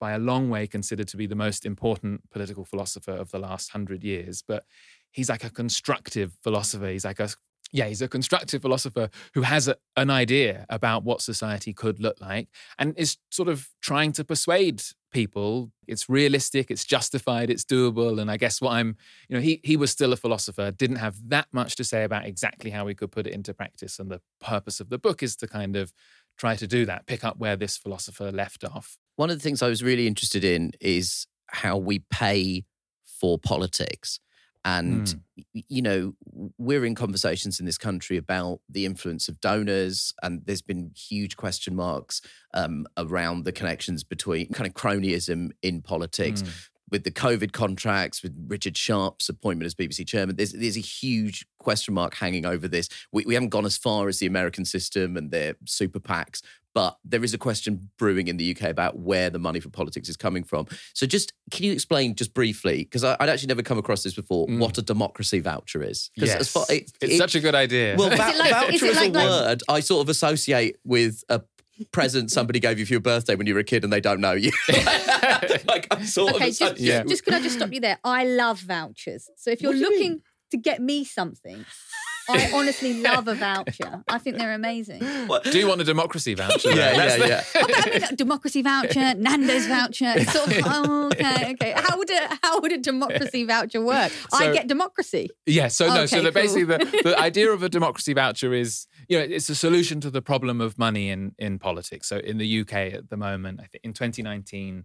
by 0.00 0.12
a 0.12 0.18
long 0.18 0.48
way 0.48 0.66
considered 0.66 1.08
to 1.08 1.16
be 1.16 1.26
the 1.26 1.34
most 1.34 1.66
important 1.66 2.22
political 2.30 2.64
philosopher 2.64 3.12
of 3.12 3.30
the 3.30 3.38
last 3.38 3.70
hundred 3.70 4.02
years, 4.02 4.42
but 4.46 4.64
he's 5.10 5.28
like 5.28 5.44
a 5.44 5.50
constructive 5.50 6.32
philosopher. 6.42 6.88
He's 6.88 7.04
like 7.04 7.20
a 7.20 7.28
yeah, 7.72 7.86
he's 7.86 8.02
a 8.02 8.08
constructive 8.08 8.62
philosopher 8.62 9.10
who 9.34 9.42
has 9.42 9.68
a, 9.68 9.76
an 9.96 10.10
idea 10.10 10.66
about 10.68 11.04
what 11.04 11.22
society 11.22 11.72
could 11.72 12.00
look 12.00 12.20
like 12.20 12.48
and 12.78 12.96
is 12.96 13.16
sort 13.30 13.48
of 13.48 13.68
trying 13.80 14.12
to 14.12 14.24
persuade 14.24 14.82
people 15.12 15.70
it's 15.90 16.08
realistic, 16.08 16.70
it's 16.70 16.84
justified, 16.84 17.50
it's 17.50 17.64
doable. 17.64 18.20
And 18.20 18.30
I 18.30 18.36
guess 18.36 18.60
what 18.60 18.74
I'm, 18.74 18.96
you 19.28 19.36
know, 19.36 19.42
he 19.42 19.60
he 19.64 19.76
was 19.76 19.90
still 19.90 20.12
a 20.12 20.16
philosopher, 20.16 20.70
didn't 20.70 20.96
have 20.96 21.16
that 21.28 21.48
much 21.52 21.74
to 21.76 21.84
say 21.84 22.04
about 22.04 22.26
exactly 22.26 22.70
how 22.70 22.84
we 22.84 22.94
could 22.94 23.10
put 23.10 23.26
it 23.26 23.32
into 23.32 23.52
practice. 23.52 23.98
And 23.98 24.08
the 24.08 24.20
purpose 24.40 24.78
of 24.78 24.88
the 24.88 24.98
book 24.98 25.22
is 25.22 25.34
to 25.36 25.48
kind 25.48 25.74
of 25.74 25.92
try 26.38 26.54
to 26.54 26.66
do 26.66 26.86
that, 26.86 27.06
pick 27.06 27.24
up 27.24 27.38
where 27.38 27.56
this 27.56 27.76
philosopher 27.76 28.30
left 28.30 28.62
off. 28.64 28.98
One 29.16 29.30
of 29.30 29.36
the 29.36 29.42
things 29.42 29.62
I 29.62 29.68
was 29.68 29.82
really 29.82 30.06
interested 30.06 30.44
in 30.44 30.72
is 30.80 31.26
how 31.48 31.76
we 31.76 31.98
pay 32.10 32.64
for 33.04 33.36
politics. 33.36 34.20
And, 34.64 35.06
Mm. 35.06 35.64
you 35.68 35.80
know, 35.80 36.14
we're 36.58 36.84
in 36.84 36.94
conversations 36.94 37.60
in 37.60 37.66
this 37.66 37.78
country 37.78 38.16
about 38.18 38.60
the 38.68 38.84
influence 38.84 39.28
of 39.28 39.40
donors, 39.40 40.12
and 40.22 40.42
there's 40.44 40.60
been 40.62 40.92
huge 40.94 41.36
question 41.36 41.74
marks 41.74 42.20
um, 42.52 42.86
around 42.96 43.44
the 43.44 43.52
connections 43.52 44.04
between 44.04 44.48
kind 44.48 44.66
of 44.66 44.74
cronyism 44.74 45.50
in 45.62 45.80
politics. 45.80 46.42
Mm. 46.42 46.48
With 46.90 47.04
the 47.04 47.10
COVID 47.12 47.52
contracts, 47.52 48.22
with 48.22 48.34
Richard 48.48 48.76
Sharp's 48.76 49.28
appointment 49.28 49.66
as 49.66 49.74
BBC 49.74 50.06
chairman, 50.06 50.36
there's 50.36 50.52
there's 50.52 50.76
a 50.76 50.80
huge 50.80 51.46
question 51.58 51.94
mark 51.94 52.14
hanging 52.14 52.44
over 52.44 52.66
this. 52.66 52.88
We, 53.12 53.24
we 53.24 53.34
haven't 53.34 53.50
gone 53.50 53.64
as 53.66 53.76
far 53.76 54.08
as 54.08 54.18
the 54.18 54.26
American 54.26 54.64
system 54.64 55.16
and 55.16 55.30
their 55.30 55.54
super 55.66 56.00
PACs, 56.00 56.42
but 56.74 56.96
there 57.04 57.22
is 57.22 57.32
a 57.32 57.38
question 57.38 57.90
brewing 57.96 58.26
in 58.26 58.38
the 58.38 58.50
UK 58.56 58.70
about 58.70 58.98
where 58.98 59.30
the 59.30 59.38
money 59.38 59.60
for 59.60 59.68
politics 59.70 60.08
is 60.08 60.16
coming 60.16 60.42
from. 60.42 60.66
So, 60.94 61.06
just 61.06 61.32
can 61.52 61.64
you 61.64 61.72
explain 61.72 62.16
just 62.16 62.34
briefly, 62.34 62.78
because 62.84 63.04
I'd 63.04 63.28
actually 63.28 63.48
never 63.48 63.62
come 63.62 63.78
across 63.78 64.02
this 64.02 64.14
before, 64.14 64.46
what 64.48 64.76
a 64.78 64.82
democracy 64.82 65.38
voucher 65.38 65.82
is? 65.84 66.10
'Cause 66.18 66.28
Mm. 66.28 66.32
Yes. 66.32 66.40
as 66.40 66.48
far- 66.50 66.66
it- 66.70 66.90
it's 67.00 67.14
it- 67.14 67.18
such 67.18 67.36
a 67.36 67.40
good 67.40 67.54
idea. 67.54 67.94
well, 67.96 68.10
Is 68.12 68.18
vou- 68.18 68.26
it 68.30 68.36
like- 68.38 68.50
voucher 68.50 68.72
is 68.74 68.82
is, 68.82 68.96
it 68.96 68.96
like- 68.96 69.10
a 69.10 69.12
like- 69.12 69.28
word 69.28 69.62
I 69.68 69.78
sort 69.80 70.02
of 70.04 70.08
associate 70.08 70.76
with 70.84 71.22
a 71.28 71.40
present 71.92 72.30
somebody 72.30 72.60
gave 72.60 72.78
you 72.78 72.86
for 72.86 72.92
your 72.92 73.00
birthday 73.00 73.34
when 73.34 73.46
you 73.46 73.54
were 73.54 73.60
a 73.60 73.64
kid 73.64 73.84
and 73.84 73.92
they 73.92 74.00
don't 74.00 74.20
know 74.20 74.32
you. 74.32 74.50
like 75.66 75.86
I'm 75.90 76.04
sort 76.04 76.34
Okay, 76.34 76.48
of 76.48 76.56
just, 76.56 76.62
associate 76.62 77.02
just, 77.02 77.08
just 77.08 77.24
could 77.24 77.34
I 77.34 77.40
just 77.40 77.56
stop 77.56 77.72
you 77.72 77.80
there? 77.80 77.98
I 78.04 78.24
love 78.24 78.60
vouchers. 78.60 79.28
So 79.36 79.50
if 79.50 79.60
you're 79.60 79.72
What 79.72 79.78
do 79.78 79.84
you 79.84 79.90
looking 79.90 80.22
to 80.50 80.56
get 80.56 80.80
me 80.80 81.04
something, 81.04 81.64
I 82.30 82.50
honestly 82.54 82.94
love 83.00 83.28
a 83.28 83.34
voucher. 83.34 84.02
I 84.08 84.18
think 84.18 84.38
they're 84.38 84.54
amazing. 84.54 85.00
Do 85.00 85.58
you 85.58 85.66
want 85.68 85.80
a 85.80 85.84
democracy 85.84 86.34
voucher? 86.34 86.70
Yeah, 86.70 86.96
That's 86.96 87.18
yeah, 87.18 87.42
the- 87.62 87.98
yeah. 88.00 88.10
democracy 88.14 88.62
voucher, 88.62 89.14
Nando's 89.14 89.66
voucher. 89.66 90.12
It's 90.16 90.32
sort 90.32 90.48
of 90.48 90.62
oh, 90.66 91.06
okay, 91.12 91.52
okay. 91.52 91.74
How 91.76 91.98
would 91.98 92.10
a 92.10 92.38
how 92.42 92.60
would 92.60 92.72
a 92.72 92.78
democracy 92.78 93.44
voucher 93.44 93.80
work? 93.84 94.12
I 94.32 94.52
get 94.52 94.66
democracy. 94.66 95.28
Yeah, 95.46 95.68
so 95.68 95.88
no, 95.88 96.06
so 96.06 96.18
Okay, 96.18 96.26
the, 96.26 96.32
basically 96.32 96.64
the, 96.64 96.78
the 97.04 97.18
idea 97.28 97.50
of 97.50 97.62
a 97.62 97.68
democracy 97.68 98.12
voucher 98.12 98.52
is, 98.52 98.86
you 99.08 99.18
know, 99.18 99.24
it's 99.24 99.48
a 99.48 99.54
solution 99.54 100.00
to 100.00 100.10
the 100.10 100.22
problem 100.22 100.60
of 100.60 100.78
money 100.78 101.10
in 101.10 101.34
in 101.38 101.58
politics. 101.58 102.08
So 102.08 102.18
in 102.18 102.38
the 102.38 102.60
UK 102.60 102.74
at 102.74 103.10
the 103.10 103.16
moment, 103.16 103.60
I 103.60 103.66
think 103.66 103.84
in 103.84 103.92
2019, 103.92 104.84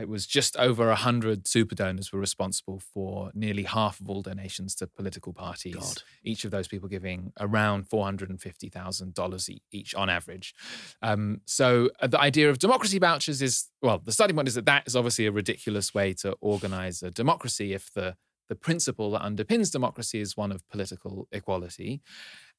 it 0.00 0.08
was 0.08 0.26
just 0.26 0.56
over 0.56 0.86
100 0.86 1.46
super 1.46 1.74
donors 1.74 2.12
were 2.12 2.18
responsible 2.18 2.80
for 2.80 3.30
nearly 3.34 3.64
half 3.64 4.00
of 4.00 4.08
all 4.08 4.22
donations 4.22 4.74
to 4.76 4.86
political 4.86 5.32
parties. 5.32 5.74
God. 5.74 6.02
Each 6.24 6.44
of 6.44 6.50
those 6.50 6.68
people 6.68 6.88
giving 6.88 7.32
around 7.38 7.88
$450,000 7.88 9.48
e- 9.48 9.62
each 9.70 9.94
on 9.94 10.08
average. 10.08 10.54
Um, 11.02 11.42
so 11.44 11.90
uh, 12.00 12.06
the 12.06 12.20
idea 12.20 12.50
of 12.50 12.58
democracy 12.58 12.98
vouchers 12.98 13.42
is, 13.42 13.68
well, 13.82 13.98
the 13.98 14.12
starting 14.12 14.36
point 14.36 14.48
is 14.48 14.54
that 14.54 14.66
that 14.66 14.84
is 14.86 14.96
obviously 14.96 15.26
a 15.26 15.32
ridiculous 15.32 15.94
way 15.94 16.14
to 16.14 16.32
organize 16.40 17.02
a 17.02 17.10
democracy 17.10 17.72
if 17.72 17.92
the 17.92 18.16
the 18.50 18.56
principle 18.56 19.12
that 19.12 19.22
underpins 19.22 19.70
democracy 19.70 20.20
is 20.20 20.36
one 20.36 20.50
of 20.50 20.68
political 20.68 21.28
equality. 21.30 22.02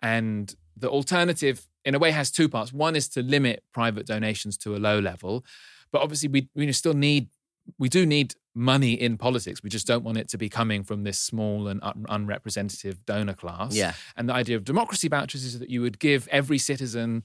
And 0.02 0.56
the 0.76 0.90
alternative, 0.90 1.68
in 1.84 1.96
a 1.96 2.00
way, 2.00 2.12
has 2.12 2.32
two 2.32 2.48
parts. 2.48 2.72
One 2.72 2.96
is 2.96 3.10
to 3.10 3.22
limit 3.22 3.64
private 3.74 4.08
donations 4.08 4.58
to 4.60 4.76
a 4.76 4.80
low 4.80 5.00
level. 5.00 5.46
But 5.92 6.02
obviously, 6.02 6.30
we, 6.30 6.50
we 6.56 6.72
still 6.72 6.94
need, 6.94 7.30
we 7.78 7.90
do 7.90 8.06
need 8.06 8.36
money 8.54 8.94
in 8.94 9.18
politics. 9.18 9.64
We 9.64 9.70
just 9.70 9.88
don't 9.88 10.04
want 10.04 10.18
it 10.18 10.28
to 10.30 10.38
be 10.38 10.50
coming 10.50 10.84
from 10.84 11.04
this 11.04 11.20
small 11.20 11.68
and 11.68 11.82
un- 11.84 12.06
unrepresentative 12.10 13.06
donor 13.06 13.34
class. 13.34 13.76
Yeah. 13.76 13.94
And 14.16 14.28
the 14.28 14.34
idea 14.34 14.58
of 14.58 14.64
democracy 14.64 15.08
vouchers 15.08 15.44
is 15.44 15.60
that 15.60 15.70
you 15.70 15.82
would 15.82 16.00
give 16.00 16.28
every 16.30 16.58
citizen 16.58 17.24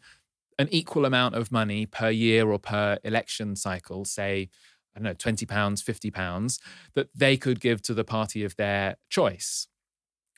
an 0.59 0.69
equal 0.71 1.05
amount 1.05 1.35
of 1.35 1.53
money 1.53 1.87
per 1.87 2.11
year 2.11 2.51
or 2.51 2.59
per 2.59 2.99
election 3.05 3.57
cycle, 3.57 4.05
say, 4.05 4.49
I 4.95 4.99
don't 4.99 5.05
know, 5.05 5.15
20 5.15 5.45
pounds, 5.47 5.83
50 5.83 6.11
pounds, 6.11 6.59
that 6.95 7.09
they 7.15 7.37
could 7.37 7.61
give 7.61 7.83
to 7.83 7.95
the 7.95 8.05
party 8.05 8.45
of 8.45 8.57
their 8.57 8.97
choice, 9.11 9.69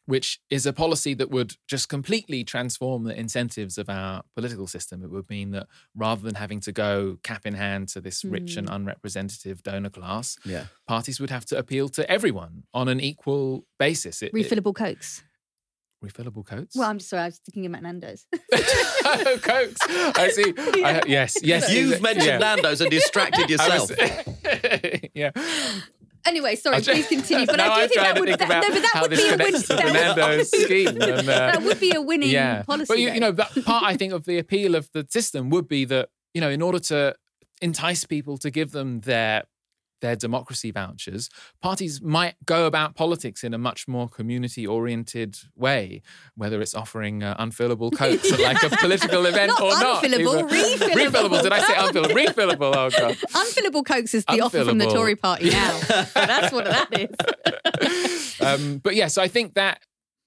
which 0.08 0.40
is 0.48 0.64
a 0.64 0.72
policy 0.72 1.12
that 1.12 1.30
would 1.30 1.52
just 1.66 1.90
completely 1.90 2.42
transform 2.42 3.04
the 3.04 3.14
incentives 3.14 3.76
of 3.76 3.90
our 3.90 4.22
political 4.34 4.66
system. 4.66 5.02
It 5.02 5.10
would 5.10 5.28
mean 5.28 5.50
that 5.50 5.66
rather 5.94 6.22
than 6.22 6.36
having 6.36 6.60
to 6.60 6.72
go 6.72 7.18
cap 7.22 7.44
in 7.44 7.52
hand 7.52 7.88
to 7.88 8.00
this 8.00 8.24
rich 8.24 8.56
and 8.56 8.70
mm. 8.70 8.74
unrepresentative 8.74 9.62
donor 9.62 9.90
class, 9.90 10.38
Yeah. 10.46 10.64
parties 10.86 11.20
would 11.20 11.28
have 11.28 11.44
to 11.46 11.58
appeal 11.58 11.90
to 11.90 12.10
everyone 12.10 12.62
on 12.72 12.88
an 12.88 13.00
equal 13.00 13.66
basis. 13.78 14.22
It, 14.22 14.28
it- 14.28 14.32
Refillable 14.32 14.74
cokes. 14.74 15.22
refillable 16.02 16.46
coats? 16.46 16.74
Well, 16.74 16.88
I'm 16.88 16.96
just 16.96 17.10
sorry. 17.10 17.24
I 17.24 17.26
was 17.26 17.40
thinking 17.44 17.66
about 17.66 17.82
Nando's. 17.82 18.24
oh, 18.54 19.38
Cokes. 19.42 19.76
I 19.90 20.30
see. 20.32 20.54
I, 20.84 21.02
yes, 21.06 21.36
yes. 21.42 21.70
You've 21.70 22.00
mentioned 22.00 22.24
yeah. 22.26 22.38
Nando's 22.38 22.80
and 22.80 22.90
distracted 22.90 23.50
yourself. 23.54 23.90
was- 23.90 25.00
yeah. 25.12 25.32
Anyway, 26.28 26.56
sorry, 26.56 26.76
I'll 26.76 26.82
please 26.82 27.08
continue. 27.08 27.46
But 27.46 27.60
I 27.60 27.82
do 27.82 27.88
think 27.88 28.00
that 28.00 28.20
would 28.20 28.28
think 28.28 28.38
that, 28.38 28.62
no, 28.62 28.74
but 28.74 28.82
that 28.82 29.02
would 29.02 29.10
be 29.10 29.16
a 29.16 29.30
win. 29.30 29.38
connects 29.38 29.68
to 29.68 29.76
Fernando's 29.76 30.50
scheme. 30.50 30.88
And, 30.88 31.28
uh, 31.28 31.52
that 31.52 31.62
would 31.62 31.80
be 31.80 31.94
a 31.94 32.00
winning 32.00 32.30
yeah. 32.30 32.62
policy. 32.62 32.86
But 32.88 32.98
you, 32.98 33.10
you 33.10 33.20
know, 33.20 33.32
that 33.32 33.50
part 33.64 33.84
I 33.84 33.96
think 33.96 34.12
of 34.12 34.24
the 34.24 34.38
appeal 34.38 34.74
of 34.74 34.90
the 34.92 35.06
system 35.08 35.50
would 35.50 35.66
be 35.68 35.84
that 35.86 36.10
you 36.34 36.40
know, 36.40 36.50
in 36.50 36.62
order 36.62 36.78
to 36.78 37.14
entice 37.60 38.04
people 38.04 38.38
to 38.38 38.50
give 38.50 38.70
them 38.72 39.00
their 39.00 39.44
their 40.00 40.16
democracy 40.16 40.70
vouchers, 40.70 41.28
parties 41.62 42.00
might 42.00 42.34
go 42.44 42.66
about 42.66 42.94
politics 42.94 43.42
in 43.42 43.52
a 43.54 43.58
much 43.58 43.88
more 43.88 44.08
community 44.08 44.66
oriented 44.66 45.36
way, 45.56 46.02
whether 46.36 46.60
it's 46.60 46.74
offering 46.74 47.22
uh, 47.22 47.36
unfillable 47.38 47.90
coats 47.96 48.32
at 48.32 48.40
like 48.40 48.62
a 48.62 48.76
political 48.76 49.26
event 49.26 49.48
Not 49.58 49.60
or 49.60 49.70
not. 49.70 50.02
unfillable, 50.04 50.50
Either- 50.50 50.86
refillable. 50.86 51.10
refillable. 51.28 51.42
Did 51.42 51.52
I 51.52 51.60
say 51.60 51.74
unfillable? 51.74 52.26
refillable. 52.26 52.74
Oh, 52.76 52.90
God. 52.90 53.16
Unfillable 53.34 53.84
Cokes 53.84 54.14
is 54.14 54.24
the 54.26 54.40
offer 54.40 54.64
from 54.64 54.78
the 54.78 54.86
Tory 54.86 55.16
party 55.16 55.50
now. 55.50 55.78
That's 56.14 56.52
what 56.52 56.64
that 56.66 56.88
is. 56.92 58.40
um, 58.40 58.78
but 58.78 58.94
yeah, 58.94 59.08
so 59.08 59.22
I 59.22 59.28
think 59.28 59.54
that 59.54 59.80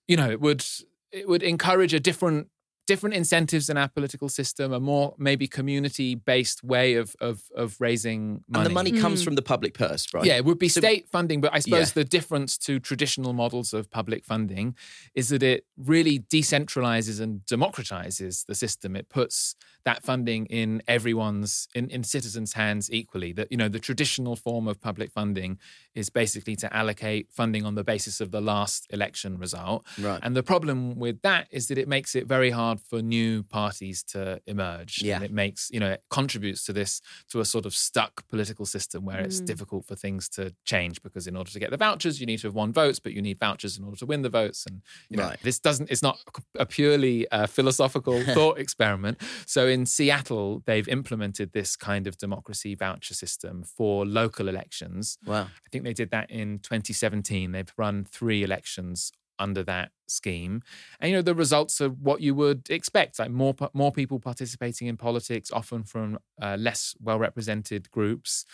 you 0.07 0.17
know 0.17 0.29
it 0.29 0.41
would 0.41 0.63
it 1.11 1.27
would 1.27 1.43
encourage 1.43 1.93
a 1.93 1.99
different 1.99 2.47
different 2.91 3.15
incentives 3.15 3.69
in 3.69 3.77
our 3.77 3.87
political 3.97 4.27
system, 4.27 4.73
a 4.73 4.79
more 4.79 5.15
maybe 5.17 5.47
community 5.47 6.09
based 6.33 6.59
way 6.73 6.87
of 7.01 7.15
of 7.27 7.37
of 7.63 7.67
raising 7.79 8.21
money. 8.49 8.65
And 8.65 8.65
the 8.65 8.77
money 8.81 8.91
comes 9.03 9.21
mm. 9.21 9.25
from 9.25 9.35
the 9.35 9.41
public 9.53 9.73
purse, 9.83 10.03
right? 10.13 10.25
Yeah, 10.29 10.37
it 10.41 10.45
would 10.47 10.59
be 10.59 10.69
state 10.69 11.03
funding, 11.15 11.39
but 11.43 11.51
I 11.57 11.59
suppose 11.59 11.89
Yeah. 11.89 12.03
the 12.03 12.09
difference 12.17 12.51
to 12.67 12.71
traditional 12.79 13.33
models 13.43 13.69
of 13.73 13.89
public 13.99 14.21
funding 14.25 14.75
is 15.21 15.29
that 15.29 15.43
it 15.53 15.61
really 15.93 16.19
decentralizes 16.37 17.21
and 17.23 17.31
democratizes 17.55 18.45
the 18.45 18.55
system. 18.55 18.95
It 19.01 19.07
puts 19.19 19.55
that 19.83 20.03
funding 20.03 20.45
in 20.47 20.81
everyone's 20.87 21.67
in, 21.73 21.89
in 21.89 22.03
citizens' 22.03 22.53
hands 22.53 22.91
equally. 22.91 23.31
That 23.33 23.47
you 23.51 23.57
know, 23.57 23.69
the 23.69 23.79
traditional 23.79 24.35
form 24.35 24.67
of 24.67 24.79
public 24.81 25.11
funding 25.11 25.57
is 25.93 26.09
basically 26.09 26.55
to 26.57 26.73
allocate 26.75 27.27
funding 27.31 27.65
on 27.65 27.75
the 27.75 27.83
basis 27.83 28.21
of 28.21 28.31
the 28.31 28.41
last 28.41 28.87
election 28.91 29.37
result. 29.37 29.85
Right. 29.99 30.19
And 30.23 30.35
the 30.35 30.43
problem 30.43 30.95
with 30.97 31.21
that 31.23 31.47
is 31.51 31.67
that 31.67 31.77
it 31.77 31.87
makes 31.87 32.15
it 32.15 32.27
very 32.27 32.51
hard 32.51 32.79
for 32.79 33.01
new 33.01 33.43
parties 33.43 34.03
to 34.03 34.41
emerge. 34.47 35.01
Yeah. 35.01 35.15
And 35.15 35.25
it 35.25 35.31
makes, 35.31 35.69
you 35.71 35.79
know, 35.79 35.91
it 35.91 36.03
contributes 36.09 36.63
to 36.65 36.73
this, 36.73 37.01
to 37.31 37.39
a 37.41 37.45
sort 37.45 37.65
of 37.65 37.73
stuck 37.73 38.27
political 38.29 38.65
system 38.65 39.03
where 39.05 39.19
it's 39.19 39.41
Mm. 39.41 39.45
difficult 39.45 39.85
for 39.85 39.95
things 39.95 40.29
to 40.29 40.53
change 40.65 41.01
because 41.01 41.25
in 41.27 41.35
order 41.35 41.49
to 41.51 41.59
get 41.59 41.71
the 41.71 41.77
vouchers, 41.77 42.19
you 42.19 42.25
need 42.25 42.39
to 42.39 42.47
have 42.47 42.53
won 42.55 42.71
votes, 42.71 42.99
but 42.99 43.13
you 43.13 43.21
need 43.21 43.39
vouchers 43.39 43.77
in 43.77 43.83
order 43.83 43.97
to 43.97 44.05
win 44.05 44.21
the 44.21 44.29
votes. 44.29 44.65
And, 44.65 44.81
you 45.09 45.17
know, 45.17 45.23
Right. 45.23 45.39
this 45.41 45.59
doesn't, 45.59 45.89
it's 45.89 46.01
not 46.03 46.19
a 46.55 46.65
purely 46.65 47.29
uh, 47.31 47.47
philosophical 47.47 48.21
thought 48.35 48.59
experiment. 48.59 49.17
So 49.45 49.67
in 49.71 49.85
Seattle, 49.85 50.61
they've 50.65 50.87
implemented 50.87 51.53
this 51.53 51.75
kind 51.75 52.07
of 52.07 52.17
democracy 52.17 52.75
voucher 52.75 53.13
system 53.13 53.63
for 53.63 54.05
local 54.05 54.47
elections. 54.47 55.17
Wow. 55.25 55.43
I 55.43 55.69
think 55.71 55.83
they 55.83 55.93
did 55.93 56.11
that 56.11 56.29
in 56.29 56.59
2017. 56.59 57.51
They've 57.51 57.73
run 57.77 58.05
three 58.05 58.43
elections 58.43 59.11
under 59.39 59.63
that 59.63 59.89
scheme, 60.07 60.61
and 60.99 61.09
you 61.09 61.17
know 61.17 61.21
the 61.21 61.33
results 61.33 61.81
are 61.81 61.89
what 61.89 62.21
you 62.21 62.35
would 62.35 62.69
expect: 62.69 63.17
like 63.17 63.31
more 63.31 63.55
more 63.73 63.91
people 63.91 64.19
participating 64.19 64.87
in 64.87 64.97
politics, 64.97 65.51
often 65.51 65.83
from 65.83 66.19
uh, 66.41 66.55
less 66.59 66.95
well 67.01 67.17
represented 67.17 67.89
groups, 67.91 68.45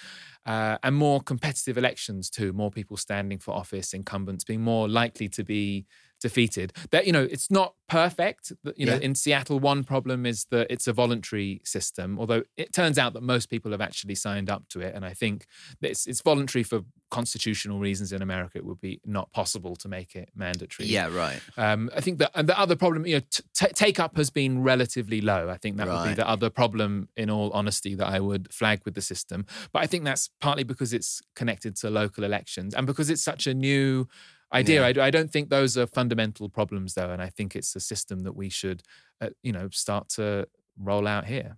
uh, 0.45 0.78
and 0.82 0.95
more 0.95 1.20
competitive 1.22 1.78
elections 1.78 2.30
too. 2.30 2.53
More 2.53 2.72
people 2.72 2.97
standing 2.97 3.38
for 3.39 3.53
office, 3.53 3.93
incumbents 3.93 4.45
being 4.45 4.61
more 4.61 4.88
likely 4.88 5.28
to 5.30 5.43
be 5.43 5.86
defeated. 6.20 6.74
That 6.91 7.05
you 7.05 7.11
know 7.11 7.24
it's 7.24 7.49
not 7.51 7.74
perfect. 7.88 8.51
You 8.76 8.86
know, 8.86 8.93
Yeah. 8.95 8.99
in 8.99 9.15
Seattle, 9.15 9.59
one 9.59 9.84
problem 9.84 10.26
is 10.26 10.45
that 10.51 10.68
it's 10.70 10.88
a 10.88 10.93
voluntary 10.93 11.61
system. 11.63 12.20
Although 12.20 12.43
it 12.57 12.74
turns 12.74 12.97
out 12.97 13.13
that 13.13 13.24
most 13.24 13.49
people 13.49 13.72
have 13.72 13.82
actually 13.82 14.15
signed 14.15 14.49
up 14.49 14.68
to 14.70 14.82
it, 14.82 14.93
and 14.95 15.05
I 15.05 15.13
think 15.13 15.45
it's 15.82 16.05
it's 16.07 16.22
voluntary 16.22 16.63
for 16.63 16.82
constitutional 17.09 17.80
reasons 17.80 18.11
in 18.11 18.22
America. 18.22 18.57
It 18.57 18.65
would 18.65 18.82
be 18.82 18.99
not 19.05 19.32
possible 19.32 19.76
to 19.78 19.88
make 19.88 20.15
it 20.15 20.30
mandatory. 20.36 20.89
Yeah, 20.89 21.07
right. 21.07 21.39
Um, 21.55 21.89
I 21.95 22.01
think 22.01 22.20
that 22.20 22.32
and 22.36 22.49
the 22.49 22.59
other 22.59 22.76
problem, 22.76 23.05
you 23.05 23.15
know, 23.15 23.22
t- 23.32 23.43
t- 23.53 23.68
take 23.74 23.97
up 23.99 24.18
has 24.18 24.30
been 24.30 24.61
relatively 24.61 25.22
low. 25.22 25.49
I 25.49 25.57
think 25.57 25.78
that 25.78 25.88
would 25.88 26.09
be 26.09 26.13
the 26.15 26.28
other 26.28 26.49
problem, 26.49 27.07
in 27.15 27.30
all 27.30 27.49
honesty, 27.51 27.95
that 27.95 28.07
I 28.07 28.20
would 28.20 28.53
flag 28.53 28.82
with 28.84 28.95
the 28.95 29.01
system. 29.01 29.45
But 29.72 29.84
I 29.84 29.88
think 29.88 30.03
that's 30.03 30.30
partly 30.41 30.63
because 30.65 30.91
it's 30.93 31.22
connected 31.36 31.76
to 31.78 31.89
local 31.89 32.24
elections 32.26 32.74
and 32.74 32.86
because 32.86 33.09
it's 33.09 33.24
such 33.24 33.47
a 33.47 33.53
new 33.53 34.07
idea. 34.54 34.82
Yeah. 34.82 34.88
I, 34.88 34.91
d- 34.93 35.02
I 35.02 35.12
don't 35.12 35.32
think 35.32 35.50
those 35.50 35.78
are 35.78 35.88
fundamental 35.88 36.50
problems, 36.50 36.93
though, 36.93 37.10
and 37.12 37.22
I 37.22 37.30
think 37.30 37.56
it's 37.56 37.76
a 37.76 37.80
system 37.80 38.22
that 38.24 38.36
we 38.36 38.50
should, 38.50 38.84
uh, 39.22 39.30
you 39.43 39.52
know, 39.52 39.70
start 39.72 40.10
to 40.10 40.48
roll 40.78 41.08
out 41.08 41.26
here. 41.26 41.58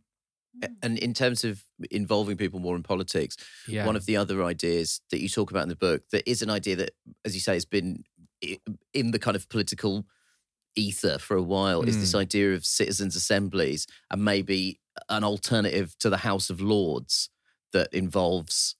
And 0.82 0.98
in 0.98 1.14
terms 1.14 1.44
of 1.46 1.64
involving 1.92 2.36
people 2.36 2.60
more 2.60 2.76
in 2.76 2.84
politics, 2.84 3.38
Yeah. 3.68 3.86
one 3.86 3.96
of 3.96 4.06
the 4.06 4.18
other 4.18 4.44
ideas 4.44 5.00
that 5.12 5.22
you 5.22 5.30
talk 5.30 5.52
about 5.52 5.64
in 5.64 5.70
the 5.70 5.76
book 5.76 6.04
that 6.12 6.30
is 6.30 6.42
an 6.42 6.50
idea 6.50 6.76
that, 6.78 6.92
as 7.24 7.34
you 7.36 7.40
say, 7.40 7.54
has 7.54 7.66
been 7.66 8.04
in 8.94 9.12
the 9.12 9.20
kind 9.20 9.36
of 9.38 9.48
political 9.50 10.06
ether 10.76 11.18
for 11.20 11.38
a 11.38 11.42
while 11.42 11.82
is 11.84 11.98
this 12.00 12.14
Mm. 12.14 12.20
idea 12.20 12.54
of 12.56 12.66
citizens' 12.66 13.16
assemblies 13.16 13.86
and 14.10 14.24
maybe 14.26 14.80
an 15.10 15.24
alternative 15.24 15.98
to 16.00 16.10
the 16.10 16.18
House 16.18 16.50
of 16.50 16.60
Lords 16.60 17.30
that 17.72 17.94
involves 17.94 18.76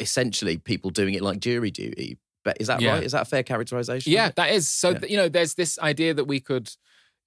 essentially 0.00 0.58
people 0.58 0.90
doing 0.90 1.14
it 1.14 1.22
like 1.22 1.40
jury 1.40 1.70
duty. 1.70 2.18
But 2.44 2.56
is 2.60 2.68
that 2.68 2.80
Yeah. 2.80 2.92
right? 2.94 3.02
Is 3.04 3.12
that 3.12 3.22
a 3.22 3.24
fair 3.26 3.42
characterization? 3.42 4.12
Yeah, 4.12 4.30
that 4.36 4.50
is. 4.52 4.68
So, 4.68 4.90
Yeah. 4.90 4.98
you 5.08 5.16
know, 5.16 5.28
there's 5.28 5.54
this 5.54 5.78
idea 5.78 6.14
that 6.14 6.24
we 6.24 6.40
could, 6.40 6.70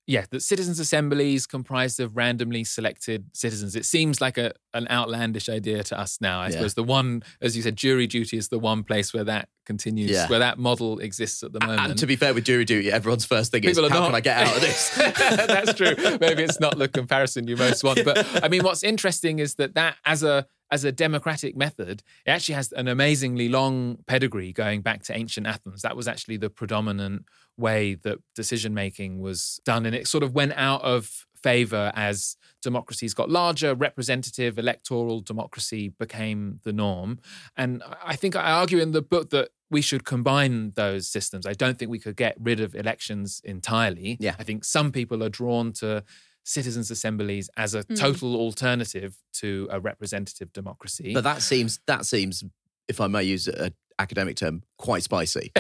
yeah, 0.07 0.25
that 0.31 0.41
citizens' 0.41 0.79
assemblies 0.79 1.45
comprised 1.45 1.99
of 1.99 2.17
randomly 2.17 2.63
selected 2.63 3.25
citizens. 3.33 3.75
It 3.75 3.85
seems 3.85 4.19
like 4.19 4.37
a 4.37 4.53
an 4.73 4.87
outlandish 4.89 5.49
idea 5.49 5.83
to 5.83 5.99
us 5.99 6.17
now. 6.19 6.41
I 6.41 6.45
Yeah. 6.47 6.53
suppose 6.53 6.73
the 6.73 6.83
one, 6.83 7.21
as 7.41 7.55
you 7.55 7.61
said, 7.61 7.75
jury 7.75 8.07
duty 8.07 8.37
is 8.37 8.47
the 8.49 8.57
one 8.57 8.83
place 8.83 9.13
where 9.13 9.23
that 9.25 9.49
continues, 9.67 10.09
Yeah. 10.09 10.27
where 10.27 10.39
that 10.39 10.57
model 10.57 10.97
exists 10.99 11.43
at 11.43 11.53
the 11.53 11.59
moment. 11.59 11.91
And 11.91 11.99
to 11.99 12.07
be 12.07 12.15
fair 12.15 12.33
with 12.33 12.43
jury 12.43 12.65
duty, 12.65 12.91
everyone's 12.91 13.23
first 13.23 13.51
thing 13.51 13.63
is 13.63 13.77
People 13.77 13.85
are 13.85 13.89
how 13.91 13.99
not- 13.99 14.05
can 14.07 14.15
I 14.15 14.21
get 14.21 14.47
out 14.47 14.55
of 14.55 14.61
this? 14.61 14.89
That's 14.95 15.73
true. 15.75 15.95
Maybe 16.19 16.41
it's 16.41 16.59
not 16.59 16.79
the 16.79 16.87
comparison 16.87 17.47
you 17.47 17.55
most 17.55 17.83
want. 17.83 18.03
But 18.03 18.43
I 18.43 18.47
mean, 18.47 18.63
what's 18.63 18.81
interesting 18.83 19.37
is 19.37 19.55
that 19.55 19.75
that 19.75 19.97
as 20.05 20.23
a 20.23 20.47
as 20.71 20.83
a 20.83 20.91
democratic 20.91 21.55
method, 21.55 22.03
it 22.25 22.31
actually 22.31 22.55
has 22.55 22.71
an 22.71 22.87
amazingly 22.87 23.49
long 23.49 23.97
pedigree 24.07 24.51
going 24.51 24.81
back 24.81 25.03
to 25.03 25.15
ancient 25.15 25.47
Athens. 25.47 25.81
That 25.81 25.95
was 25.95 26.07
actually 26.07 26.37
the 26.37 26.49
predominant 26.49 27.25
way 27.57 27.95
that 27.95 28.17
decision 28.35 28.73
making 28.73 29.19
was 29.19 29.59
done, 29.65 29.85
and 29.85 29.95
it 29.95 30.07
sort 30.07 30.23
of 30.23 30.33
went 30.33 30.53
out 30.53 30.81
of 30.81 31.25
favor 31.43 31.91
as 31.93 32.37
democracies 32.61 33.13
got 33.13 33.29
larger, 33.29 33.75
representative 33.75 34.57
electoral 34.57 35.19
democracy 35.19 35.89
became 35.89 36.59
the 36.63 36.71
norm. 36.71 37.19
And 37.57 37.83
I 38.03 38.15
think 38.15 38.35
I 38.35 38.51
argue 38.51 38.79
in 38.79 38.93
the 38.93 39.01
book 39.01 39.29
that 39.31 39.49
we 39.69 39.81
should 39.81 40.05
combine 40.05 40.71
those 40.75 41.07
systems. 41.07 41.45
I 41.45 41.53
don't 41.53 41.77
think 41.77 41.91
we 41.91 41.99
could 41.99 42.15
get 42.15 42.37
rid 42.39 42.59
of 42.59 42.75
elections 42.75 43.41
entirely. 43.43 44.17
Yeah. 44.19 44.35
I 44.39 44.43
think 44.43 44.63
some 44.63 44.91
people 44.91 45.23
are 45.23 45.29
drawn 45.29 45.73
to 45.73 46.03
citizens' 46.43 46.91
assemblies 46.91 47.49
as 47.57 47.73
a 47.73 47.83
Mm. 47.83 47.97
total 47.99 48.35
alternative 48.35 49.15
to 49.33 49.67
a 49.71 49.79
representative 49.79 50.51
democracy. 50.53 51.13
But 51.13 51.23
that 51.23 51.41
seems 51.41 51.79
that 51.87 52.05
seems, 52.05 52.43
if 52.87 52.99
I 53.01 53.07
may 53.07 53.23
use 53.23 53.47
an 53.47 53.73
academic 53.99 54.35
term, 54.37 54.63
quite 54.77 55.03
spicy. 55.03 55.51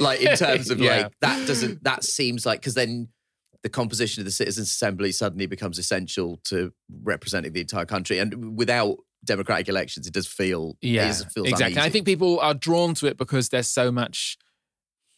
like 0.00 0.20
in 0.20 0.36
terms 0.36 0.70
of 0.70 0.78
Yeah. 0.80 0.96
like 0.96 1.12
that 1.20 1.46
doesn't 1.46 1.84
that 1.84 2.02
seems 2.04 2.44
like 2.44 2.60
because 2.60 2.74
then 2.74 3.08
the 3.62 3.68
composition 3.70 4.20
of 4.20 4.24
the 4.26 4.30
citizens' 4.32 4.68
assembly 4.68 5.10
suddenly 5.12 5.46
becomes 5.46 5.78
essential 5.78 6.38
to 6.44 6.72
representing 7.02 7.52
the 7.52 7.60
entire 7.60 7.86
country, 7.86 8.18
and 8.18 8.56
without 8.58 8.98
democratic 9.24 9.68
elections, 9.70 10.06
it 10.06 10.12
does 10.12 10.26
feel 10.26 10.76
Yeah, 10.82 11.06
it 11.06 11.10
is- 11.10 11.24
feels 11.32 11.48
exactly. 11.48 11.80
I 11.80 11.88
think 11.88 12.04
people 12.04 12.38
are 12.40 12.52
drawn 12.52 12.92
to 12.96 13.06
it 13.06 13.16
because 13.16 13.48
there's 13.48 13.68
so 13.68 13.90
much 13.90 14.36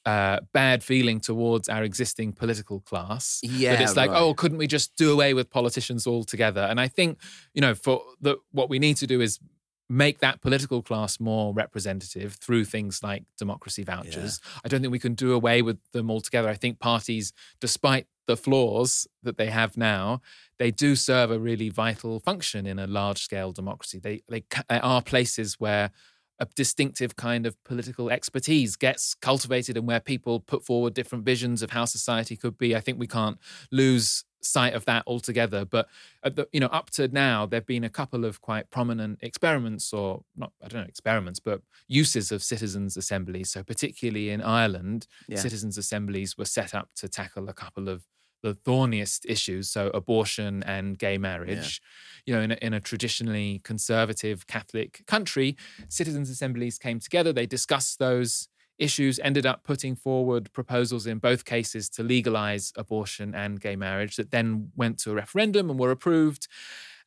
uh, 0.06 0.38
bad 0.52 0.84
feeling 0.84 1.20
towards 1.20 1.68
our 1.68 1.82
existing 1.82 2.32
political 2.32 2.80
class. 2.80 3.40
that 3.42 3.48
Yeah, 3.50 3.82
it's 3.82 3.96
like, 3.96 4.10
right. 4.10 4.20
oh, 4.20 4.34
couldn't 4.34 4.58
we 4.58 4.68
just 4.68 4.96
do 4.96 5.12
away 5.12 5.34
with 5.34 5.50
politicians 5.50 6.06
altogether? 6.06 6.62
And 6.62 6.80
I 6.80 6.88
think 6.88 7.18
you 7.52 7.60
know, 7.60 7.74
for 7.74 8.02
the 8.20 8.36
what 8.52 8.70
we 8.70 8.78
need 8.78 8.96
to 8.98 9.06
do 9.06 9.20
is 9.20 9.40
make 9.88 10.18
that 10.20 10.40
political 10.40 10.82
class 10.82 11.20
more 11.20 11.52
representative 11.54 12.34
through 12.34 12.64
things 12.64 13.02
like 13.02 13.24
democracy 13.38 13.84
vouchers. 13.84 14.40
I 14.64 14.68
don't 14.68 14.80
think 14.80 14.90
we 14.92 14.98
can 14.98 15.14
do 15.14 15.32
away 15.32 15.62
with 15.62 15.78
them 15.92 16.10
altogether. 16.10 16.48
I 16.48 16.54
think 16.54 16.80
parties, 16.80 17.32
despite 17.60 18.06
the 18.26 18.36
flaws 18.36 19.06
that 19.22 19.38
they 19.38 19.46
have 19.46 19.76
now, 19.76 20.20
they 20.58 20.70
do 20.70 20.96
serve 20.96 21.30
a 21.30 21.38
really 21.38 21.68
vital 21.68 22.18
function 22.18 22.66
in 22.66 22.78
a 22.78 22.86
large 22.86 23.22
scale 23.22 23.52
democracy. 23.52 24.00
They, 24.00 24.22
they, 24.28 24.44
they 24.68 24.80
are 24.80 25.02
places 25.02 25.60
where 25.60 25.92
a 26.38 26.46
distinctive 26.54 27.16
kind 27.16 27.46
of 27.46 27.62
political 27.64 28.10
expertise 28.10 28.76
gets 28.76 29.14
cultivated 29.14 29.76
and 29.76 29.86
where 29.86 30.00
people 30.00 30.40
put 30.40 30.64
forward 30.64 30.94
different 30.94 31.24
visions 31.24 31.62
of 31.62 31.70
how 31.70 31.84
society 31.84 32.36
could 32.36 32.58
be. 32.58 32.76
I 32.76 32.80
think 32.80 32.98
we 32.98 33.06
can't 33.06 33.38
lose 33.70 34.24
sight 34.42 34.74
of 34.74 34.84
that 34.84 35.02
altogether. 35.06 35.64
But 35.64 35.88
at 36.22 36.36
the, 36.36 36.46
you 36.52 36.60
know, 36.60 36.66
up 36.66 36.90
to 36.90 37.08
now, 37.08 37.46
there've 37.46 37.66
been 37.66 37.84
a 37.84 37.90
couple 37.90 38.24
of 38.24 38.40
quite 38.40 38.70
prominent 38.70 39.18
experiments, 39.22 39.92
or 39.92 40.22
not, 40.36 40.52
I 40.62 40.68
don't 40.68 40.82
know, 40.82 40.86
experiments, 40.88 41.40
but 41.40 41.62
uses 41.88 42.30
of 42.30 42.42
citizens' 42.42 42.96
assemblies. 42.96 43.50
So 43.50 43.62
particularly 43.64 44.30
in 44.30 44.40
Ireland, 44.42 45.08
Yeah. 45.28 45.38
citizens' 45.38 45.78
assemblies 45.78 46.36
were 46.38 46.44
set 46.44 46.74
up 46.74 46.90
to 46.96 47.08
tackle 47.08 47.48
a 47.48 47.54
couple 47.54 47.88
of 47.88 48.04
the 48.46 48.54
thorniest 48.54 49.26
issues, 49.26 49.68
so 49.68 49.88
abortion 49.88 50.62
and 50.62 50.96
gay 50.98 51.18
marriage. 51.18 51.80
You 52.26 52.34
know, 52.34 52.42
in 52.42 52.52
a, 52.52 52.58
in 52.62 52.74
a 52.74 52.80
traditionally 52.80 53.60
conservative 53.64 54.46
Catholic 54.46 55.02
country, 55.06 55.56
citizens' 55.88 56.30
assemblies 56.30 56.78
came 56.78 57.00
together, 57.00 57.32
they 57.32 57.46
discussed 57.46 57.98
those 57.98 58.48
issues, 58.78 59.18
ended 59.20 59.46
up 59.46 59.64
putting 59.64 59.96
forward 59.96 60.52
proposals 60.52 61.06
in 61.06 61.18
both 61.18 61.44
cases 61.44 61.88
to 61.88 62.02
legalize 62.02 62.72
abortion 62.76 63.34
and 63.34 63.60
gay 63.60 63.74
marriage 63.74 64.16
that 64.16 64.30
then 64.30 64.70
went 64.76 64.98
to 64.98 65.10
a 65.10 65.14
referendum 65.14 65.70
and 65.70 65.78
were 65.78 65.90
approved. 65.90 66.46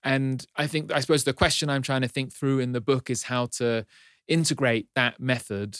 And 0.04 0.46
I 0.56 0.68
think, 0.68 0.92
I 0.92 1.00
suppose 1.00 1.24
the 1.24 1.34
question 1.34 1.70
I'm 1.70 1.82
trying 1.82 2.02
to 2.02 2.08
think 2.08 2.34
through 2.34 2.60
in 2.60 2.72
the 2.72 2.82
book 2.82 3.10
is 3.10 3.24
how 3.24 3.48
to 3.58 3.86
integrate 4.28 4.88
that 4.96 5.20
method 5.20 5.78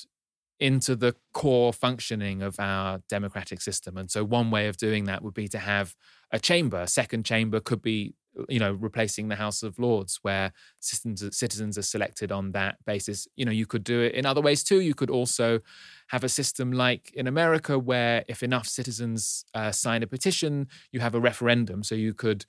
into 0.60 0.96
the 0.96 1.16
core 1.34 1.72
functioning 1.72 2.42
of 2.42 2.60
our 2.60 3.02
democratic 3.08 3.62
system. 3.62 3.98
And 3.98 4.12
so 4.12 4.24
one 4.24 4.52
way 4.52 4.68
of 4.68 4.78
doing 4.78 5.06
that 5.06 5.24
would 5.24 5.34
be 5.34 5.48
to 5.50 5.60
have 5.60 5.96
a 6.32 6.40
chamber. 6.40 6.82
A 6.82 6.88
second 6.88 7.26
chamber 7.26 7.60
could 7.60 7.82
be, 7.82 8.14
you 8.48 8.60
know, 8.60 8.74
replacing 8.74 9.30
the 9.30 9.38
House 9.38 9.64
of 9.64 9.80
Lords, 9.80 10.20
where 10.22 10.52
citizens, 10.80 11.38
citizens 11.38 11.78
are 11.78 11.84
selected 11.84 12.32
on 12.32 12.52
that 12.52 12.76
basis. 12.86 13.28
You 13.36 13.46
know, 13.46 13.52
you 13.52 13.66
could 13.66 13.84
do 13.84 14.02
it 14.02 14.14
in 14.14 14.26
other 14.26 14.42
ways 14.42 14.64
too. 14.64 14.82
You 14.82 14.94
could 14.94 15.10
also 15.10 15.62
have 16.08 16.24
a 16.24 16.30
system 16.30 16.72
like 16.72 17.12
in 17.14 17.26
America, 17.26 17.80
where 17.80 18.26
if 18.28 18.44
enough 18.44 18.68
citizens 18.68 19.46
uh, 19.54 19.72
sign 19.72 20.04
a 20.04 20.08
petition, 20.08 20.68
you 20.92 21.00
have 21.00 21.16
a 21.16 21.20
referendum. 21.20 21.84
So 21.84 21.96
you 21.96 22.14
could 22.14 22.46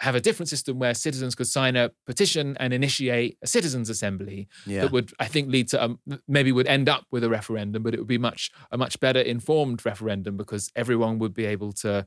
have 0.00 0.14
a 0.16 0.20
different 0.20 0.48
system 0.48 0.78
where 0.78 0.92
citizens 0.94 1.34
could 1.34 1.46
sign 1.46 1.76
a 1.76 1.90
petition 2.06 2.56
and 2.58 2.72
initiate 2.74 3.38
a 3.42 3.46
citizens 3.46 3.88
assembly 3.88 4.48
Yeah. 4.66 4.82
that 4.82 4.92
would 4.92 5.12
i 5.20 5.26
think 5.26 5.48
lead 5.48 5.68
to 5.68 5.82
um, 5.82 6.00
maybe 6.26 6.50
would 6.52 6.66
end 6.66 6.88
up 6.88 7.04
with 7.12 7.22
a 7.24 7.28
referendum 7.30 7.82
but 7.84 7.94
it 7.94 7.98
would 8.00 8.08
be 8.08 8.18
much 8.18 8.50
a 8.72 8.76
much 8.78 8.98
better 9.00 9.20
informed 9.20 9.84
referendum 9.86 10.36
because 10.36 10.72
everyone 10.74 11.18
would 11.20 11.32
be 11.34 11.46
able 11.46 11.72
to 11.72 12.06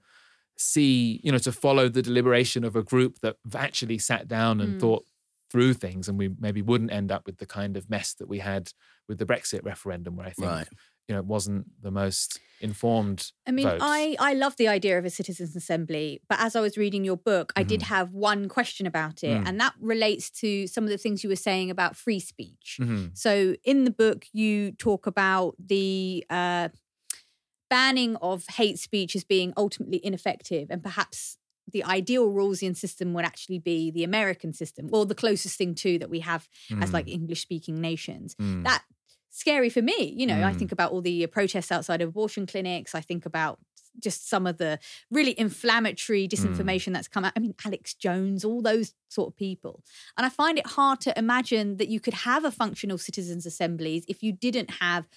see 0.57 1.19
you 1.23 1.31
know 1.31 1.37
to 1.37 1.51
follow 1.51 1.87
the 1.87 2.01
deliberation 2.01 2.63
of 2.63 2.75
a 2.75 2.83
group 2.83 3.19
that 3.21 3.35
actually 3.55 3.97
sat 3.99 4.27
down 4.27 4.59
and 4.61 4.75
Mm. 4.77 4.79
thought 4.81 5.05
through 5.49 5.73
things 5.75 6.09
and 6.09 6.17
we 6.17 6.29
maybe 6.39 6.61
wouldn't 6.61 6.91
end 6.91 7.09
up 7.09 7.25
with 7.25 7.37
the 7.37 7.45
kind 7.45 7.77
of 7.77 7.89
mess 7.89 8.13
that 8.15 8.27
we 8.27 8.39
had 8.39 8.69
with 9.07 9.17
the 9.17 9.25
brexit 9.25 9.63
referendum 9.63 10.15
where 10.17 10.27
i 10.27 10.31
think 10.31 10.47
Right. 10.51 10.67
You 11.07 11.13
know 11.15 11.19
it 11.19 11.25
wasn't 11.25 11.65
the 11.81 11.91
most 11.91 12.39
informed 12.59 13.31
I 13.47 13.51
mean, 13.51 13.67
vote. 13.67 13.77
I, 13.81 14.15
I 14.19 14.33
love 14.33 14.55
the 14.57 14.67
idea 14.67 14.97
of 14.97 15.05
a 15.05 15.09
citizens' 15.11 15.55
assembly, 15.55 16.21
but 16.27 16.39
as 16.39 16.55
I 16.55 16.61
was 16.61 16.75
reading 16.77 17.05
your 17.05 17.15
book, 17.17 17.53
I 17.55 17.61
Mm-hmm. 17.61 17.67
did 17.69 17.81
have 17.83 18.13
one 18.13 18.49
question 18.49 18.87
about 18.87 19.23
it, 19.23 19.37
Mm. 19.39 19.47
and 19.47 19.59
that 19.59 19.73
relates 19.79 20.29
to 20.41 20.65
some 20.67 20.83
of 20.83 20.89
the 20.89 20.97
things 20.97 21.23
you 21.23 21.29
were 21.29 21.35
saying 21.35 21.69
about 21.69 21.95
free 21.95 22.19
speech. 22.19 22.77
Mhm. 22.81 23.15
So, 23.17 23.55
in 23.63 23.83
the 23.83 23.91
book, 23.91 24.25
you 24.33 24.71
talk 24.71 25.05
about 25.07 25.55
the 25.59 26.25
uh, 26.29 26.69
banning 27.69 28.15
of 28.17 28.45
hate 28.55 28.79
speech 28.79 29.15
as 29.15 29.23
being 29.23 29.53
ultimately 29.57 29.99
ineffective, 30.03 30.67
and 30.69 30.81
perhaps 30.81 31.37
the 31.69 31.83
ideal 31.83 32.29
Rawlsian 32.31 32.75
system 32.77 33.13
would 33.13 33.25
actually 33.25 33.59
be 33.59 33.91
the 33.91 34.03
American 34.05 34.53
system, 34.53 34.89
or 34.91 35.05
the 35.05 35.13
closest 35.15 35.57
thing 35.57 35.75
to 35.75 35.99
that 35.99 36.09
we 36.09 36.21
have 36.21 36.47
as 36.81 36.89
Mm. 36.89 36.93
like 36.93 37.07
English-speaking 37.09 37.79
nations. 37.79 38.35
Mm. 38.35 38.63
That 38.63 38.83
scary 39.37 39.69
for 39.69 39.81
me. 39.81 40.13
You 40.17 40.25
know, 40.27 40.41
I 40.43 40.51
Mm. 40.53 40.57
think 40.59 40.71
about 40.71 40.91
all 40.91 41.01
the 41.01 41.23
uh, 41.23 41.27
protests 41.27 41.71
outside 41.71 42.01
of 42.01 42.09
abortion 42.09 42.45
clinics. 42.45 42.93
I 42.95 43.01
think 43.01 43.25
about 43.25 43.59
just 43.99 44.29
some 44.29 44.45
of 44.45 44.57
the 44.57 44.77
really 45.09 45.33
inflammatory 45.39 46.27
disinformation 46.27 46.93
that's 46.93 47.07
come 47.07 47.25
out. 47.25 47.33
I 47.35 47.39
mean, 47.39 47.55
Alex 47.65 47.95
Jones, 47.95 48.45
all 48.45 48.61
those 48.61 48.93
sort 49.09 49.29
of 49.29 49.35
people. 49.35 49.83
And 50.15 50.25
I 50.25 50.29
find 50.29 50.59
it 50.59 50.67
hard 50.67 51.01
to 51.01 51.17
imagine 51.17 51.77
that 51.77 51.87
you 51.87 51.99
could 51.99 52.13
have 52.13 52.45
a 52.45 52.51
functional 52.51 52.97
citizens' 52.99 53.45
assemblies 53.47 54.05
if 54.07 54.21
you 54.21 54.31
didn't 54.31 54.69
have 54.81 55.07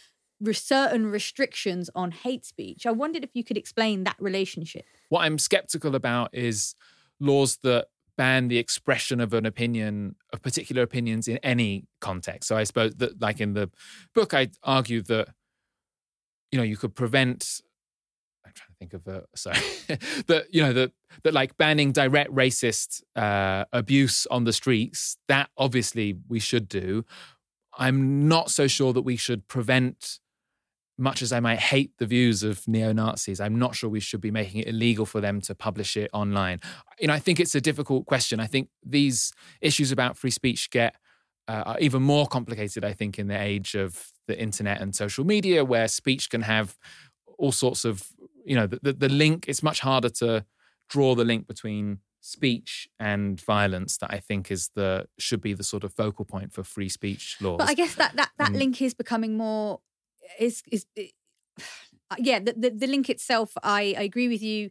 re- 0.41 0.55
certain 0.55 1.05
restrictions 1.07 1.91
on 1.95 2.11
hate 2.11 2.47
speech. 2.47 2.87
I 2.87 2.91
wondered 2.93 3.23
if 3.23 3.31
you 3.35 3.45
could 3.45 3.59
explain 3.59 4.05
that 4.05 4.16
relationship. 4.18 4.87
What 5.11 5.21
I'm 5.27 5.39
skeptical 5.39 5.95
about 5.95 6.35
is 6.35 6.75
laws 7.18 7.59
that 7.62 7.89
ban 8.21 8.49
the 8.49 8.59
expression 8.59 9.18
of 9.18 9.33
an 9.33 9.47
opinion, 9.47 10.14
of 10.31 10.43
particular 10.43 10.83
opinions 10.83 11.27
in 11.27 11.39
any 11.39 11.87
context. 12.03 12.49
So 12.49 12.55
I 12.55 12.64
suppose 12.64 12.95
that, 12.97 13.18
like 13.18 13.41
in 13.41 13.55
the 13.55 13.71
book, 14.14 14.35
I 14.35 14.51
argue 14.62 15.01
that, 15.05 15.29
you 16.53 16.59
know, 16.59 16.62
you 16.62 16.77
could 16.77 16.95
prevent. 16.95 17.62
I'm 18.45 18.53
trying 18.55 18.68
to 18.68 18.77
think 18.79 18.93
of 18.93 19.07
a 19.07 19.25
sorry 19.35 19.57
that 20.27 20.53
you 20.53 20.61
know 20.61 20.75
that 20.75 20.93
that 21.25 21.33
like 21.33 21.57
banning 21.57 21.93
direct 21.93 22.31
racist 22.31 23.03
uh, 23.16 23.64
abuse 23.73 24.27
on 24.31 24.45
the 24.45 24.53
streets. 24.53 25.16
That 25.29 25.49
obviously 25.57 26.18
we 26.29 26.41
should 26.41 26.68
do. 26.68 27.07
I'm 27.79 28.29
not 28.29 28.51
so 28.51 28.66
sure 28.66 28.93
that 28.93 29.03
we 29.03 29.16
should 29.16 29.49
prevent 29.49 30.18
much 31.01 31.22
as 31.22 31.32
I 31.32 31.40
might 31.40 31.59
hate 31.59 31.92
the 31.98 32.07
views 32.07 32.42
of 32.42 32.66
neo 32.68 32.92
Nazis, 32.92 33.40
I'm 33.40 33.59
not 33.59 33.74
sure 33.74 33.88
we 33.90 34.01
should 34.01 34.20
be 34.20 34.30
making 34.30 34.61
it 34.61 34.68
illegal 34.68 35.07
for 35.07 35.20
them 35.20 35.40
to 35.42 35.55
publish 35.55 35.96
it 35.96 36.11
online. 36.12 36.61
You 36.98 37.09
know, 37.09 37.14
I 37.14 37.18
think 37.18 37.40
it's 37.40 37.55
a 37.55 37.61
difficult 37.61 38.07
question. 38.07 38.38
I 38.38 38.46
think 38.46 38.68
these 38.84 39.32
issues 39.61 39.90
about 39.90 40.16
free 40.16 40.30
speech 40.30 40.70
get 40.70 40.94
uh, 41.48 41.62
are 41.66 41.78
even 41.80 42.03
more 42.03 42.26
complicated, 42.26 42.84
I 42.84 42.92
think, 42.92 43.18
in 43.18 43.26
the 43.26 43.40
age 43.40 43.74
of 43.74 44.12
the 44.28 44.38
internet 44.38 44.80
and 44.80 44.94
social 44.94 45.24
media, 45.24 45.64
where 45.64 45.88
speech 45.88 46.30
can 46.30 46.42
have 46.42 46.76
all 47.38 47.51
sorts 47.51 47.84
of, 47.84 48.07
you 48.44 48.55
know, 48.55 48.66
the, 48.66 48.78
the, 48.82 48.92
the 48.92 49.09
link, 49.09 49.46
it's 49.48 49.62
much 49.62 49.80
harder 49.80 50.11
to 50.11 50.44
draw 50.88 51.14
the 51.14 51.24
link 51.24 51.46
between 51.46 51.98
speech 52.20 52.88
and 52.98 53.40
violence 53.40 53.96
that 53.96 54.12
I 54.12 54.18
think 54.18 54.51
is 54.51 54.70
the 54.74 55.07
should 55.18 55.40
be 55.40 55.55
the 55.55 55.64
sort 55.64 55.84
of 55.84 55.92
focal 55.94 56.24
point 56.24 56.53
for 56.53 56.62
free 56.62 56.88
speech 56.88 57.38
laws. 57.40 57.59
But 57.59 57.70
I 57.70 57.74
guess 57.74 57.94
that 57.94 58.14
that 58.16 58.30
that 58.38 58.53
link 58.53 58.82
is 58.82 58.94
becoming 58.94 59.36
more 59.36 59.80
is 60.39 60.62
is 60.70 60.87
yeah 62.18 62.39
the, 62.39 62.53
the 62.57 62.70
the 62.70 62.87
link 62.87 63.09
itself. 63.09 63.53
I, 63.62 63.95
I 63.99 64.03
agree 64.03 64.28
with 64.28 64.43
you. 64.43 64.70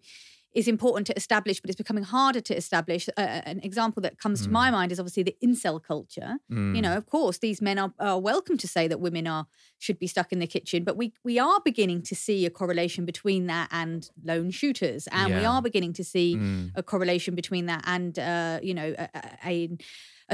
Is 0.51 0.67
important 0.67 1.05
to 1.05 1.15
establish, 1.15 1.61
but 1.61 1.69
it's 1.69 1.77
becoming 1.77 2.03
harder 2.03 2.41
to 2.41 2.57
establish. 2.57 3.07
Uh, 3.15 3.41
an 3.45 3.59
example 3.61 4.01
that 4.01 4.17
comes 4.17 4.41
to 4.41 4.49
my 4.51 4.71
mind 4.71 4.91
is 4.91 4.99
obviously 4.99 5.21
the 5.21 5.35
incel 5.43 5.79
culture. 5.81 6.39
You 6.49 6.55
Mm. 6.81 6.81
know, 6.83 6.97
of 6.97 7.05
course, 7.05 7.37
these 7.37 7.61
men 7.61 7.77
are, 7.77 7.93
are 7.99 8.19
welcome 8.19 8.57
to 8.57 8.67
say 8.67 8.87
that 8.87 8.99
women 8.99 9.27
are 9.27 9.45
should 9.77 9.99
be 9.99 10.07
stuck 10.07 10.31
in 10.33 10.39
the 10.39 10.47
kitchen, 10.47 10.83
but 10.83 10.97
we 10.97 11.13
we 11.23 11.37
are 11.37 11.59
beginning 11.63 12.01
to 12.01 12.15
see 12.15 12.47
a 12.47 12.49
correlation 12.49 13.05
between 13.05 13.45
that 13.45 13.67
and 13.71 14.09
lone 14.23 14.49
shooters, 14.49 15.07
and 15.11 15.35
we 15.35 15.45
are 15.45 15.61
beginning 15.61 15.93
to 15.93 16.03
see 16.03 16.35
Mm. 16.37 16.71
a 16.73 16.81
correlation 16.81 17.35
between 17.35 17.67
that 17.67 17.83
and 17.85 18.17
uh, 18.17 18.59
you 18.63 18.73
know 18.73 18.95
a, 18.97 19.07
a, 19.13 19.21
a 19.45 19.69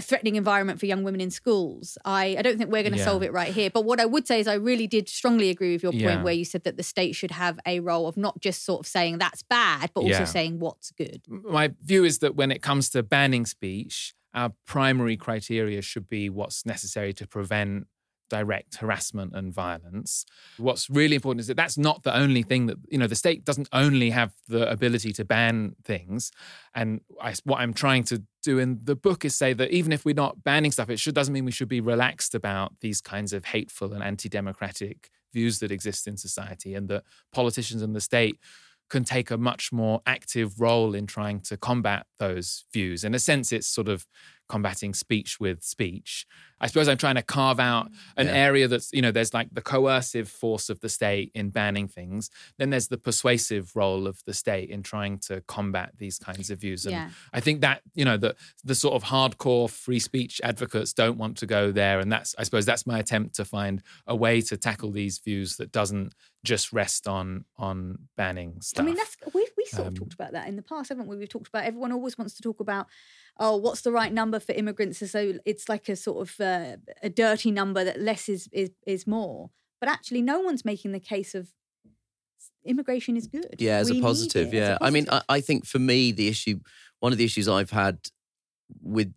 threatening 0.01 0.35
environment 0.35 0.79
for 0.79 0.85
young 0.85 1.03
women 1.03 1.21
in 1.21 1.31
schools. 1.31 1.97
I, 2.05 2.35
I 2.37 2.41
don't 2.41 2.57
think 2.57 2.71
we're 2.71 2.83
going 2.83 2.93
to 2.93 2.99
Yeah. 2.99 3.05
solve 3.05 3.23
it 3.23 3.31
right 3.33 3.53
here. 3.53 3.69
But 3.69 3.85
what 3.85 3.99
I 3.99 4.05
would 4.05 4.27
say 4.27 4.39
is 4.39 4.47
I 4.47 4.55
really 4.55 4.87
did 4.87 5.07
strongly 5.09 5.49
agree 5.49 5.73
with 5.73 5.83
your 5.83 5.91
point 5.91 6.01
Yeah. 6.03 6.23
where 6.23 6.33
you 6.33 6.45
said 6.45 6.63
that 6.63 6.77
the 6.77 6.83
state 6.83 7.15
should 7.15 7.31
have 7.31 7.59
a 7.65 7.79
role 7.79 8.07
of 8.07 8.17
not 8.17 8.39
just 8.41 8.65
sort 8.65 8.81
of 8.81 8.87
saying 8.87 9.17
that's 9.19 9.43
bad, 9.43 9.91
but 9.93 10.01
also 10.01 10.25
saying 10.25 10.59
what's 10.59 10.91
good. 10.91 11.21
my 11.29 11.71
view 11.83 12.03
is 12.03 12.19
that 12.19 12.35
when 12.35 12.51
it 12.51 12.61
comes 12.61 12.89
to 12.91 13.03
banning 13.03 13.45
speech, 13.45 14.13
our 14.33 14.51
primary 14.67 15.15
criteria 15.15 15.81
should 15.81 16.09
be 16.09 16.29
what's 16.29 16.65
necessary 16.65 17.13
to 17.13 17.25
prevent 17.27 17.87
direct 18.30 18.78
harassment 18.78 19.36
and 19.36 19.53
violence. 19.53 20.26
What's 20.57 20.89
really 20.89 21.15
important 21.15 21.41
is 21.41 21.47
that 21.47 21.57
that's 21.57 21.78
not 21.78 22.03
the 22.03 22.15
only 22.15 22.43
thing 22.43 22.65
that, 22.67 22.78
you 22.89 22.97
know, 22.97 23.07
the 23.07 23.15
state 23.15 23.45
doesn't 23.45 23.69
only 23.71 24.09
have 24.09 24.34
the 24.47 24.69
ability 24.69 25.13
to 25.13 25.26
ban 25.26 25.76
things. 25.84 26.32
And 26.73 27.01
I, 27.21 27.34
what 27.43 27.59
I'm 27.59 27.73
trying 27.73 28.03
to 28.05 28.23
do 28.43 28.59
in 28.59 28.80
the 28.84 28.95
book 28.95 29.26
is 29.26 29.36
say 29.36 29.53
that 29.53 29.71
even 29.71 29.91
if 29.91 30.05
we're 30.05 30.15
not 30.15 30.43
banning 30.43 30.71
stuff, 30.71 30.89
it 30.89 30.99
should, 30.99 31.15
doesn't 31.15 31.34
mean 31.34 31.45
we 31.45 31.51
should 31.51 31.69
be 31.69 31.82
relaxed 31.82 32.36
about 32.36 32.73
these 32.82 33.01
kinds 33.01 33.34
of 33.34 33.45
hateful 33.45 33.93
and 33.93 34.03
anti 34.03 34.30
democratic 34.30 35.09
views 35.34 35.59
that 35.59 35.71
exist 35.71 36.07
in 36.07 36.17
society 36.17 36.73
and 36.73 36.88
that 36.88 37.03
politicians 37.32 37.82
and 37.82 37.95
the 37.95 38.01
state 38.01 38.39
can 38.89 39.03
take 39.03 39.32
a 39.32 39.38
much 39.38 39.71
more 39.71 40.01
active 40.05 40.59
role 40.61 40.93
in 40.93 41.07
trying 41.07 41.39
to 41.41 41.57
combat 41.57 42.05
those 42.19 42.65
views. 42.71 43.03
In 43.03 43.15
a 43.15 43.19
sense, 43.19 43.51
it's 43.51 43.67
sort 43.67 43.88
of 43.88 44.05
combating 44.47 44.93
speech 44.93 45.39
with 45.39 45.63
speech. 45.63 46.25
I 46.59 46.67
suppose 46.67 46.87
I'm 46.87 46.97
trying 46.97 47.15
to 47.15 47.21
carve 47.21 47.59
out 47.59 47.91
mm. 47.91 47.95
an 48.17 48.27
Yeah. 48.27 48.33
area 48.33 48.67
that's, 48.67 48.91
you 48.93 49.01
know, 49.01 49.11
there's 49.11 49.33
like 49.33 49.49
the 49.51 49.61
coercive 49.61 50.29
force 50.29 50.69
of 50.69 50.79
the 50.79 50.89
state 50.89 51.31
in 51.35 51.49
banning 51.49 51.87
things. 51.87 52.29
Then 52.57 52.69
there's 52.69 52.87
the 52.87 52.97
persuasive 52.97 53.75
role 53.75 54.07
of 54.07 54.23
the 54.25 54.33
state 54.33 54.69
in 54.69 54.81
trying 54.81 55.19
to 55.27 55.41
combat 55.47 55.93
these 55.97 56.17
kinds 56.17 56.49
of 56.49 56.59
views. 56.59 56.85
And 56.85 56.93
Yeah. 56.93 57.09
I 57.33 57.39
think 57.41 57.61
that, 57.61 57.81
you 57.93 58.05
know, 58.05 58.17
the 58.17 58.35
the 58.63 58.75
sort 58.75 58.95
of 58.95 59.03
hardcore 59.09 59.69
free 59.69 59.99
speech 59.99 60.39
advocates 60.43 60.93
don't 60.93 61.17
want 61.17 61.37
to 61.37 61.45
go 61.45 61.71
there. 61.71 61.99
And 61.99 62.11
that's 62.11 62.33
I 62.37 62.43
suppose 62.43 62.65
that's 62.65 62.87
my 62.87 62.99
attempt 62.99 63.35
to 63.35 63.45
find 63.45 63.81
a 64.07 64.15
way 64.15 64.41
to 64.41 64.57
tackle 64.57 64.91
these 64.91 65.19
views 65.19 65.57
that 65.57 65.71
doesn't 65.71 66.13
just 66.43 66.71
rest 66.71 67.07
on 67.07 67.43
on 67.57 67.97
banning 68.15 68.61
stuff. 68.61 68.83
I 68.83 68.85
mean, 68.85 68.95
that's 68.95 69.17
we 69.33 69.45
we 69.66 69.76
sort 69.76 69.88
Um, 69.88 69.93
of 69.93 69.99
talked 69.99 70.13
about 70.13 70.32
that 70.34 70.47
in 70.47 70.55
the 70.55 70.61
past, 70.61 70.89
haven't 70.89 71.07
we? 71.07 71.18
We've 71.18 71.30
talked 71.30 71.47
about 71.47 71.66
everyone 71.66 71.91
always 71.91 72.18
wants 72.18 72.34
to 72.36 72.41
talk 72.41 72.59
about, 72.59 72.88
oh, 73.39 73.57
what's 73.57 73.82
the 73.82 73.91
right 73.91 74.13
number 74.13 74.39
for 74.39 74.53
immigrants? 74.53 74.99
So 75.11 75.34
it's 75.45 75.68
like 75.70 75.89
a 75.89 75.95
sort 75.95 76.28
of 76.30 76.39
uh, 76.39 76.78
a 77.03 77.09
dirty 77.09 77.51
number 77.51 77.84
that 77.84 77.99
less 77.99 78.30
is, 78.30 78.47
is 78.51 78.72
is 78.86 79.05
more. 79.07 79.49
But 79.80 79.89
actually, 79.89 80.22
no 80.22 80.39
one's 80.39 80.63
making 80.66 80.91
the 80.93 80.99
case 80.99 81.36
of 81.36 81.49
immigration 82.63 83.18
is 83.18 83.28
good. 83.28 83.55
Yeah, 83.59 83.78
as 83.78 83.91
We 83.91 83.99
a 83.99 84.01
positive. 84.01 84.53
it 84.53 84.57
as 84.57 84.70
a 84.70 84.72
Yeah. 84.72 84.78
I 84.82 84.89
mean, 84.89 85.05
I. 85.11 85.22
I 85.30 85.41
think 85.41 85.66
for 85.66 85.80
me, 85.80 86.11
the 86.11 86.28
issue, 86.28 86.59
one 86.99 87.11
of 87.11 87.18
the 87.18 87.26
issues 87.26 87.47
I've 87.47 87.72
had 87.72 87.99
with 88.82 89.13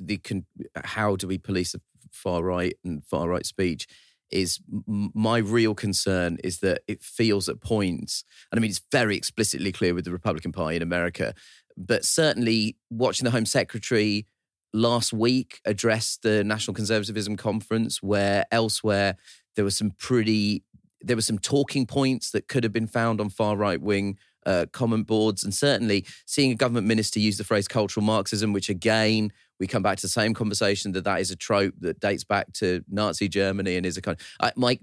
the 0.00 0.18
con- 0.18 0.46
how 0.84 1.16
do 1.16 1.28
we 1.28 1.38
police 1.38 1.72
the 1.72 1.80
far 2.10 2.42
right 2.42 2.76
and 2.84 3.04
far 3.04 3.28
right 3.28 3.46
speech 3.46 3.86
is 4.30 4.60
my 4.68 5.38
real 5.38 5.74
concern 5.74 6.38
is 6.42 6.58
that 6.60 6.82
it 6.88 7.02
feels 7.02 7.48
at 7.48 7.60
points, 7.60 8.24
and 8.50 8.58
I 8.58 8.60
mean, 8.60 8.70
it's 8.70 8.82
very 8.90 9.16
explicitly 9.16 9.72
clear 9.72 9.94
with 9.94 10.04
the 10.04 10.12
Republican 10.12 10.52
Party 10.52 10.76
in 10.76 10.82
America, 10.82 11.34
but 11.76 12.04
certainly 12.04 12.76
watching 12.90 13.24
the 13.24 13.30
Home 13.30 13.46
Secretary 13.46 14.26
last 14.72 15.12
week 15.12 15.60
address 15.64 16.18
the 16.22 16.42
National 16.44 16.74
Conservatism 16.74 17.36
Conference, 17.36 18.02
where 18.02 18.44
elsewhere 18.50 19.16
there 19.56 19.64
were 19.64 19.70
some 19.70 19.92
pretty, 19.98 20.64
there 21.00 21.16
were 21.16 21.22
some 21.22 21.38
talking 21.38 21.86
points 21.86 22.30
that 22.32 22.48
could 22.48 22.64
have 22.64 22.72
been 22.72 22.88
found 22.88 23.20
on 23.20 23.28
far 23.30 23.56
right 23.56 23.80
wing 23.80 24.18
uh, 24.46 24.66
comment 24.72 25.06
boards, 25.06 25.44
and 25.44 25.54
certainly 25.54 26.04
seeing 26.26 26.52
a 26.52 26.54
government 26.54 26.86
minister 26.86 27.20
use 27.20 27.38
the 27.38 27.44
phrase 27.44 27.68
cultural 27.68 28.04
Marxism, 28.04 28.52
which 28.52 28.68
again 28.68 29.32
we 29.60 29.66
come 29.66 29.82
back 29.82 29.96
to 29.96 30.02
the 30.02 30.08
same 30.08 30.34
conversation 30.34 30.92
that 30.92 31.04
that 31.04 31.20
is 31.20 31.30
a 31.30 31.36
trope 31.36 31.74
that 31.80 32.00
dates 32.00 32.24
back 32.24 32.52
to 32.54 32.82
Nazi 32.88 33.28
Germany 33.28 33.76
and 33.76 33.86
is 33.86 33.96
a 33.96 34.02
kind 34.02 34.18
of 34.40 34.52
Mike 34.56 34.80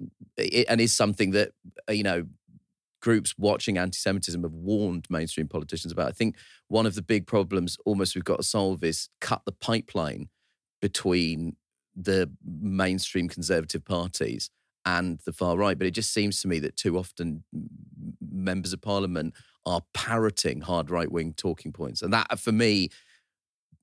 and 0.67 0.81
is 0.81 0.93
something 0.93 1.31
that 1.31 1.51
uh, 1.89 1.93
you 1.93 2.03
know 2.03 2.25
groups 3.01 3.33
watching 3.37 3.77
anti-Semitism 3.77 4.43
have 4.43 4.53
warned 4.53 5.07
mainstream 5.09 5.47
politicians 5.47 5.91
about. 5.91 6.07
I 6.07 6.11
think 6.11 6.37
one 6.67 6.85
of 6.85 6.95
the 6.95 7.01
big 7.01 7.25
problems 7.27 7.77
almost 7.85 8.15
we've 8.15 8.23
got 8.23 8.37
to 8.37 8.43
solve 8.43 8.83
is 8.83 9.09
cut 9.19 9.41
the 9.45 9.51
pipeline 9.51 10.29
between 10.81 11.55
the 11.95 12.31
mainstream 12.45 13.27
conservative 13.27 13.83
parties 13.83 14.49
and 14.85 15.19
the 15.25 15.33
far 15.33 15.57
right. 15.57 15.77
But 15.77 15.87
it 15.87 15.91
just 15.91 16.13
seems 16.13 16.41
to 16.41 16.47
me 16.47 16.59
that 16.59 16.77
too 16.77 16.97
often 16.97 17.43
members 18.21 18.73
of 18.73 18.81
parliament 18.81 19.33
are 19.65 19.81
parroting 19.93 20.61
hard 20.61 20.89
right 20.89 21.11
wing 21.11 21.33
talking 21.35 21.71
points, 21.71 22.01
and 22.01 22.13
that 22.13 22.39
for 22.39 22.51
me 22.51 22.89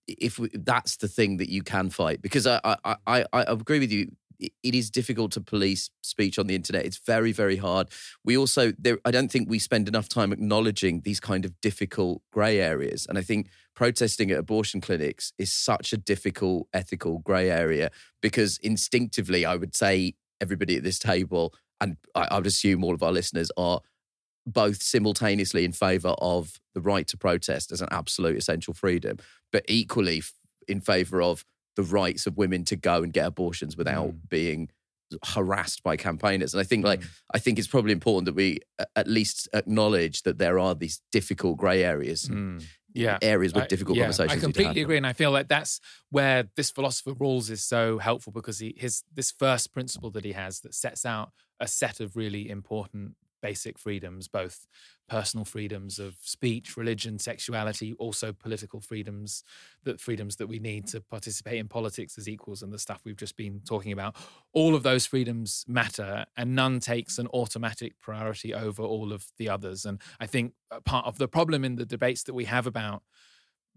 if 0.06 0.38
we, 0.38 0.48
that's 0.54 0.96
the 0.96 1.08
thing 1.08 1.36
that 1.36 1.50
you 1.50 1.62
can 1.62 1.90
fight. 1.90 2.22
Because 2.22 2.46
I, 2.46 2.60
I 2.64 2.96
I 3.06 3.24
I 3.32 3.42
agree 3.42 3.78
with 3.78 3.92
you 3.92 4.10
it 4.40 4.74
is 4.74 4.90
difficult 4.90 5.32
to 5.32 5.40
police 5.40 5.90
speech 6.00 6.38
on 6.38 6.46
the 6.46 6.54
internet. 6.54 6.84
It's 6.84 6.98
very 6.98 7.32
very 7.32 7.56
hard. 7.56 7.88
We 8.24 8.36
also 8.36 8.72
there 8.78 8.98
i 9.04 9.10
don't 9.10 9.30
think 9.30 9.48
we 9.48 9.58
spend 9.58 9.88
enough 9.88 10.08
time 10.08 10.32
acknowledging 10.32 11.02
these 11.02 11.20
kind 11.20 11.44
of 11.44 11.60
difficult 11.60 12.22
gray 12.32 12.60
areas. 12.60 13.06
And 13.08 13.18
i 13.18 13.22
think 13.22 13.48
protesting 13.74 14.30
at 14.30 14.38
abortion 14.38 14.80
clinics 14.80 15.32
is 15.38 15.52
such 15.52 15.92
a 15.92 15.96
difficult 15.96 16.68
ethical 16.72 17.18
gray 17.18 17.50
area 17.50 17.90
because 18.20 18.58
instinctively 18.58 19.44
i 19.44 19.54
would 19.54 19.74
say 19.74 20.14
everybody 20.40 20.76
at 20.76 20.82
this 20.82 20.98
table 20.98 21.54
and 21.80 21.96
I, 22.14 22.28
I 22.30 22.36
would 22.38 22.46
assume 22.46 22.82
all 22.82 22.94
of 22.94 23.02
our 23.02 23.12
listeners 23.12 23.50
are 23.56 23.80
both 24.52 24.82
simultaneously 24.82 25.64
in 25.64 25.72
favor 25.72 26.14
of 26.18 26.60
the 26.74 26.80
right 26.80 27.06
to 27.08 27.16
protest 27.16 27.72
as 27.72 27.80
an 27.80 27.88
absolute 27.90 28.36
essential 28.36 28.74
freedom, 28.74 29.18
but 29.52 29.64
equally 29.68 30.22
in 30.66 30.80
favor 30.80 31.22
of 31.22 31.44
the 31.76 31.82
rights 31.82 32.26
of 32.26 32.36
women 32.36 32.64
to 32.64 32.76
go 32.76 33.02
and 33.02 33.12
get 33.12 33.26
abortions 33.26 33.76
without 33.76 34.08
mm. 34.08 34.28
being 34.28 34.68
harassed 35.24 35.82
by 35.82 35.96
campaigners. 35.96 36.52
And 36.52 36.60
I 36.60 36.64
think 36.64 36.84
like 36.84 37.00
mm. 37.00 37.08
I 37.32 37.38
think 37.38 37.58
it's 37.58 37.68
probably 37.68 37.92
important 37.92 38.26
that 38.26 38.34
we 38.34 38.60
at 38.96 39.06
least 39.06 39.48
acknowledge 39.52 40.22
that 40.22 40.38
there 40.38 40.58
are 40.58 40.74
these 40.74 41.00
difficult 41.12 41.56
grey 41.56 41.84
areas. 41.84 42.28
Mm. 42.28 42.64
Yeah, 42.94 43.18
areas 43.20 43.52
with 43.52 43.68
difficult 43.68 43.96
I, 43.96 44.00
yeah, 44.00 44.04
conversations. 44.06 44.42
I 44.42 44.44
completely 44.44 44.80
agree, 44.80 44.96
and 44.96 45.06
I 45.06 45.12
feel 45.12 45.30
like 45.30 45.46
that's 45.46 45.78
where 46.10 46.48
this 46.56 46.70
philosopher 46.70 47.12
Rawls 47.12 47.48
is 47.50 47.62
so 47.62 47.98
helpful 47.98 48.32
because 48.32 48.58
he 48.58 48.74
his 48.76 49.04
this 49.14 49.30
first 49.30 49.72
principle 49.72 50.10
that 50.12 50.24
he 50.24 50.32
has 50.32 50.60
that 50.60 50.74
sets 50.74 51.04
out 51.04 51.30
a 51.60 51.68
set 51.68 52.00
of 52.00 52.16
really 52.16 52.48
important 52.48 53.14
basic 53.40 53.78
freedoms, 53.78 54.28
both 54.28 54.66
personal 55.08 55.44
freedoms 55.44 55.98
of 55.98 56.16
speech, 56.20 56.76
religion, 56.76 57.18
sexuality, 57.18 57.94
also 57.94 58.32
political 58.32 58.80
freedoms, 58.80 59.42
that 59.84 60.00
freedoms 60.00 60.36
that 60.36 60.46
we 60.46 60.58
need 60.58 60.86
to 60.86 61.00
participate 61.00 61.58
in 61.58 61.68
politics 61.68 62.18
as 62.18 62.28
equals 62.28 62.62
and 62.62 62.72
the 62.72 62.78
stuff 62.78 63.00
we've 63.04 63.16
just 63.16 63.36
been 63.36 63.60
talking 63.66 63.92
about. 63.92 64.16
All 64.52 64.74
of 64.74 64.82
those 64.82 65.06
freedoms 65.06 65.64
matter 65.66 66.26
and 66.36 66.54
none 66.54 66.80
takes 66.80 67.18
an 67.18 67.26
automatic 67.28 67.98
priority 68.00 68.52
over 68.52 68.82
all 68.82 69.12
of 69.12 69.26
the 69.38 69.48
others. 69.48 69.84
And 69.84 70.00
I 70.20 70.26
think 70.26 70.52
uh, 70.70 70.80
part 70.80 71.06
of 71.06 71.18
the 71.18 71.28
problem 71.28 71.64
in 71.64 71.76
the 71.76 71.86
debates 71.86 72.22
that 72.24 72.34
we 72.34 72.44
have 72.44 72.66
about 72.66 73.02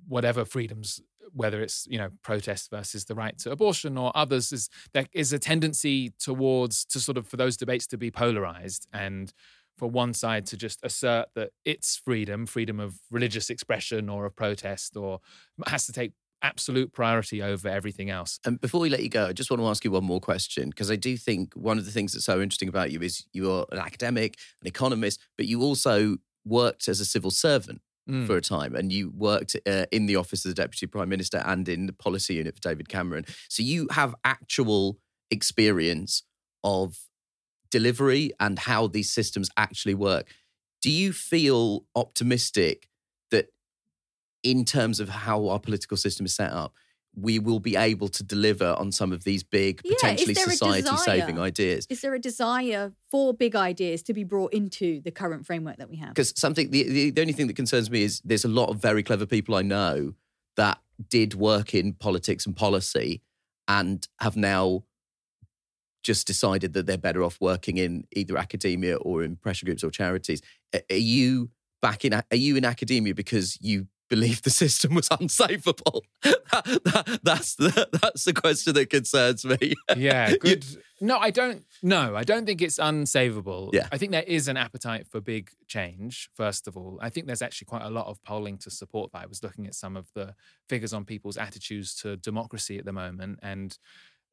whatever 0.07 0.45
freedoms 0.45 1.01
whether 1.33 1.61
it's 1.61 1.87
you 1.89 1.97
know 1.97 2.09
protest 2.23 2.69
versus 2.69 3.05
the 3.05 3.15
right 3.15 3.37
to 3.37 3.51
abortion 3.51 3.97
or 3.97 4.11
others 4.15 4.51
is 4.51 4.69
there 4.93 5.05
is 5.13 5.31
a 5.31 5.39
tendency 5.39 6.11
towards 6.19 6.83
to 6.85 6.99
sort 6.99 7.17
of 7.17 7.27
for 7.27 7.37
those 7.37 7.55
debates 7.55 7.87
to 7.87 7.97
be 7.97 8.11
polarized 8.11 8.87
and 8.93 9.33
for 9.77 9.89
one 9.89 10.13
side 10.13 10.45
to 10.45 10.57
just 10.57 10.79
assert 10.83 11.27
that 11.35 11.51
it's 11.63 11.95
freedom 11.95 12.45
freedom 12.45 12.79
of 12.79 12.99
religious 13.09 13.49
expression 13.49 14.09
or 14.09 14.25
of 14.25 14.35
protest 14.35 14.97
or 14.97 15.19
has 15.67 15.85
to 15.85 15.93
take 15.93 16.11
absolute 16.41 16.91
priority 16.91 17.41
over 17.41 17.67
everything 17.67 18.09
else. 18.09 18.39
And 18.45 18.59
before 18.59 18.81
we 18.81 18.89
let 18.89 19.03
you 19.03 19.09
go, 19.09 19.27
I 19.27 19.33
just 19.33 19.51
want 19.51 19.61
to 19.61 19.67
ask 19.67 19.85
you 19.85 19.91
one 19.91 20.03
more 20.03 20.19
question 20.19 20.69
because 20.69 20.89
I 20.89 20.95
do 20.95 21.15
think 21.17 21.53
one 21.53 21.77
of 21.77 21.85
the 21.85 21.91
things 21.91 22.13
that's 22.13 22.25
so 22.25 22.41
interesting 22.41 22.69
about 22.69 22.91
you 22.91 22.99
is 23.01 23.25
you're 23.31 23.65
an 23.71 23.77
academic, 23.77 24.37
an 24.61 24.67
economist, 24.67 25.19
but 25.37 25.45
you 25.45 25.61
also 25.61 26.17
worked 26.45 26.87
as 26.87 26.99
a 26.99 27.05
civil 27.05 27.31
servant 27.31 27.81
mm. 28.09 28.25
for 28.27 28.37
a 28.37 28.41
time, 28.41 28.75
and 28.75 28.91
you 28.91 29.11
worked 29.15 29.55
uh, 29.65 29.85
in 29.91 30.05
the 30.05 30.15
office 30.15 30.45
of 30.45 30.55
the 30.55 30.61
deputy 30.61 30.87
prime 30.87 31.09
minister 31.09 31.41
and 31.45 31.67
in 31.67 31.85
the 31.85 31.93
policy 31.93 32.35
unit 32.35 32.55
for 32.55 32.61
David 32.61 32.89
Cameron. 32.89 33.25
So 33.49 33.63
you 33.63 33.87
have 33.91 34.15
actual 34.23 34.99
experience 35.29 36.23
of 36.63 36.97
delivery 37.69 38.31
and 38.39 38.59
how 38.59 38.87
these 38.87 39.11
systems 39.11 39.49
actually 39.55 39.95
work. 39.95 40.27
Do 40.81 40.89
you 40.89 41.13
feel 41.13 41.85
optimistic 41.95 42.89
that, 43.29 43.47
in 44.43 44.65
terms 44.65 44.99
of 44.99 45.09
how 45.09 45.47
our 45.47 45.59
political 45.59 45.97
system 45.97 46.25
is 46.25 46.35
set 46.35 46.51
up, 46.51 46.73
we 47.15 47.39
will 47.39 47.59
be 47.59 47.75
able 47.75 48.07
to 48.07 48.23
deliver 48.23 48.73
on 48.77 48.91
some 48.91 49.11
of 49.11 49.23
these 49.23 49.43
big, 49.43 49.81
yeah, 49.83 49.93
potentially 49.93 50.33
society 50.33 50.95
saving 50.97 51.39
ideas. 51.39 51.85
Is 51.89 52.01
there 52.01 52.13
a 52.13 52.19
desire 52.19 52.93
for 53.09 53.33
big 53.33 53.55
ideas 53.55 54.01
to 54.03 54.13
be 54.13 54.23
brought 54.23 54.53
into 54.53 55.01
the 55.01 55.11
current 55.11 55.45
framework 55.45 55.77
that 55.77 55.89
we 55.89 55.97
have? 55.97 56.09
Because 56.09 56.33
something, 56.37 56.71
the, 56.71 56.83
the, 56.83 57.09
the 57.11 57.21
only 57.21 57.33
thing 57.33 57.47
that 57.47 57.55
concerns 57.55 57.91
me 57.91 58.03
is 58.03 58.21
there's 58.23 58.45
a 58.45 58.49
lot 58.49 58.69
of 58.69 58.77
very 58.77 59.03
clever 59.03 59.25
people 59.25 59.55
I 59.55 59.61
know 59.61 60.13
that 60.55 60.79
did 61.09 61.33
work 61.33 61.73
in 61.73 61.93
politics 61.93 62.45
and 62.45 62.55
policy 62.55 63.21
and 63.67 64.07
have 64.19 64.37
now 64.37 64.83
just 66.03 66.25
decided 66.25 66.73
that 66.73 66.85
they're 66.85 66.97
better 66.97 67.23
off 67.23 67.37
working 67.39 67.77
in 67.77 68.05
either 68.13 68.37
academia 68.37 68.95
or 68.97 69.23
in 69.23 69.35
pressure 69.35 69.65
groups 69.65 69.83
or 69.83 69.91
charities. 69.91 70.41
Are 70.73 70.95
you 70.95 71.51
back 71.81 72.05
in? 72.05 72.13
Are 72.13 72.23
you 72.31 72.55
in 72.55 72.65
academia 72.65 73.13
because 73.13 73.57
you 73.61 73.87
believe 74.11 74.41
the 74.41 74.49
system 74.49 74.93
was 74.93 75.07
unsavable? 75.19 76.01
that, 76.21 76.81
that, 76.83 77.19
that's 77.23 77.55
the 77.55 77.87
that's 78.01 78.25
the 78.25 78.33
question 78.33 78.73
that 78.73 78.89
concerns 78.89 79.45
me. 79.45 79.73
Yeah, 79.95 80.35
good. 80.41 80.65
no, 80.99 81.17
I 81.17 81.31
don't. 81.31 81.63
No, 81.81 82.15
I 82.15 82.23
don't 82.23 82.45
think 82.45 82.61
it's 82.61 82.77
unsavable. 82.77 83.69
Yeah. 83.73 83.87
I 83.91 83.97
think 83.97 84.11
there 84.11 84.23
is 84.23 84.47
an 84.49 84.57
appetite 84.57 85.07
for 85.07 85.21
big 85.21 85.49
change. 85.67 86.29
First 86.35 86.67
of 86.67 86.75
all, 86.75 86.99
I 87.01 87.09
think 87.09 87.25
there's 87.25 87.41
actually 87.41 87.65
quite 87.65 87.83
a 87.83 87.89
lot 87.89 88.07
of 88.07 88.21
polling 88.23 88.57
to 88.59 88.69
support 88.69 89.11
that. 89.13 89.23
I 89.23 89.25
was 89.27 89.41
looking 89.41 89.65
at 89.65 89.73
some 89.73 89.95
of 89.95 90.09
the 90.13 90.35
figures 90.67 90.93
on 90.93 91.05
people's 91.05 91.37
attitudes 91.37 91.95
to 92.01 92.17
democracy 92.17 92.77
at 92.77 92.85
the 92.85 92.93
moment, 92.93 93.39
and 93.41 93.77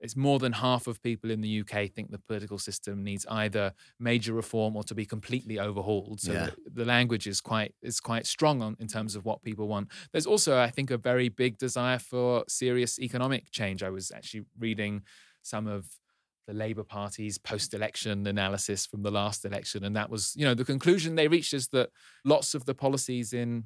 it's 0.01 0.17
more 0.17 0.39
than 0.39 0.53
half 0.53 0.87
of 0.87 1.03
people 1.03 1.31
in 1.31 1.41
the 1.41 1.61
UK 1.61 1.91
think 1.91 2.11
the 2.11 2.19
political 2.19 2.59
system 2.59 3.03
needs 3.03 3.27
either 3.29 3.73
major 3.99 4.33
reform 4.33 4.77
or 4.77 4.85
to 4.85 4.95
be 4.95 5.05
completely 5.05 5.59
overhauled. 5.59 6.21
So 6.21 6.33
yeah. 6.33 6.51
the, 6.65 6.83
the, 6.83 6.85
language 6.85 7.27
is 7.27 7.41
quite 7.41 7.75
is 7.83 8.01
quite 8.01 8.27
strong 8.27 8.63
on, 8.63 8.77
in 8.79 8.87
terms 8.87 9.17
of 9.17 9.25
what 9.25 9.43
people 9.43 9.67
want. 9.67 9.89
There's 10.13 10.27
also, 10.27 10.59
I 10.59 10.71
think, 10.71 10.91
a 10.91 10.99
very 10.99 11.29
big 11.29 11.59
desire 11.59 11.99
for 11.99 12.45
serious 12.49 12.99
economic 12.99 13.51
change. 13.51 13.83
I 13.83 13.91
was 13.91 14.11
actually 14.11 14.45
reading 14.59 15.03
some 15.43 15.67
of 15.67 15.87
the 16.47 16.55
Labour 16.55 16.85
Party's 16.85 17.37
post-election 17.37 18.27
analysis 18.27 18.87
from 18.87 19.03
the 19.03 19.11
last 19.11 19.45
election, 19.45 19.85
and 19.85 19.95
that 19.97 20.09
was, 20.09 20.35
you 20.37 20.45
know, 20.45 20.55
the 20.55 20.65
conclusion 20.65 21.15
they 21.15 21.29
reached 21.29 21.53
is 21.53 21.69
that 21.69 21.91
lots 22.25 22.55
of 22.55 22.65
the 22.65 22.75
policies 22.75 23.33
in 23.33 23.65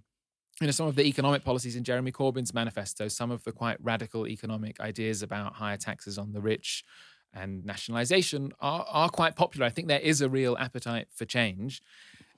you 0.62 0.68
know, 0.68 0.72
some 0.72 0.86
of 0.86 0.94
the 0.94 1.02
economic 1.02 1.44
policies 1.44 1.74
in 1.74 1.82
Jeremy 1.82 2.12
Corbyn's 2.12 2.54
manifesto, 2.54 3.08
some 3.08 3.32
of 3.32 3.42
the 3.42 3.50
quite 3.50 3.78
radical 3.80 4.28
economic 4.28 4.78
ideas 4.78 5.20
about 5.20 5.54
higher 5.54 5.76
taxes 5.76 6.18
on 6.18 6.32
the 6.32 6.40
rich 6.40 6.84
and 7.34 7.64
nationalization 7.66 8.52
are, 8.60 8.86
are 8.88 9.08
quite 9.08 9.34
popular. 9.34 9.66
I 9.66 9.70
think 9.70 9.88
there 9.88 9.98
is 9.98 10.20
a 10.20 10.28
real 10.28 10.56
appetite 10.56 11.08
for 11.12 11.24
change. 11.24 11.82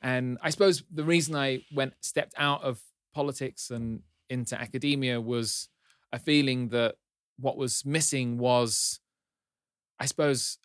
And 0.00 0.38
I 0.40 0.48
suppose 0.48 0.82
the 0.90 1.04
reason 1.04 1.36
I 1.36 1.64
went 1.74 1.92
stepped 2.00 2.32
out 2.38 2.62
of 2.62 2.80
politics 3.12 3.70
and 3.70 4.00
into 4.30 4.58
academia 4.58 5.20
was 5.20 5.68
a 6.10 6.18
feeling 6.18 6.68
that 6.70 6.94
what 7.38 7.58
was 7.58 7.84
missing 7.84 8.38
was, 8.38 9.00
I 10.00 10.06
suppose, 10.06 10.56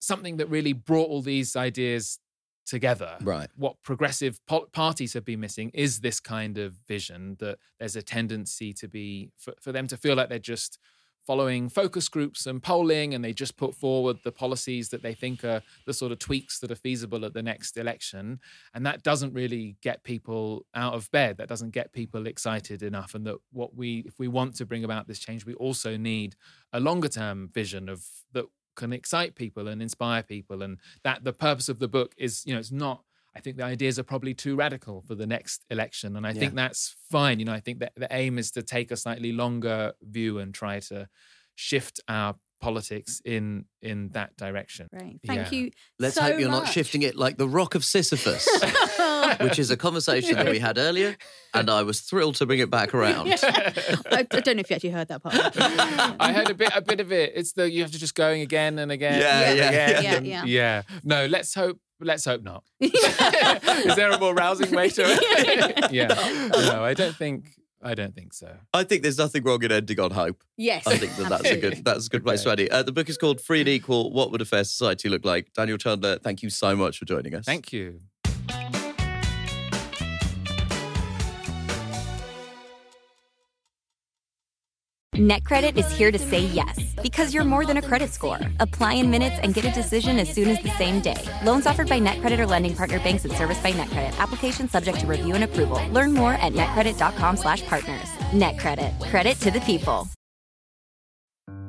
something 0.00 0.36
that 0.36 0.50
really 0.50 0.74
brought 0.74 1.08
all 1.08 1.22
these 1.22 1.56
ideas 1.56 2.18
together. 2.68 3.16
Right. 3.22 3.48
What 3.56 3.82
progressive 3.82 4.38
po- 4.46 4.68
parties 4.72 5.14
have 5.14 5.24
been 5.24 5.40
missing 5.40 5.70
is 5.74 6.00
this 6.00 6.20
kind 6.20 6.58
of 6.58 6.74
vision 6.86 7.36
that 7.40 7.58
there's 7.78 7.96
a 7.96 8.02
tendency 8.02 8.72
to 8.74 8.88
be 8.88 9.30
for, 9.36 9.54
for 9.60 9.72
them 9.72 9.86
to 9.88 9.96
feel 9.96 10.14
like 10.14 10.28
they're 10.28 10.38
just 10.38 10.78
following 11.28 11.68
focus 11.68 12.08
groups 12.08 12.46
and 12.46 12.62
polling 12.62 13.12
and 13.12 13.22
they 13.22 13.34
just 13.34 13.58
put 13.58 13.74
forward 13.74 14.16
the 14.24 14.32
policies 14.32 14.88
that 14.88 15.02
they 15.02 15.12
think 15.12 15.44
are 15.44 15.60
the 15.84 15.92
sort 15.92 16.10
of 16.10 16.18
tweaks 16.18 16.58
that 16.58 16.70
are 16.70 16.74
feasible 16.74 17.22
at 17.22 17.34
the 17.34 17.42
next 17.42 17.76
election 17.76 18.40
and 18.72 18.86
that 18.86 19.02
doesn't 19.02 19.34
really 19.34 19.76
get 19.82 20.02
people 20.04 20.64
out 20.74 20.94
of 20.94 21.10
bed 21.10 21.36
that 21.36 21.46
doesn't 21.46 21.68
get 21.68 21.92
people 21.92 22.26
excited 22.26 22.82
enough 22.82 23.14
and 23.14 23.26
that 23.26 23.36
what 23.52 23.74
we 23.74 24.02
if 24.06 24.18
we 24.18 24.26
want 24.26 24.54
to 24.54 24.64
bring 24.64 24.84
about 24.84 25.06
this 25.06 25.18
change 25.18 25.44
we 25.44 25.52
also 25.54 25.98
need 25.98 26.34
a 26.72 26.80
longer 26.80 27.08
term 27.08 27.50
vision 27.52 27.90
of 27.90 28.06
that 28.32 28.46
can 28.78 28.92
excite 28.92 29.34
people 29.34 29.68
and 29.68 29.82
inspire 29.82 30.22
people, 30.22 30.62
and 30.62 30.78
that 31.04 31.24
the 31.24 31.34
purpose 31.34 31.68
of 31.68 31.78
the 31.78 31.88
book 31.88 32.14
is, 32.16 32.42
you 32.46 32.54
know, 32.54 32.60
it's 32.60 32.72
not. 32.72 33.02
I 33.36 33.40
think 33.40 33.56
the 33.58 33.64
ideas 33.64 33.98
are 33.98 34.04
probably 34.04 34.34
too 34.34 34.56
radical 34.56 35.02
for 35.02 35.14
the 35.14 35.26
next 35.26 35.64
election, 35.70 36.16
and 36.16 36.26
I 36.26 36.32
think 36.32 36.54
that's 36.54 36.96
fine. 37.10 37.38
You 37.38 37.44
know, 37.44 37.52
I 37.52 37.60
think 37.60 37.80
that 37.80 37.92
the 37.94 38.08
aim 38.10 38.38
is 38.38 38.50
to 38.52 38.62
take 38.62 38.90
a 38.90 38.96
slightly 38.96 39.32
longer 39.32 39.92
view 40.02 40.38
and 40.38 40.54
try 40.54 40.80
to 40.80 41.08
shift 41.54 42.00
our 42.08 42.34
politics 42.60 43.22
in 43.24 43.64
in 43.80 44.10
that 44.10 44.36
direction. 44.36 44.88
Right. 44.92 45.18
Thank 45.26 45.52
you. 45.52 45.70
Let's 45.98 46.16
so 46.16 46.22
hope 46.22 46.40
you're 46.40 46.50
much. 46.50 46.64
not 46.64 46.72
shifting 46.72 47.02
it 47.02 47.16
like 47.16 47.36
the 47.36 47.48
Rock 47.48 47.74
of 47.74 47.84
Sisyphus, 47.84 48.48
which 49.40 49.58
is 49.58 49.70
a 49.70 49.76
conversation 49.76 50.36
that 50.36 50.48
we 50.48 50.58
had 50.58 50.78
earlier, 50.78 51.16
and 51.54 51.70
I 51.70 51.82
was 51.82 52.00
thrilled 52.00 52.36
to 52.36 52.46
bring 52.46 52.58
it 52.58 52.70
back 52.70 52.94
around. 52.94 53.28
I, 53.42 53.94
I 54.10 54.22
don't 54.22 54.56
know 54.56 54.60
if 54.60 54.70
you 54.70 54.76
actually 54.76 54.90
heard 54.90 55.08
that 55.08 55.22
part. 55.22 55.34
I 56.20 56.32
heard 56.32 56.50
a 56.50 56.54
bit 56.54 56.72
a 56.74 56.82
bit 56.82 57.00
of 57.00 57.12
it. 57.12 57.32
It's 57.34 57.52
the 57.52 57.70
you 57.70 57.82
have 57.82 57.92
to 57.92 57.98
just 57.98 58.14
going 58.14 58.42
again 58.42 58.78
and 58.78 58.90
again. 58.90 59.20
Yeah, 59.20 59.40
and 59.40 59.58
yeah, 59.58 59.68
again 59.68 60.24
yeah. 60.24 60.44
Yeah, 60.44 60.44
yeah. 60.44 60.82
No, 61.04 61.26
let's 61.26 61.54
hope. 61.54 61.78
Let's 62.00 62.24
hope 62.24 62.42
not. 62.42 62.62
Is 62.80 63.96
there 63.96 64.12
a 64.12 64.20
more 64.20 64.32
rousing 64.32 64.72
way 64.72 64.88
to 64.90 65.02
it? 65.04 65.90
yeah. 65.92 66.06
No, 66.52 66.84
I 66.84 66.94
don't 66.94 67.16
think. 67.16 67.57
I 67.82 67.94
don't 67.94 68.14
think 68.14 68.32
so. 68.32 68.56
I 68.74 68.84
think 68.84 69.02
there's 69.02 69.18
nothing 69.18 69.44
wrong 69.44 69.62
in 69.62 69.70
ending 69.70 70.00
on 70.00 70.10
hope. 70.10 70.42
Yes. 70.56 70.86
I 70.86 70.96
think 70.96 71.14
that 71.16 71.28
that's 71.28 71.48
a 71.48 71.56
good 71.56 71.84
that's 71.84 72.06
a 72.06 72.10
good 72.10 72.24
place 72.24 72.42
to 72.42 72.50
end 72.50 72.60
it. 72.60 72.72
Uh, 72.72 72.82
the 72.82 72.92
book 72.92 73.08
is 73.08 73.16
called 73.16 73.40
Free 73.40 73.60
and 73.60 73.68
Equal: 73.68 74.12
What 74.12 74.32
Would 74.32 74.40
a 74.40 74.44
Fair 74.44 74.64
Society 74.64 75.08
Look 75.08 75.24
Like? 75.24 75.52
Daniel 75.52 75.78
Chandler, 75.78 76.18
thank 76.18 76.42
you 76.42 76.50
so 76.50 76.74
much 76.74 76.98
for 76.98 77.04
joining 77.04 77.34
us. 77.34 77.44
Thank 77.44 77.72
you. 77.72 78.00
NetCredit 85.18 85.76
is 85.76 85.90
here 85.90 86.12
to 86.12 86.18
say 86.18 86.38
yes 86.38 86.78
because 87.02 87.34
you're 87.34 87.42
more 87.42 87.66
than 87.66 87.76
a 87.76 87.82
credit 87.82 88.10
score. 88.10 88.38
Apply 88.60 88.92
in 88.92 89.10
minutes 89.10 89.34
and 89.42 89.52
get 89.52 89.64
a 89.64 89.72
decision 89.72 90.16
as 90.20 90.32
soon 90.32 90.48
as 90.48 90.62
the 90.62 90.70
same 90.70 91.00
day. 91.00 91.20
Loans 91.44 91.66
offered 91.66 91.88
by 91.88 91.98
NetCredit 91.98 92.38
or 92.38 92.46
lending 92.46 92.72
partner 92.72 93.00
banks 93.00 93.24
and 93.24 93.34
serviced 93.34 93.60
by 93.60 93.72
NetCredit. 93.72 94.16
Application 94.20 94.68
subject 94.68 95.00
to 95.00 95.08
review 95.08 95.34
and 95.34 95.42
approval. 95.42 95.84
Learn 95.88 96.14
more 96.14 96.34
at 96.34 96.52
netcredit.com/partners. 96.52 98.08
NetCredit. 98.30 99.10
Credit 99.10 99.36
to 99.40 99.50
the 99.50 99.60
people. 99.62 100.06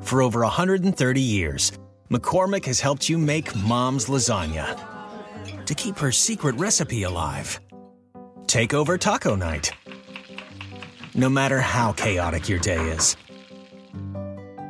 For 0.02 0.22
over 0.22 0.42
130 0.42 1.20
years, 1.20 1.72
McCormick 2.12 2.66
has 2.66 2.80
helped 2.80 3.10
you 3.10 3.18
make 3.18 3.56
mom's 3.56 4.06
lasagna 4.06 4.78
to 5.66 5.74
keep 5.74 5.98
her 5.98 6.12
secret 6.12 6.56
recipe 6.60 7.02
alive. 7.02 7.60
Take 8.46 8.76
over 8.76 9.00
taco 9.00 9.36
night. 9.36 9.72
No 11.16 11.30
matter 11.30 11.60
how 11.60 11.94
chaotic 11.94 12.48
your 12.48 12.60
day 12.60 12.92
is, 12.92 13.18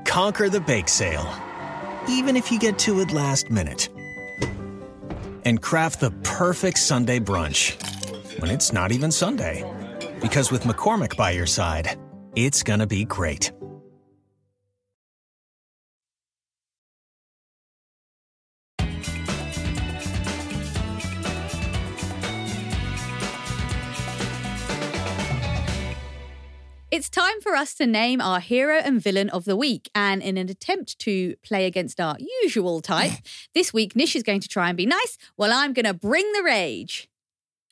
conquer 0.10 0.50
the 0.50 0.60
bake 0.60 0.90
sale, 0.90 1.32
even 2.10 2.36
if 2.36 2.52
you 2.52 2.58
get 2.58 2.80
to 2.80 3.00
it 3.00 3.14
last 3.14 3.52
minute. 3.52 3.90
And 5.46 5.62
craft 5.62 6.00
the 6.00 6.10
perfect 6.24 6.80
Sunday 6.80 7.20
brunch 7.20 7.78
when 8.42 8.50
it's 8.50 8.74
not 8.74 8.92
even 8.92 9.12
Sunday. 9.12 9.64
Because 10.20 10.52
with 10.52 10.64
McCormick 10.64 11.16
by 11.16 11.30
your 11.30 11.46
side, 11.46 11.96
it's 12.36 12.64
gonna 12.64 12.88
be 12.88 13.06
great. 13.06 13.52
It's 26.92 27.08
time 27.08 27.40
for 27.42 27.56
us 27.56 27.76
to 27.76 27.86
name 27.86 28.20
our 28.20 28.40
hero 28.40 28.78
and 28.78 29.00
villain 29.00 29.30
of 29.30 29.46
the 29.46 29.56
week. 29.56 29.92
And 29.94 30.24
in 30.24 30.38
an 30.38 30.50
attempt 30.50 30.98
to 31.00 31.36
play 31.44 31.68
against 31.68 32.00
our 32.00 32.18
usual 32.42 32.82
type, 32.82 33.12
this 33.54 33.72
week 33.72 33.96
Nish 33.96 34.16
is 34.16 34.24
going 34.24 34.40
to 34.40 34.48
try 34.48 34.70
and 34.70 34.78
be 34.78 34.88
nice 34.88 35.20
while 35.36 35.54
I'm 35.54 35.74
going 35.74 35.86
to 35.86 35.94
bring 35.94 36.32
the 36.34 36.42
rage. 36.42 37.08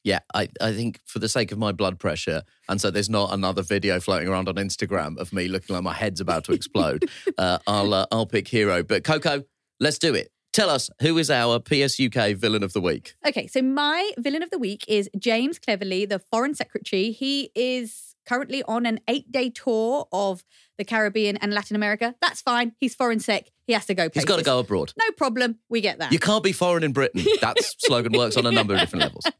Yeah, 0.04 0.20
I, 0.36 0.50
I 0.62 0.72
think 0.72 1.00
for 1.06 1.18
the 1.18 1.28
sake 1.28 1.52
of 1.52 1.58
my 1.58 1.72
blood 1.72 1.98
pressure, 1.98 2.44
and 2.70 2.80
so 2.80 2.92
there's 2.92 3.10
not 3.10 3.34
another 3.34 3.64
video 3.64 4.00
floating 4.00 4.28
around 4.28 4.48
on 4.48 4.56
Instagram 4.56 5.18
of 5.18 5.34
me 5.34 5.48
looking 5.48 5.76
like 5.76 5.84
my 5.84 5.94
head's 5.94 6.22
about 6.22 6.44
to 6.46 6.54
explode, 6.54 7.10
uh, 7.40 7.58
I'll 7.66 7.94
uh, 7.94 8.06
I'll 8.12 8.28
pick 8.28 8.48
hero. 8.48 8.84
But 8.84 9.04
Coco, 9.04 9.44
let's 9.80 9.98
do 9.98 10.14
it. 10.14 10.32
Tell 10.54 10.70
us 10.70 10.90
who 11.02 11.18
is 11.18 11.30
our 11.30 11.60
PSUK 11.60 12.36
villain 12.38 12.64
of 12.64 12.74
the 12.74 12.82
week. 12.82 13.16
Okay, 13.28 13.48
so 13.48 13.62
my 13.62 14.12
villain 14.18 14.44
of 14.44 14.50
the 14.50 14.60
week 14.60 14.86
is 14.88 15.10
James 15.18 15.60
Cleverly, 15.60 16.06
the 16.06 16.20
Foreign 16.20 16.56
Secretary. 16.56 17.12
He 17.12 17.52
is 17.54 18.07
currently 18.28 18.62
on 18.64 18.86
an 18.86 19.00
eight 19.08 19.32
day 19.32 19.50
tour 19.50 20.08
of 20.12 20.44
the 20.78 20.84
Caribbean 20.84 21.38
and 21.38 21.54
Latin 21.54 21.76
America. 21.76 22.14
That's 22.22 22.42
fine. 22.42 22.74
He's 22.80 22.94
foreign 22.94 23.20
sick. 23.20 23.52
He 23.66 23.74
has 23.74 23.86
to 23.88 23.96
go. 23.96 24.10
He's 24.14 24.26
got 24.26 24.38
to 24.38 24.44
go 24.46 24.60
abroad. 24.60 24.94
No 24.98 25.12
problem. 25.18 25.60
We 25.70 25.82
get 25.82 26.00
that. 26.00 26.12
You 26.12 26.20
can't 26.20 26.44
be 26.44 26.52
foreign 26.52 26.84
in 26.84 26.94
Britain. 26.94 27.26
That 27.42 27.58
slogan 27.62 28.14
works 28.14 28.36
on 28.36 28.46
a 28.46 28.52
number 28.52 28.74
of 28.74 28.80
different 28.80 29.04
levels. 29.04 29.26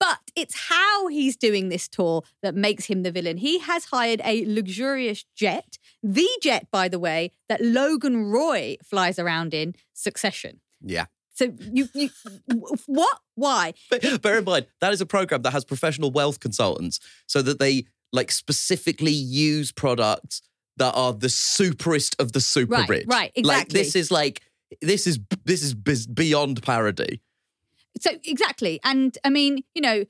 But 0.00 0.18
it's 0.36 0.68
how 0.68 1.08
he's 1.08 1.36
doing 1.36 1.68
this 1.68 1.88
tour 1.88 2.22
that 2.42 2.54
makes 2.54 2.86
him 2.86 3.04
the 3.04 3.10
villain. 3.10 3.36
He 3.38 3.60
has 3.60 3.86
hired 3.86 4.20
a 4.24 4.44
luxurious 4.46 5.24
jet, 5.34 5.78
the 6.02 6.28
jet, 6.42 6.66
by 6.70 6.88
the 6.88 6.98
way, 6.98 7.32
that 7.48 7.60
Logan 7.62 8.24
Roy 8.30 8.76
flies 8.84 9.18
around 9.18 9.54
in 9.54 9.74
succession. 9.94 10.60
Yeah. 10.82 11.06
So 11.34 11.52
you, 11.72 11.88
you 11.94 12.10
what? 12.86 13.18
Why? 13.34 13.74
But 13.90 14.22
bear 14.22 14.38
in 14.38 14.44
mind, 14.44 14.66
that 14.80 14.92
is 14.92 15.00
a 15.00 15.06
program 15.06 15.42
that 15.42 15.52
has 15.52 15.64
professional 15.64 16.10
wealth 16.10 16.40
consultants 16.40 17.00
so 17.26 17.42
that 17.42 17.58
they 17.58 17.84
like 18.14 18.30
specifically 18.30 19.12
use 19.12 19.72
products 19.72 20.40
that 20.76 20.92
are 20.92 21.12
the 21.12 21.26
superest 21.28 22.14
of 22.20 22.32
the 22.32 22.40
super 22.40 22.72
Right, 22.72 22.88
rich. 22.88 23.06
right, 23.08 23.32
Like 23.36 23.64
exactly. 23.66 23.80
this 23.80 23.96
is 23.96 24.10
like 24.10 24.40
this 24.80 25.06
is 25.06 25.18
this 25.44 25.62
is 25.62 25.74
beyond 26.06 26.62
parody. 26.62 27.20
So 28.00 28.10
exactly, 28.24 28.80
and 28.84 29.16
I 29.24 29.30
mean, 29.30 29.64
you 29.74 29.82
know. 29.82 30.04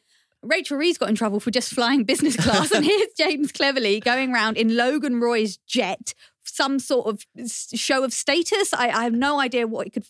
Rachel 0.46 0.76
Reeves 0.76 0.98
got 0.98 1.08
in 1.08 1.14
trouble 1.14 1.40
for 1.40 1.50
just 1.50 1.72
flying 1.72 2.04
business 2.04 2.36
class, 2.36 2.70
and 2.70 2.84
here's 2.90 3.14
James 3.16 3.50
Cleverly 3.50 4.00
going 4.00 4.30
around 4.30 4.58
in 4.58 4.76
Logan 4.76 5.18
Roy's 5.18 5.56
jet, 5.66 6.12
some 6.44 6.78
sort 6.78 7.06
of 7.06 7.24
show 7.74 8.04
of 8.04 8.12
status. 8.12 8.74
I, 8.74 8.90
I 8.90 9.04
have 9.04 9.14
no 9.14 9.40
idea 9.40 9.66
what 9.66 9.86
it 9.86 9.94
could 9.94 10.04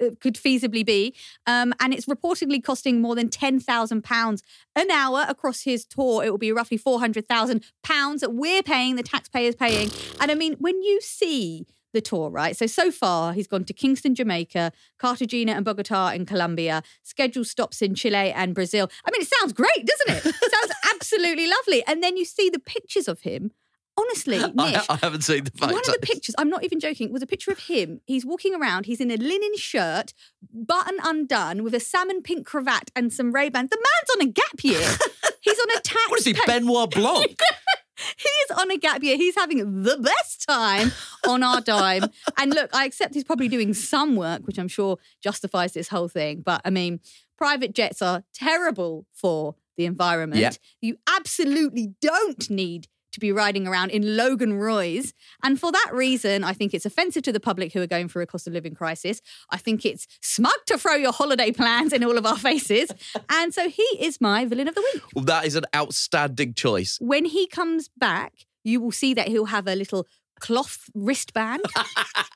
uh, 0.00 0.10
could 0.20 0.34
feasibly 0.34 0.84
be, 0.84 1.14
um, 1.46 1.74
and 1.80 1.92
it's 1.92 2.06
reportedly 2.06 2.62
costing 2.62 3.00
more 3.00 3.14
than 3.14 3.28
ten 3.28 3.60
thousand 3.60 4.02
pounds 4.02 4.42
an 4.76 4.90
hour 4.90 5.24
across 5.28 5.62
his 5.62 5.84
tour. 5.84 6.24
It 6.24 6.30
will 6.30 6.38
be 6.38 6.52
roughly 6.52 6.76
four 6.76 7.00
hundred 7.00 7.28
thousand 7.28 7.64
pounds 7.82 8.20
that 8.20 8.34
we're 8.34 8.62
paying, 8.62 8.96
the 8.96 9.02
taxpayers 9.02 9.54
paying. 9.54 9.90
And 10.20 10.30
I 10.30 10.34
mean, 10.34 10.54
when 10.58 10.82
you 10.82 11.00
see 11.00 11.66
the 11.92 12.00
tour, 12.00 12.30
right? 12.30 12.56
So, 12.56 12.66
so 12.66 12.90
far, 12.90 13.32
he's 13.32 13.46
gone 13.46 13.64
to 13.64 13.72
Kingston, 13.72 14.14
Jamaica, 14.14 14.72
Cartagena 14.98 15.52
and 15.52 15.64
Bogota 15.64 16.08
in 16.08 16.26
Colombia, 16.26 16.82
scheduled 17.02 17.46
stops 17.46 17.82
in 17.82 17.94
Chile 17.94 18.32
and 18.32 18.54
Brazil. 18.54 18.90
I 19.06 19.10
mean, 19.10 19.22
it 19.22 19.28
sounds 19.38 19.52
great, 19.52 19.86
doesn't 19.86 20.26
it? 20.26 20.34
It 20.42 20.52
sounds 20.52 20.72
absolutely 20.94 21.48
lovely. 21.48 21.82
And 21.86 22.02
then 22.02 22.16
you 22.16 22.24
see 22.24 22.50
the 22.50 22.58
pictures 22.58 23.08
of 23.08 23.20
him. 23.20 23.52
Honestly, 23.98 24.38
Nish, 24.54 24.54
I, 24.56 24.84
I 24.88 24.96
haven't 24.96 25.22
seen 25.22 25.44
the 25.44 25.50
one 25.58 25.74
of 25.74 25.84
the 25.84 25.98
pictures, 26.00 26.34
I'm 26.38 26.48
not 26.48 26.62
even 26.62 26.78
joking, 26.78 27.12
was 27.12 27.22
a 27.22 27.26
picture 27.26 27.50
of 27.50 27.58
him. 27.58 28.00
He's 28.06 28.24
walking 28.24 28.54
around, 28.54 28.86
he's 28.86 29.00
in 29.00 29.10
a 29.10 29.16
linen 29.16 29.56
shirt, 29.56 30.14
button 30.52 30.98
undone, 31.02 31.64
with 31.64 31.74
a 31.74 31.80
salmon 31.80 32.22
pink 32.22 32.46
cravat 32.46 32.90
and 32.94 33.12
some 33.12 33.32
Ray-Bans. 33.32 33.70
The 33.70 33.76
man's 33.76 34.16
on 34.16 34.28
a 34.28 34.32
gap 34.32 34.62
year. 34.62 34.96
he's 35.40 35.58
on 35.58 35.76
a 35.76 35.80
tax. 35.80 36.10
What 36.10 36.20
is 36.20 36.26
he, 36.26 36.34
pay- 36.34 36.46
Benoit 36.46 36.90
Blanc? 36.90 37.40
he 38.16 38.28
is 38.28 38.58
on 38.58 38.70
a 38.70 38.76
gap 38.76 39.02
year. 39.02 39.16
He's 39.16 39.34
having 39.34 39.82
the 39.82 39.98
best 39.98 40.46
time 40.48 40.92
on 41.26 41.42
our 41.42 41.60
dime. 41.60 42.04
And 42.36 42.54
look, 42.54 42.70
I 42.72 42.84
accept 42.84 43.14
he's 43.14 43.24
probably 43.24 43.48
doing 43.48 43.74
some 43.74 44.14
work, 44.14 44.46
which 44.46 44.58
I'm 44.58 44.68
sure 44.68 44.98
justifies 45.22 45.72
this 45.72 45.88
whole 45.88 46.08
thing. 46.08 46.42
But 46.44 46.60
I 46.64 46.70
mean, 46.70 47.00
private 47.36 47.74
jets 47.74 48.00
are 48.00 48.22
terrible 48.32 49.06
for 49.12 49.56
the 49.76 49.86
environment. 49.86 50.40
Yeah. 50.40 50.50
You 50.80 50.98
absolutely 51.08 51.94
don't 52.00 52.48
need 52.50 52.88
to 53.12 53.20
be 53.20 53.32
riding 53.32 53.66
around 53.66 53.90
in 53.90 54.16
Logan 54.16 54.54
Roy's. 54.54 55.14
And 55.42 55.58
for 55.58 55.72
that 55.72 55.90
reason, 55.92 56.44
I 56.44 56.52
think 56.52 56.74
it's 56.74 56.86
offensive 56.86 57.22
to 57.24 57.32
the 57.32 57.40
public 57.40 57.72
who 57.72 57.80
are 57.82 57.86
going 57.86 58.08
through 58.08 58.22
a 58.22 58.26
cost 58.26 58.46
of 58.46 58.52
living 58.52 58.74
crisis. 58.74 59.20
I 59.50 59.56
think 59.56 59.84
it's 59.84 60.06
smug 60.20 60.52
to 60.66 60.78
throw 60.78 60.94
your 60.94 61.12
holiday 61.12 61.50
plans 61.52 61.92
in 61.92 62.04
all 62.04 62.18
of 62.18 62.26
our 62.26 62.36
faces. 62.38 62.90
And 63.30 63.52
so 63.54 63.68
he 63.68 63.82
is 64.00 64.20
my 64.20 64.44
villain 64.44 64.68
of 64.68 64.74
the 64.74 64.84
week 64.92 65.02
Well, 65.14 65.24
that 65.24 65.46
is 65.46 65.54
an 65.54 65.64
outstanding 65.74 66.54
choice. 66.54 66.98
when 67.00 67.24
he 67.24 67.46
comes 67.46 67.88
back, 67.96 68.32
you 68.64 68.80
will 68.80 68.92
see 68.92 69.14
that 69.14 69.28
he'll 69.28 69.46
have 69.46 69.66
a 69.66 69.74
little 69.74 70.06
cloth 70.40 70.90
wristband. 70.94 71.62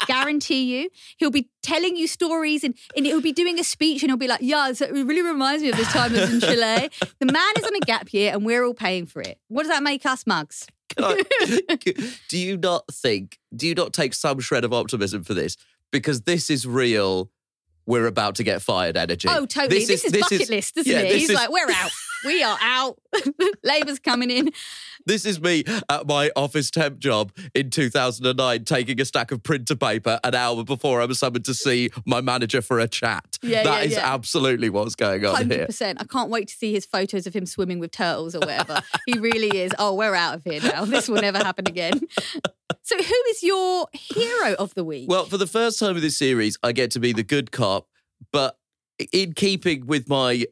guarantee 0.07 0.81
you. 0.81 0.91
He'll 1.17 1.31
be 1.31 1.49
telling 1.63 1.97
you 1.97 2.07
stories 2.07 2.65
and, 2.65 2.75
and 2.97 3.07
he'll 3.07 3.21
be 3.21 3.33
doing 3.33 3.59
a 3.59 3.65
speech 3.65 4.03
and 4.03 4.11
he'll 4.11 4.17
be 4.17 4.29
like, 4.29 4.41
yeah, 4.43 4.73
so 4.73 4.87
it 4.87 4.93
really 4.93 5.23
reminds 5.23 5.63
me 5.63 5.71
of 5.71 5.77
this 5.77 5.93
time 5.93 6.15
I 6.15 6.21
was 6.21 6.35
in 6.35 6.41
Chile. 6.41 6.91
The 7.19 7.33
man 7.33 7.53
is 7.59 7.65
on 7.65 7.75
a 7.75 7.81
gap 7.81 8.13
year 8.13 8.33
and 8.33 8.45
we're 8.45 8.65
all 8.65 8.75
paying 8.75 9.07
for 9.07 9.21
it. 9.23 9.39
What 9.49 9.63
does 9.63 9.71
that 9.71 9.83
make 9.83 10.05
us, 10.07 10.27
mugs? 10.27 10.67
Do 10.97 12.39
you 12.39 12.57
not 12.57 12.85
think, 12.93 13.39
do 13.55 13.67
you 13.67 13.75
not 13.75 13.93
take 13.93 14.15
some 14.15 14.41
shred 14.41 14.65
of 14.65 14.73
optimism 14.73 15.25
for 15.25 15.35
this? 15.35 15.57
Because 15.91 16.23
this 16.23 16.51
is 16.51 16.67
real. 16.67 17.31
We're 17.87 18.07
about 18.07 18.37
to 18.37 18.45
get 18.45 18.63
fired 18.63 18.97
energy. 18.97 19.29
Oh, 19.29 19.47
totally. 19.47 19.85
This, 19.85 20.05
is 20.05 20.13
bucket 20.13 20.49
list, 20.49 20.77
isn't 20.77 20.93
yeah, 20.93 21.01
it? 21.01 21.17
He's 21.17 21.31
is- 21.31 21.35
like, 21.35 21.51
we're 21.51 21.71
out. 21.71 21.91
We 22.25 22.43
are 22.43 22.59
out. 22.61 23.01
Labour's 23.65 23.99
coming 23.99 24.31
in. 24.31 24.51
This 25.07 25.25
is 25.27 25.41
me 25.41 25.65
at 25.89 26.07
my 26.07 26.31
office 26.37 26.71
temp 26.71 26.99
job 26.99 27.33
in 27.55 27.71
2009, 27.71 28.65
taking 28.65 29.01
a 29.01 29.05
stack 29.05 29.33
of 29.33 29.43
printer 29.43 29.75
paper 29.77 30.19
an 30.25 30.35
hour 30.35 30.65
before 30.65 31.01
I 31.01 31.07
was 31.07 31.19
summoned 31.19 31.45
to 31.47 31.55
see 31.55 31.91
my 32.07 32.21
manager 32.21 32.63
for 32.63 32.79
a 32.79 32.89
chat. 32.89 33.39
Yeah, 33.43 33.65
That 33.65 33.81
yeah, 33.81 33.87
is 33.87 33.93
yeah. 33.93 34.15
absolutely 34.15 34.71
what's 34.71 34.95
going 34.95 35.25
on 35.25 35.35
Hundred 35.35 35.57
here. 35.57 35.67
percent. 35.67 36.01
I 36.01 36.05
can't 36.05 36.31
wait 36.31 36.49
to 36.49 36.55
see 36.55 36.73
his 36.73 36.87
photos 36.87 37.27
of 37.27 37.35
him 37.35 37.47
swimming 37.47 37.79
with 37.79 37.91
turtles 37.91 38.35
or 38.35 38.41
whatever. 38.41 38.81
he 39.07 39.19
really 39.19 39.59
is. 39.61 39.73
Oh, 39.79 39.95
we're 39.95 40.15
out 40.15 40.35
of 40.37 40.45
here 40.45 40.61
now. 40.63 40.85
This 40.85 41.09
will 41.09 41.21
never 41.21 41.39
happen 41.39 41.67
again. 41.69 42.01
So, 42.85 42.97
who 42.97 43.15
is 43.31 43.43
your 43.45 43.87
hero 43.93 44.55
of 44.55 44.75
the 44.75 44.83
week? 44.83 45.09
Well, 45.09 45.25
for 45.27 45.37
the 45.37 45.47
first 45.47 45.79
time 45.79 45.95
in 45.95 46.03
this 46.03 46.19
series, 46.19 46.59
I 46.65 46.73
get 46.73 46.91
to 46.93 47.01
be 47.01 47.13
the 47.13 47.23
good 47.23 47.53
cop, 47.53 47.87
but 48.33 48.57
in 49.13 49.33
keeping 49.33 49.87
with 49.87 50.09
my, 50.09 50.45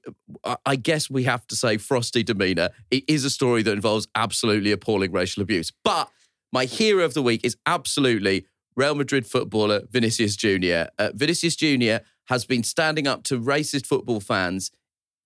I- 0.67 0.77
guess 0.77 1.11
we 1.11 1.25
have 1.25 1.47
to 1.49 1.57
say, 1.57 1.77
frosty 1.77 2.23
demeanor, 2.23 2.71
it 2.91 3.05
is 3.09 3.25
a 3.25 3.31
story 3.31 3.63
that 3.63 3.73
involves 3.73 4.09
absolutely 4.15 4.73
appalling 4.73 5.13
racial 5.13 5.43
abuse. 5.43 5.71
But 5.85 6.11
my 6.53 6.65
hero 6.65 7.05
of 7.05 7.15
the 7.15 7.23
week 7.23 7.43
is 7.45 7.57
absolutely 7.67 8.47
Real 8.77 8.95
Madrid 8.95 9.27
footballer 9.27 9.83
Vinicius 9.91 10.37
Jr. 10.37 10.85
Uh, 10.99 11.11
Vinicius 11.15 11.57
Jr. 11.57 12.05
has 12.27 12.45
been 12.45 12.63
standing 12.63 13.07
up 13.07 13.25
to 13.25 13.39
racist 13.39 13.87
football 13.87 14.21
fans 14.21 14.71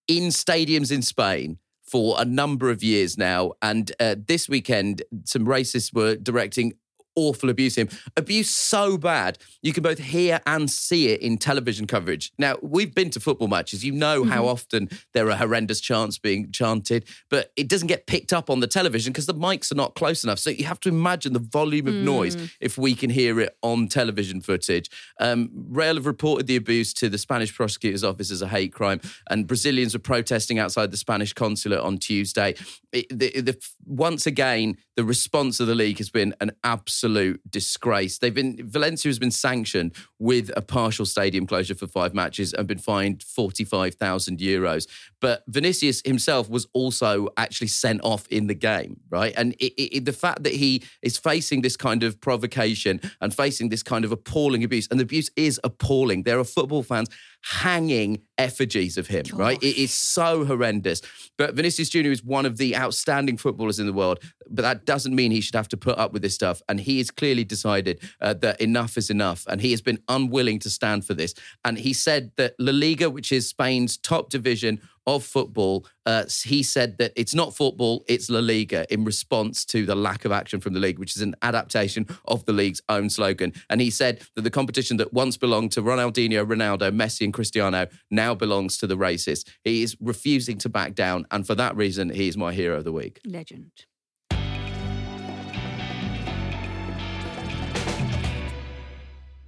in 0.09 0.25
stadiums 0.25 0.91
in 0.91 1.03
Spain 1.03 1.59
for 1.83 2.17
a 2.19 2.25
number 2.25 2.71
of 2.71 2.83
years 2.83 3.17
now. 3.17 3.53
And 3.63 3.93
uh, 4.01 4.17
this 4.27 4.49
weekend, 4.49 5.03
some 5.25 5.47
racists 5.47 5.95
were 5.95 6.17
directing 6.17 6.73
awful 7.17 7.49
abuse 7.51 7.77
him. 7.77 7.89
Abuse 8.17 8.51
so 8.51 8.97
bad, 8.99 9.39
you 9.63 9.73
can 9.73 9.83
both 9.83 9.99
hear 9.99 10.41
and 10.47 10.71
see 10.71 11.09
it 11.09 11.21
in 11.21 11.39
television 11.39 11.87
coverage. 11.87 12.33
Now, 12.39 12.57
we've 12.63 12.95
been 12.95 13.11
to 13.11 13.21
football 13.21 13.49
matches. 13.49 13.85
You 13.85 13.93
know 13.93 14.25
how 14.25 14.47
often 14.47 14.89
there 15.13 15.31
are 15.31 15.37
horrendous 15.37 15.81
chants 15.81 16.19
being 16.19 16.51
chanted, 16.53 17.05
but 17.31 17.53
it 17.57 17.69
doesn't 17.69 17.89
get 17.89 18.07
picked 18.07 18.33
up 18.33 18.51
on 18.51 18.61
the 18.61 18.67
television 18.67 19.13
because 19.13 19.27
the 19.27 19.35
mics 19.35 19.71
are 19.71 19.77
not 19.77 19.95
close 19.95 20.25
enough. 20.25 20.39
So 20.39 20.51
you 20.51 20.65
have 20.65 20.81
to 20.81 20.89
imagine 20.89 21.33
the 21.33 21.39
volume 21.39 21.87
of 21.87 21.95
noise 21.95 22.37
Mm. 22.37 22.51
if 22.61 22.77
we 22.79 22.95
can 22.95 23.11
hear 23.11 23.39
it 23.41 23.57
on 23.63 23.87
television 23.89 24.41
footage. 24.41 24.91
Um, 25.21 25.51
Real 25.55 25.95
have 25.95 26.07
reported 26.07 26.47
the 26.47 26.57
abuse 26.57 26.93
to 26.95 27.09
the 27.09 27.19
Spanish 27.19 27.55
prosecutor's 27.55 28.03
office 28.03 28.31
as 28.31 28.43
a 28.43 28.49
hate 28.49 28.73
crime, 28.73 29.01
and 29.31 29.47
Brazilians 29.47 29.93
were 29.95 30.01
protesting 30.01 30.59
outside 30.59 30.91
the 30.91 30.97
Spanish 30.97 31.33
consulate 31.33 31.79
on 31.81 31.99
Tuesday. 31.99 32.55
It- 32.93 33.07
the- 33.11 33.41
the- 33.41 33.59
once 33.87 34.27
again, 34.27 34.77
the 34.97 35.05
response 35.05 35.61
of 35.61 35.67
the 35.67 35.75
league 35.75 35.99
has 35.99 36.11
been 36.11 36.35
an 36.41 36.53
absolute 36.65 37.04
disgrace. 37.51 38.19
They've 38.19 38.35
been 38.35 38.59
Valencia 38.63 39.09
has 39.09 39.19
been 39.19 39.31
sanctioned 39.31 39.95
with 40.19 40.51
a 40.57 40.63
partial 40.63 41.07
stadium 41.07 41.47
closure 41.47 41.75
for 41.75 41.87
five 41.87 42.15
matches 42.15 42.53
and 42.53 42.67
been 42.67 42.79
fined 42.79 43.23
forty 43.23 43.65
five 43.65 43.95
thousand 43.95 44.39
euros. 44.39 44.87
But 45.21 45.45
Vinicius 45.49 46.03
himself 46.05 46.49
was 46.49 46.67
also 46.73 47.29
actually 47.37 47.69
sent 47.69 48.01
off 48.03 48.27
in 48.29 48.47
the 48.47 48.55
game, 48.55 49.01
right? 49.11 49.33
And 49.37 49.55
it, 49.55 49.73
it, 49.81 50.05
the 50.05 50.13
fact 50.13 50.43
that 50.45 50.55
he 50.55 50.83
is 51.03 51.19
facing 51.19 51.63
this 51.63 51.77
kind 51.77 52.03
of 52.03 52.21
provocation 52.21 53.01
and 53.21 53.35
facing 53.35 53.69
this 53.69 53.83
kind 53.83 54.05
of 54.05 54.13
appalling 54.13 54.65
abuse, 54.65 54.89
and 54.91 55.01
the 55.01 55.05
abuse 55.05 55.31
is 55.37 55.61
appalling. 55.65 56.23
There 56.23 56.39
are 56.39 56.45
football 56.45 56.83
fans 56.83 57.09
hanging 57.47 58.23
effigies 58.39 58.97
of 58.97 59.07
him, 59.07 59.25
right? 59.35 59.63
It 59.63 59.77
is 59.77 59.93
so 59.93 60.47
horrendous. 60.47 61.03
But 61.37 61.55
Vinicius 61.55 61.91
Jr. 61.91 62.11
is 62.11 62.25
one 62.25 62.47
of 62.47 62.57
the 62.57 62.75
outstanding 62.75 63.37
footballers 63.37 63.79
in 63.79 63.87
the 63.87 63.93
world, 63.93 64.21
but 64.49 64.63
that 64.63 64.87
doesn't 64.87 65.15
mean 65.15 65.31
he 65.31 65.43
should 65.43 65.55
have 65.55 65.69
to 65.69 65.77
put 65.77 65.99
up 65.99 66.15
with 66.15 66.23
this 66.23 66.35
stuff. 66.35 66.63
And 66.71 66.81
he 66.81 66.99
has 66.99 67.11
clearly 67.11 67.45
decided 67.45 68.01
uh, 68.21 68.33
that 68.35 68.63
enough 68.63 68.97
is 68.97 69.11
enough, 69.11 69.45
and 69.47 69.61
he 69.61 69.73
has 69.73 69.83
been 69.83 69.99
unwilling 70.09 70.59
to 70.61 70.71
stand 70.71 71.05
for 71.05 71.13
this. 71.13 71.35
And 71.67 71.77
he 71.77 71.93
said 71.93 72.33
that 72.37 72.55
La 72.59 72.73
Liga, 72.73 73.11
which 73.11 73.31
is 73.31 73.47
Spain's 73.49 73.99
top 73.99 74.31
division 74.31 74.81
of 75.07 75.25
football, 75.25 75.87
uh, 76.07 76.25
he 76.45 76.63
said 76.63 76.99
that 76.99 77.13
it's 77.17 77.35
not 77.35 77.55
football, 77.55 78.05
it's 78.09 78.31
La 78.31 78.41
Liga 78.41 78.87
in 78.93 79.05
response 79.05 79.65
to 79.67 79.87
the 79.87 79.95
lack 79.95 80.25
of 80.25 80.33
action 80.33 80.61
from 80.61 80.73
the 80.73 80.81
league, 80.81 80.99
which 80.99 81.17
is 81.17 81.23
an 81.23 81.35
adaptation 81.43 82.07
of 82.27 82.45
the 82.45 82.53
league's 82.53 82.81
own 82.89 83.11
slogan. 83.11 83.53
And 83.69 83.81
he 83.81 83.91
said 83.91 84.23
that 84.35 84.43
the 84.43 84.51
competition 84.51 84.97
that 84.99 85.13
once 85.13 85.37
belonged 85.37 85.73
to 85.73 85.83
Ronaldinho, 85.83 86.47
Ronaldo, 86.47 86.95
Messi, 86.95 87.25
and 87.25 87.33
Cristiano 87.33 87.87
now 88.11 88.35
belongs 88.35 88.79
to 88.79 88.87
the 88.87 88.97
racists. 88.97 89.49
He 89.63 89.83
is 89.83 89.97
refusing 90.01 90.59
to 90.59 90.69
back 90.69 90.95
down. 90.95 91.27
And 91.31 91.47
for 91.47 91.55
that 91.55 91.77
reason, 91.77 92.11
he 92.11 92.29
is 92.29 92.37
my 92.37 92.53
hero 92.53 92.79
of 92.79 92.85
the 92.85 92.93
week. 92.93 93.21
Legend. 93.25 93.71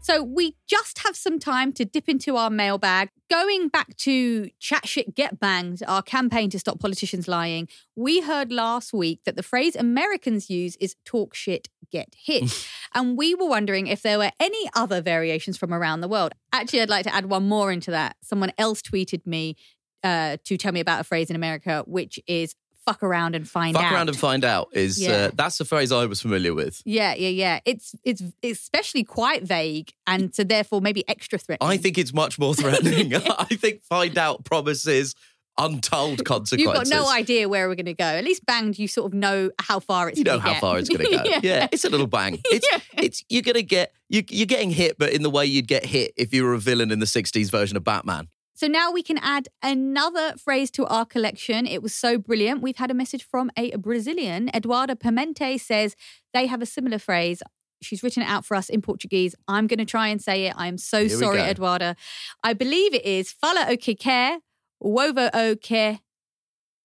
So 0.07 0.23
we 0.23 0.55
just 0.69 1.01
have 1.05 1.17
some 1.17 1.41
time 1.41 1.73
to 1.73 1.85
dip 1.85 2.09
into 2.09 2.37
our 2.37 2.49
mailbag. 2.49 3.09
Going 3.29 3.67
back 3.67 3.97
to 3.97 4.51
Chat 4.61 4.87
Shit 4.87 5.17
Get 5.17 5.41
Banged, 5.41 5.83
our 5.89 6.01
campaign 6.01 6.49
to 6.51 6.61
stop 6.61 6.79
politicians 6.79 7.27
lying, 7.27 7.67
we 7.97 8.21
heard 8.21 8.53
last 8.53 8.93
week 8.93 9.23
that 9.25 9.35
the 9.35 9.43
phrase 9.43 9.75
Americans 9.75 10.49
use 10.49 10.77
is 10.77 10.95
talk 11.05 11.35
shit, 11.35 11.67
get 11.91 12.15
hit. 12.17 12.69
and 12.95 13.19
we 13.19 13.35
were 13.35 13.49
wondering 13.49 13.89
if 13.89 14.03
there 14.03 14.19
were 14.19 14.31
any 14.39 14.71
other 14.77 15.01
variations 15.01 15.57
from 15.57 15.75
around 15.75 16.03
the 16.03 16.09
world. 16.09 16.35
Actually, 16.53 16.83
I'd 16.83 16.89
like 16.89 17.07
to 17.07 17.13
add 17.13 17.27
one 17.27 17.49
more 17.49 17.73
into 17.73 17.91
that. 17.91 18.15
Someone 18.23 18.53
else 18.59 18.83
tweeted 18.83 19.27
me 19.27 19.57
uh, 20.05 20.37
to 20.45 20.57
tell 20.57 20.71
me 20.71 20.79
about 20.79 21.01
a 21.01 21.05
phrase 21.05 21.31
in 21.31 21.35
America, 21.35 21.83
which 21.85 22.21
is 22.29 22.55
fuck 22.87 23.03
around 23.03 23.35
and 23.35 23.49
find 23.49 23.77
out. 23.77 23.83
Fuck 23.83 23.91
out. 23.91 23.95
around 23.95 24.09
and 24.09 24.19
find 24.19 24.45
out 24.45 24.69
is 24.73 24.99
Yeah. 25.01 25.11
uh, 25.11 25.31
that's 25.35 25.59
the 25.59 25.65
phrase 25.65 25.93
I 25.93 26.07
was 26.07 26.23
familiar 26.23 26.55
with. 26.55 26.81
Yeah, 26.85 27.15
yeah, 27.15 27.29
yeah. 27.29 27.61
It's 27.65 27.95
it's 28.05 28.23
especially 28.43 29.05
quite 29.05 29.43
vague 29.43 29.93
and 30.07 30.35
so 30.35 30.45
therefore 30.45 30.81
maybe 30.81 31.07
extra 31.09 31.39
threatening. 31.39 31.69
I 31.71 31.77
think 31.77 31.99
it's 31.99 32.15
much 32.15 32.39
more 32.39 32.55
threatening. 32.63 33.15
I 33.15 33.45
think 33.57 33.83
find 33.83 34.17
out 34.17 34.45
promises 34.45 35.15
untold 35.59 36.25
consequences. 36.25 36.61
You've 36.63 36.75
got 36.75 36.87
no 37.05 37.11
idea 37.11 37.49
where 37.49 37.67
we're 37.69 37.75
going 37.77 37.87
to 37.87 37.95
go. 37.95 38.05
At 38.05 38.25
least 38.25 38.45
banged, 38.45 38.79
you 38.79 38.87
sort 38.89 39.13
of 39.13 39.15
know 39.19 39.51
how 39.61 39.81
far 39.81 40.09
it's. 40.09 40.19
you 40.19 40.25
know 40.25 40.39
how 40.39 40.53
get. 40.53 40.61
far 40.61 40.79
it's 40.79 40.89
going 40.89 41.05
to 41.07 41.17
go. 41.17 41.23
yeah. 41.43 41.67
it's 41.73 41.85
a 41.85 41.91
little 41.91 42.07
bang. 42.07 42.41
It's 42.51 42.69
it's 42.93 43.25
you're 43.29 43.43
going 43.43 43.55
to 43.55 43.63
get 43.63 43.93
you 44.09 44.23
you're 44.29 44.47
getting 44.47 44.71
hit, 44.71 44.99
but 44.99 45.13
in 45.13 45.23
the 45.23 45.31
way 45.31 45.47
you'd 45.47 45.67
get 45.67 45.85
hit 45.85 46.13
if 46.17 46.33
you 46.33 46.45
were 46.45 46.55
a 46.55 46.59
villain 46.59 46.91
in 46.91 46.99
the 47.01 47.07
'60s 47.07 47.51
version 47.51 47.77
of 47.77 47.85
Batman. 47.85 48.29
So 48.57 48.67
now 48.69 48.91
we 48.91 49.03
can 49.03 49.19
add 49.19 49.49
another 49.63 50.33
phrase 50.39 50.71
to 50.73 50.87
our 50.87 51.05
collection. 51.05 51.67
It 51.67 51.83
was 51.83 51.95
so 51.95 52.17
brilliant. 52.17 52.63
We've 52.63 52.79
had 52.79 52.91
a 52.91 52.95
message 52.95 53.23
from 53.23 53.51
a 53.55 53.77
Brazilian. 53.77 54.49
Eduarda 54.55 54.97
Pimente 54.97 55.61
says 55.61 55.95
they 56.33 56.47
have 56.47 56.63
a 56.63 56.67
similar 56.67 56.99
phrase. 56.99 57.43
She's 57.83 58.03
written 58.03 58.23
it 58.23 58.27
out 58.31 58.47
for 58.47 58.55
us 58.55 58.71
in 58.71 58.81
Portuguese. 58.81 59.35
I'm 59.47 59.67
going 59.67 59.79
to 59.79 59.85
try 59.85 60.09
and 60.09 60.23
say 60.23 60.47
it. 60.47 60.55
I'm 60.57 60.79
so 60.79 61.01
Here 61.01 61.11
sorry, 61.11 61.37
go. 61.37 61.45
Eduarda. 61.53 61.97
I 62.43 62.55
believe 62.55 62.95
it 62.95 63.05
is 63.05 63.31
fala 63.31 63.67
o 63.69 63.77
que 63.77 63.95
quer, 63.95 64.39
ovo 64.81 65.29
o 65.35 65.55
que 65.57 65.99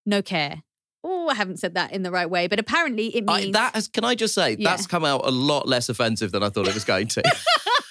no 0.06 0.22
care. 0.22 0.64
Oh, 1.06 1.30
I 1.30 1.36
haven't 1.36 1.58
said 1.58 1.76
that 1.76 1.94
in 1.94 2.04
the 2.04 2.12
right 2.12 2.30
way, 2.30 2.48
but 2.48 2.60
apparently 2.60 3.16
it 3.16 3.24
means 3.26 3.56
I, 3.56 3.60
that 3.60 3.76
has, 3.76 3.88
can 3.88 4.04
I 4.04 4.16
just 4.16 4.34
say 4.34 4.58
Yeah. 4.60 4.72
that's 4.72 4.88
come 4.88 5.06
out 5.06 5.22
a 5.26 5.32
lot 5.32 5.70
less 5.70 5.88
offensive 5.88 6.34
than 6.34 6.44
I 6.44 6.50
thought 6.50 6.68
it 6.68 6.74
was 6.74 6.84
going 6.84 7.08
to. 7.08 7.24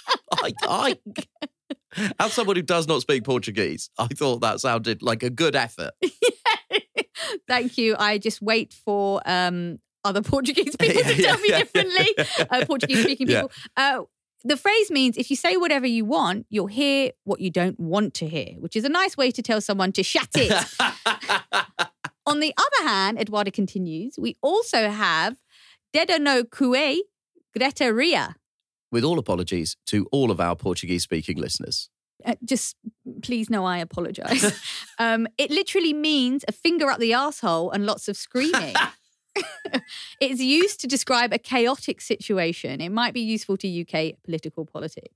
I, 0.32 0.52
I, 0.62 0.98
as 2.18 2.32
someone 2.32 2.56
who 2.56 2.62
does 2.62 2.86
not 2.86 3.00
speak 3.00 3.24
Portuguese, 3.24 3.90
I 3.98 4.06
thought 4.08 4.40
that 4.40 4.60
sounded 4.60 5.02
like 5.02 5.22
a 5.22 5.30
good 5.30 5.56
effort. 5.56 5.92
Thank 7.48 7.78
you. 7.78 7.96
I 7.98 8.18
just 8.18 8.40
wait 8.40 8.72
for 8.72 9.20
um, 9.26 9.78
other 10.04 10.22
Portuguese 10.22 10.76
people 10.76 11.02
to 11.02 11.22
tell 11.22 11.38
me 11.38 11.48
differently. 11.48 12.08
Uh, 12.50 12.64
Portuguese 12.66 13.02
speaking 13.02 13.26
people. 13.26 13.50
Uh, 13.76 14.02
the 14.42 14.56
phrase 14.56 14.90
means 14.90 15.18
if 15.18 15.28
you 15.28 15.36
say 15.36 15.56
whatever 15.56 15.86
you 15.86 16.04
want, 16.04 16.46
you'll 16.48 16.66
hear 16.66 17.10
what 17.24 17.40
you 17.40 17.50
don't 17.50 17.78
want 17.78 18.14
to 18.14 18.26
hear, 18.26 18.54
which 18.58 18.74
is 18.74 18.84
a 18.84 18.88
nice 18.88 19.16
way 19.16 19.30
to 19.30 19.42
tell 19.42 19.60
someone 19.60 19.92
to 19.92 20.02
shut 20.02 20.28
it. 20.34 20.52
On 22.26 22.40
the 22.40 22.54
other 22.56 22.88
hand, 22.88 23.18
Eduardo 23.18 23.50
continues, 23.50 24.14
we 24.18 24.36
also 24.40 24.88
have 24.88 25.36
Dedo 25.94 26.18
no 26.18 26.44
cue 26.44 27.04
Greta 27.56 27.92
Ria. 27.92 28.36
With 28.92 29.04
all 29.04 29.18
apologies 29.18 29.76
to 29.86 30.06
all 30.12 30.30
of 30.30 30.40
our 30.40 30.56
Portuguese 30.56 31.04
speaking 31.04 31.38
listeners. 31.38 31.88
Uh, 32.24 32.34
just 32.44 32.76
please 33.22 33.48
know 33.48 33.64
I 33.64 33.78
apologize. 33.78 34.60
um, 34.98 35.26
it 35.38 35.50
literally 35.50 35.94
means 35.94 36.44
a 36.48 36.52
finger 36.52 36.90
up 36.90 36.98
the 36.98 37.14
asshole 37.14 37.70
and 37.70 37.86
lots 37.86 38.08
of 38.08 38.16
screaming. 38.16 38.74
it's 40.20 40.40
used 40.40 40.80
to 40.80 40.86
describe 40.86 41.32
a 41.32 41.38
chaotic 41.38 42.00
situation. 42.00 42.80
It 42.80 42.90
might 42.90 43.14
be 43.14 43.20
useful 43.20 43.56
to 43.58 43.80
UK 43.80 44.14
political 44.24 44.64
politics. 44.64 45.14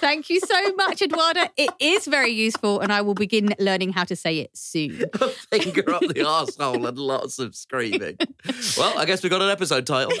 Thank 0.00 0.30
you 0.30 0.40
so 0.40 0.74
much, 0.74 1.00
Eduarda. 1.00 1.48
It 1.56 1.70
is 1.78 2.06
very 2.06 2.30
useful, 2.30 2.80
and 2.80 2.92
I 2.92 3.02
will 3.02 3.14
begin 3.14 3.54
learning 3.58 3.92
how 3.92 4.04
to 4.04 4.16
say 4.16 4.38
it 4.38 4.56
soon. 4.56 5.04
Finger 5.50 5.94
up 5.94 6.02
the 6.02 6.24
asshole 6.26 6.86
and 6.86 6.98
lots 6.98 7.38
of 7.38 7.54
screaming. 7.54 8.16
Well, 8.76 8.98
I 8.98 9.04
guess 9.04 9.22
we've 9.22 9.30
got 9.30 9.42
an 9.42 9.50
episode 9.50 9.86
title. 9.86 10.12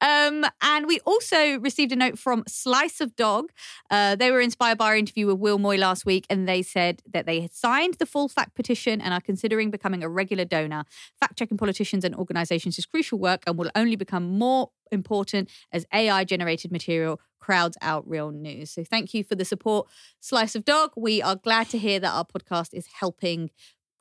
Um, 0.00 0.44
and 0.60 0.86
we 0.86 0.98
also 1.00 1.58
received 1.60 1.92
a 1.92 1.96
note 1.96 2.18
from 2.18 2.42
Slice 2.48 3.00
of 3.00 3.14
Dog. 3.14 3.52
Uh, 3.90 4.16
they 4.16 4.30
were 4.30 4.40
inspired 4.40 4.78
by 4.78 4.86
our 4.86 4.96
interview 4.96 5.26
with 5.28 5.38
Will 5.38 5.58
Moy 5.58 5.76
last 5.76 6.04
week, 6.04 6.26
and 6.28 6.48
they 6.48 6.62
said 6.62 7.02
that 7.10 7.24
they 7.24 7.40
had 7.40 7.52
signed 7.52 7.94
the 7.94 8.06
full 8.06 8.28
fact 8.28 8.54
petition 8.54 9.00
and 9.00 9.14
are 9.14 9.20
considering 9.20 9.70
becoming 9.70 10.02
a 10.02 10.08
regular 10.08 10.44
donor. 10.44 10.84
Fact 11.20 11.38
checking 11.38 11.56
politicians 11.56 12.04
and 12.04 12.14
organizations 12.16 12.78
is 12.78 12.86
crucial 12.86 13.18
work 13.18 13.44
and 13.46 13.56
will 13.56 13.70
only 13.74 13.96
become 13.96 14.38
more 14.38 14.70
important 14.90 15.48
as 15.72 15.86
AI 15.92 16.24
generated 16.24 16.72
material 16.72 17.20
crowds 17.40 17.76
out 17.80 18.08
real 18.08 18.30
news. 18.30 18.70
So 18.70 18.84
thank 18.84 19.14
you 19.14 19.24
for 19.24 19.34
the 19.34 19.44
support, 19.44 19.88
Slice 20.20 20.54
of 20.54 20.64
Dog. 20.64 20.92
We 20.96 21.22
are 21.22 21.36
glad 21.36 21.68
to 21.70 21.78
hear 21.78 21.98
that 22.00 22.12
our 22.12 22.24
podcast 22.24 22.72
is 22.72 22.86
helping 23.00 23.50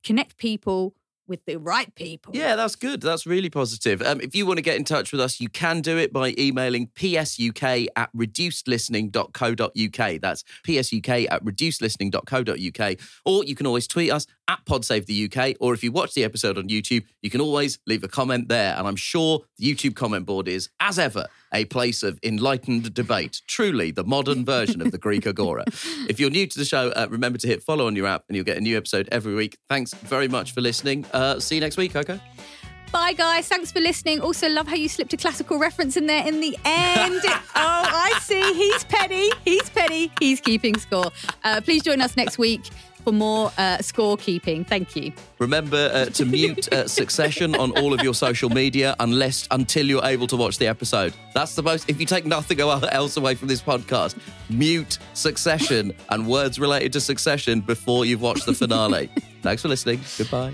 connect 0.03 0.37
people 0.37 0.95
with 1.27 1.43
the 1.45 1.57
right 1.57 1.93
people. 1.95 2.35
Yeah, 2.35 2.55
that's 2.55 2.75
good. 2.75 3.01
That's 3.01 3.25
really 3.25 3.49
positive. 3.49 4.01
Um, 4.01 4.21
if 4.21 4.35
you 4.35 4.45
want 4.45 4.57
to 4.57 4.63
get 4.63 4.77
in 4.77 4.83
touch 4.83 5.11
with 5.11 5.21
us, 5.21 5.39
you 5.39 5.49
can 5.49 5.81
do 5.81 5.97
it 5.97 6.13
by 6.13 6.35
emailing 6.37 6.87
psuk 6.87 7.87
at 7.95 8.13
reducedlistening.co.uk. 8.13 10.21
That's 10.21 10.43
psuk 10.65 11.27
at 11.31 11.43
reducedlistening.co.uk. 11.43 12.97
Or 13.25 13.43
you 13.43 13.55
can 13.55 13.65
always 13.65 13.87
tweet 13.87 14.11
us 14.11 14.27
at 14.51 14.65
PodSave 14.65 15.05
the 15.05 15.25
UK, 15.25 15.55
Or 15.61 15.73
if 15.73 15.83
you 15.83 15.91
watch 15.91 16.13
the 16.13 16.23
episode 16.25 16.57
on 16.57 16.67
YouTube, 16.67 17.05
you 17.21 17.29
can 17.29 17.39
always 17.39 17.79
leave 17.87 18.03
a 18.03 18.07
comment 18.07 18.49
there. 18.49 18.75
And 18.77 18.85
I'm 18.85 18.97
sure 18.97 19.41
the 19.57 19.73
YouTube 19.73 19.95
comment 19.95 20.25
board 20.25 20.47
is, 20.47 20.69
as 20.81 20.99
ever, 20.99 21.27
a 21.53 21.65
place 21.65 22.03
of 22.03 22.19
enlightened 22.21 22.93
debate. 22.93 23.41
Truly, 23.47 23.91
the 23.91 24.03
modern 24.03 24.43
version 24.55 24.81
of 24.81 24.91
the 24.91 24.97
Greek 24.97 25.25
Agora. 25.25 25.63
if 26.09 26.19
you're 26.19 26.29
new 26.29 26.47
to 26.47 26.59
the 26.59 26.65
show, 26.65 26.89
uh, 26.89 27.07
remember 27.09 27.37
to 27.39 27.47
hit 27.47 27.63
follow 27.63 27.87
on 27.87 27.95
your 27.95 28.07
app 28.07 28.25
and 28.27 28.35
you'll 28.35 28.45
get 28.45 28.57
a 28.57 28.61
new 28.61 28.75
episode 28.75 29.07
every 29.11 29.33
week. 29.33 29.57
Thanks 29.69 29.93
very 29.93 30.27
much 30.27 30.53
for 30.53 30.59
listening. 30.59 31.05
Uh, 31.13 31.39
see 31.39 31.55
you 31.55 31.61
next 31.61 31.77
week, 31.77 31.93
Coco. 31.93 32.19
Bye, 32.91 33.13
guys. 33.13 33.47
Thanks 33.47 33.71
for 33.71 33.79
listening. 33.79 34.19
Also, 34.19 34.49
love 34.49 34.67
how 34.67 34.75
you 34.75 34.89
slipped 34.89 35.13
a 35.13 35.17
classical 35.17 35.57
reference 35.57 35.95
in 35.95 36.07
there 36.07 36.27
in 36.27 36.41
the 36.41 36.57
end. 36.65 37.21
oh, 37.25 37.39
I 37.55 38.19
see. 38.21 38.53
He's 38.53 38.83
petty. 38.83 39.29
He's 39.45 39.69
petty. 39.69 40.11
He's 40.19 40.41
keeping 40.41 40.77
score. 40.77 41.09
Uh, 41.45 41.61
please 41.61 41.83
join 41.83 42.01
us 42.01 42.17
next 42.17 42.37
week 42.37 42.69
for 43.01 43.11
more 43.11 43.47
uh, 43.57 43.77
scorekeeping. 43.77 44.65
Thank 44.65 44.95
you. 44.95 45.11
Remember 45.39 45.89
uh, 45.93 46.05
to 46.05 46.25
mute 46.25 46.71
uh, 46.71 46.87
Succession 47.01 47.55
on 47.55 47.71
all 47.77 47.93
of 47.93 48.01
your 48.01 48.13
social 48.13 48.49
media 48.49 48.95
unless 48.99 49.47
until 49.51 49.85
you're 49.85 50.05
able 50.05 50.27
to 50.27 50.37
watch 50.37 50.57
the 50.57 50.67
episode. 50.67 51.13
That's 51.33 51.55
the 51.55 51.63
most. 51.63 51.89
If 51.89 51.99
you 51.99 52.05
take 52.05 52.25
nothing 52.25 52.59
else 52.59 53.17
away 53.17 53.35
from 53.35 53.47
this 53.47 53.61
podcast, 53.61 54.17
mute 54.49 54.97
Succession 55.13 55.93
and 56.09 56.27
words 56.27 56.59
related 56.59 56.93
to 56.93 57.01
Succession 57.01 57.61
before 57.61 58.05
you've 58.05 58.21
watched 58.21 58.45
the 58.45 58.53
finale. 58.53 59.09
Thanks 59.41 59.61
for 59.61 59.67
listening. 59.67 60.01
Goodbye. 60.17 60.53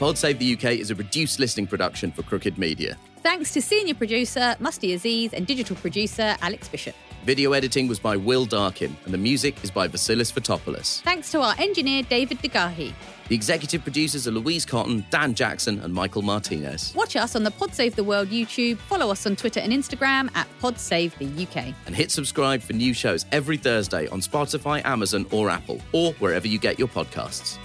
Pod 0.00 0.16
Save 0.16 0.38
the 0.38 0.54
UK 0.54 0.78
is 0.78 0.90
a 0.90 0.94
reduced 0.94 1.38
listening 1.38 1.66
production 1.66 2.10
for 2.10 2.22
Crooked 2.22 2.56
Media. 2.56 2.96
Thanks 3.22 3.52
to 3.52 3.60
senior 3.60 3.94
producer 3.94 4.56
Musty 4.58 4.94
Aziz 4.94 5.34
and 5.34 5.46
digital 5.46 5.76
producer 5.76 6.36
Alex 6.40 6.68
Bishop. 6.68 6.94
Video 7.24 7.52
editing 7.52 7.86
was 7.86 7.98
by 7.98 8.16
Will 8.16 8.46
Darkin, 8.46 8.96
and 9.04 9.12
the 9.12 9.18
music 9.18 9.62
is 9.62 9.70
by 9.70 9.86
Vasilis 9.86 10.32
Fotopoulos. 10.32 11.02
Thanks 11.02 11.30
to 11.32 11.42
our 11.42 11.54
engineer 11.58 12.02
David 12.02 12.38
Degahi. 12.38 12.94
The 13.28 13.34
executive 13.34 13.82
producers 13.82 14.26
are 14.26 14.30
Louise 14.30 14.64
Cotton, 14.64 15.04
Dan 15.10 15.34
Jackson, 15.34 15.78
and 15.80 15.92
Michael 15.92 16.22
Martinez. 16.22 16.94
Watch 16.96 17.14
us 17.16 17.36
on 17.36 17.44
the 17.44 17.50
Pod 17.50 17.74
Save 17.74 17.94
the 17.94 18.02
World 18.02 18.28
YouTube. 18.28 18.78
Follow 18.78 19.10
us 19.10 19.26
on 19.26 19.36
Twitter 19.36 19.60
and 19.60 19.72
Instagram 19.72 20.34
at 20.34 20.48
Pod 20.60 20.78
Save 20.78 21.16
the 21.18 21.26
UK. 21.26 21.74
And 21.86 21.94
hit 21.94 22.10
subscribe 22.10 22.62
for 22.62 22.72
new 22.72 22.94
shows 22.94 23.26
every 23.30 23.58
Thursday 23.58 24.08
on 24.08 24.20
Spotify, 24.20 24.84
Amazon, 24.84 25.26
or 25.30 25.50
Apple, 25.50 25.80
or 25.92 26.12
wherever 26.14 26.48
you 26.48 26.58
get 26.58 26.78
your 26.78 26.88
podcasts. 26.88 27.58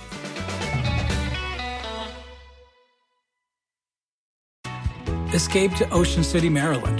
Escape 5.34 5.74
to 5.76 5.90
Ocean 5.92 6.24
City, 6.24 6.50
Maryland, 6.50 7.00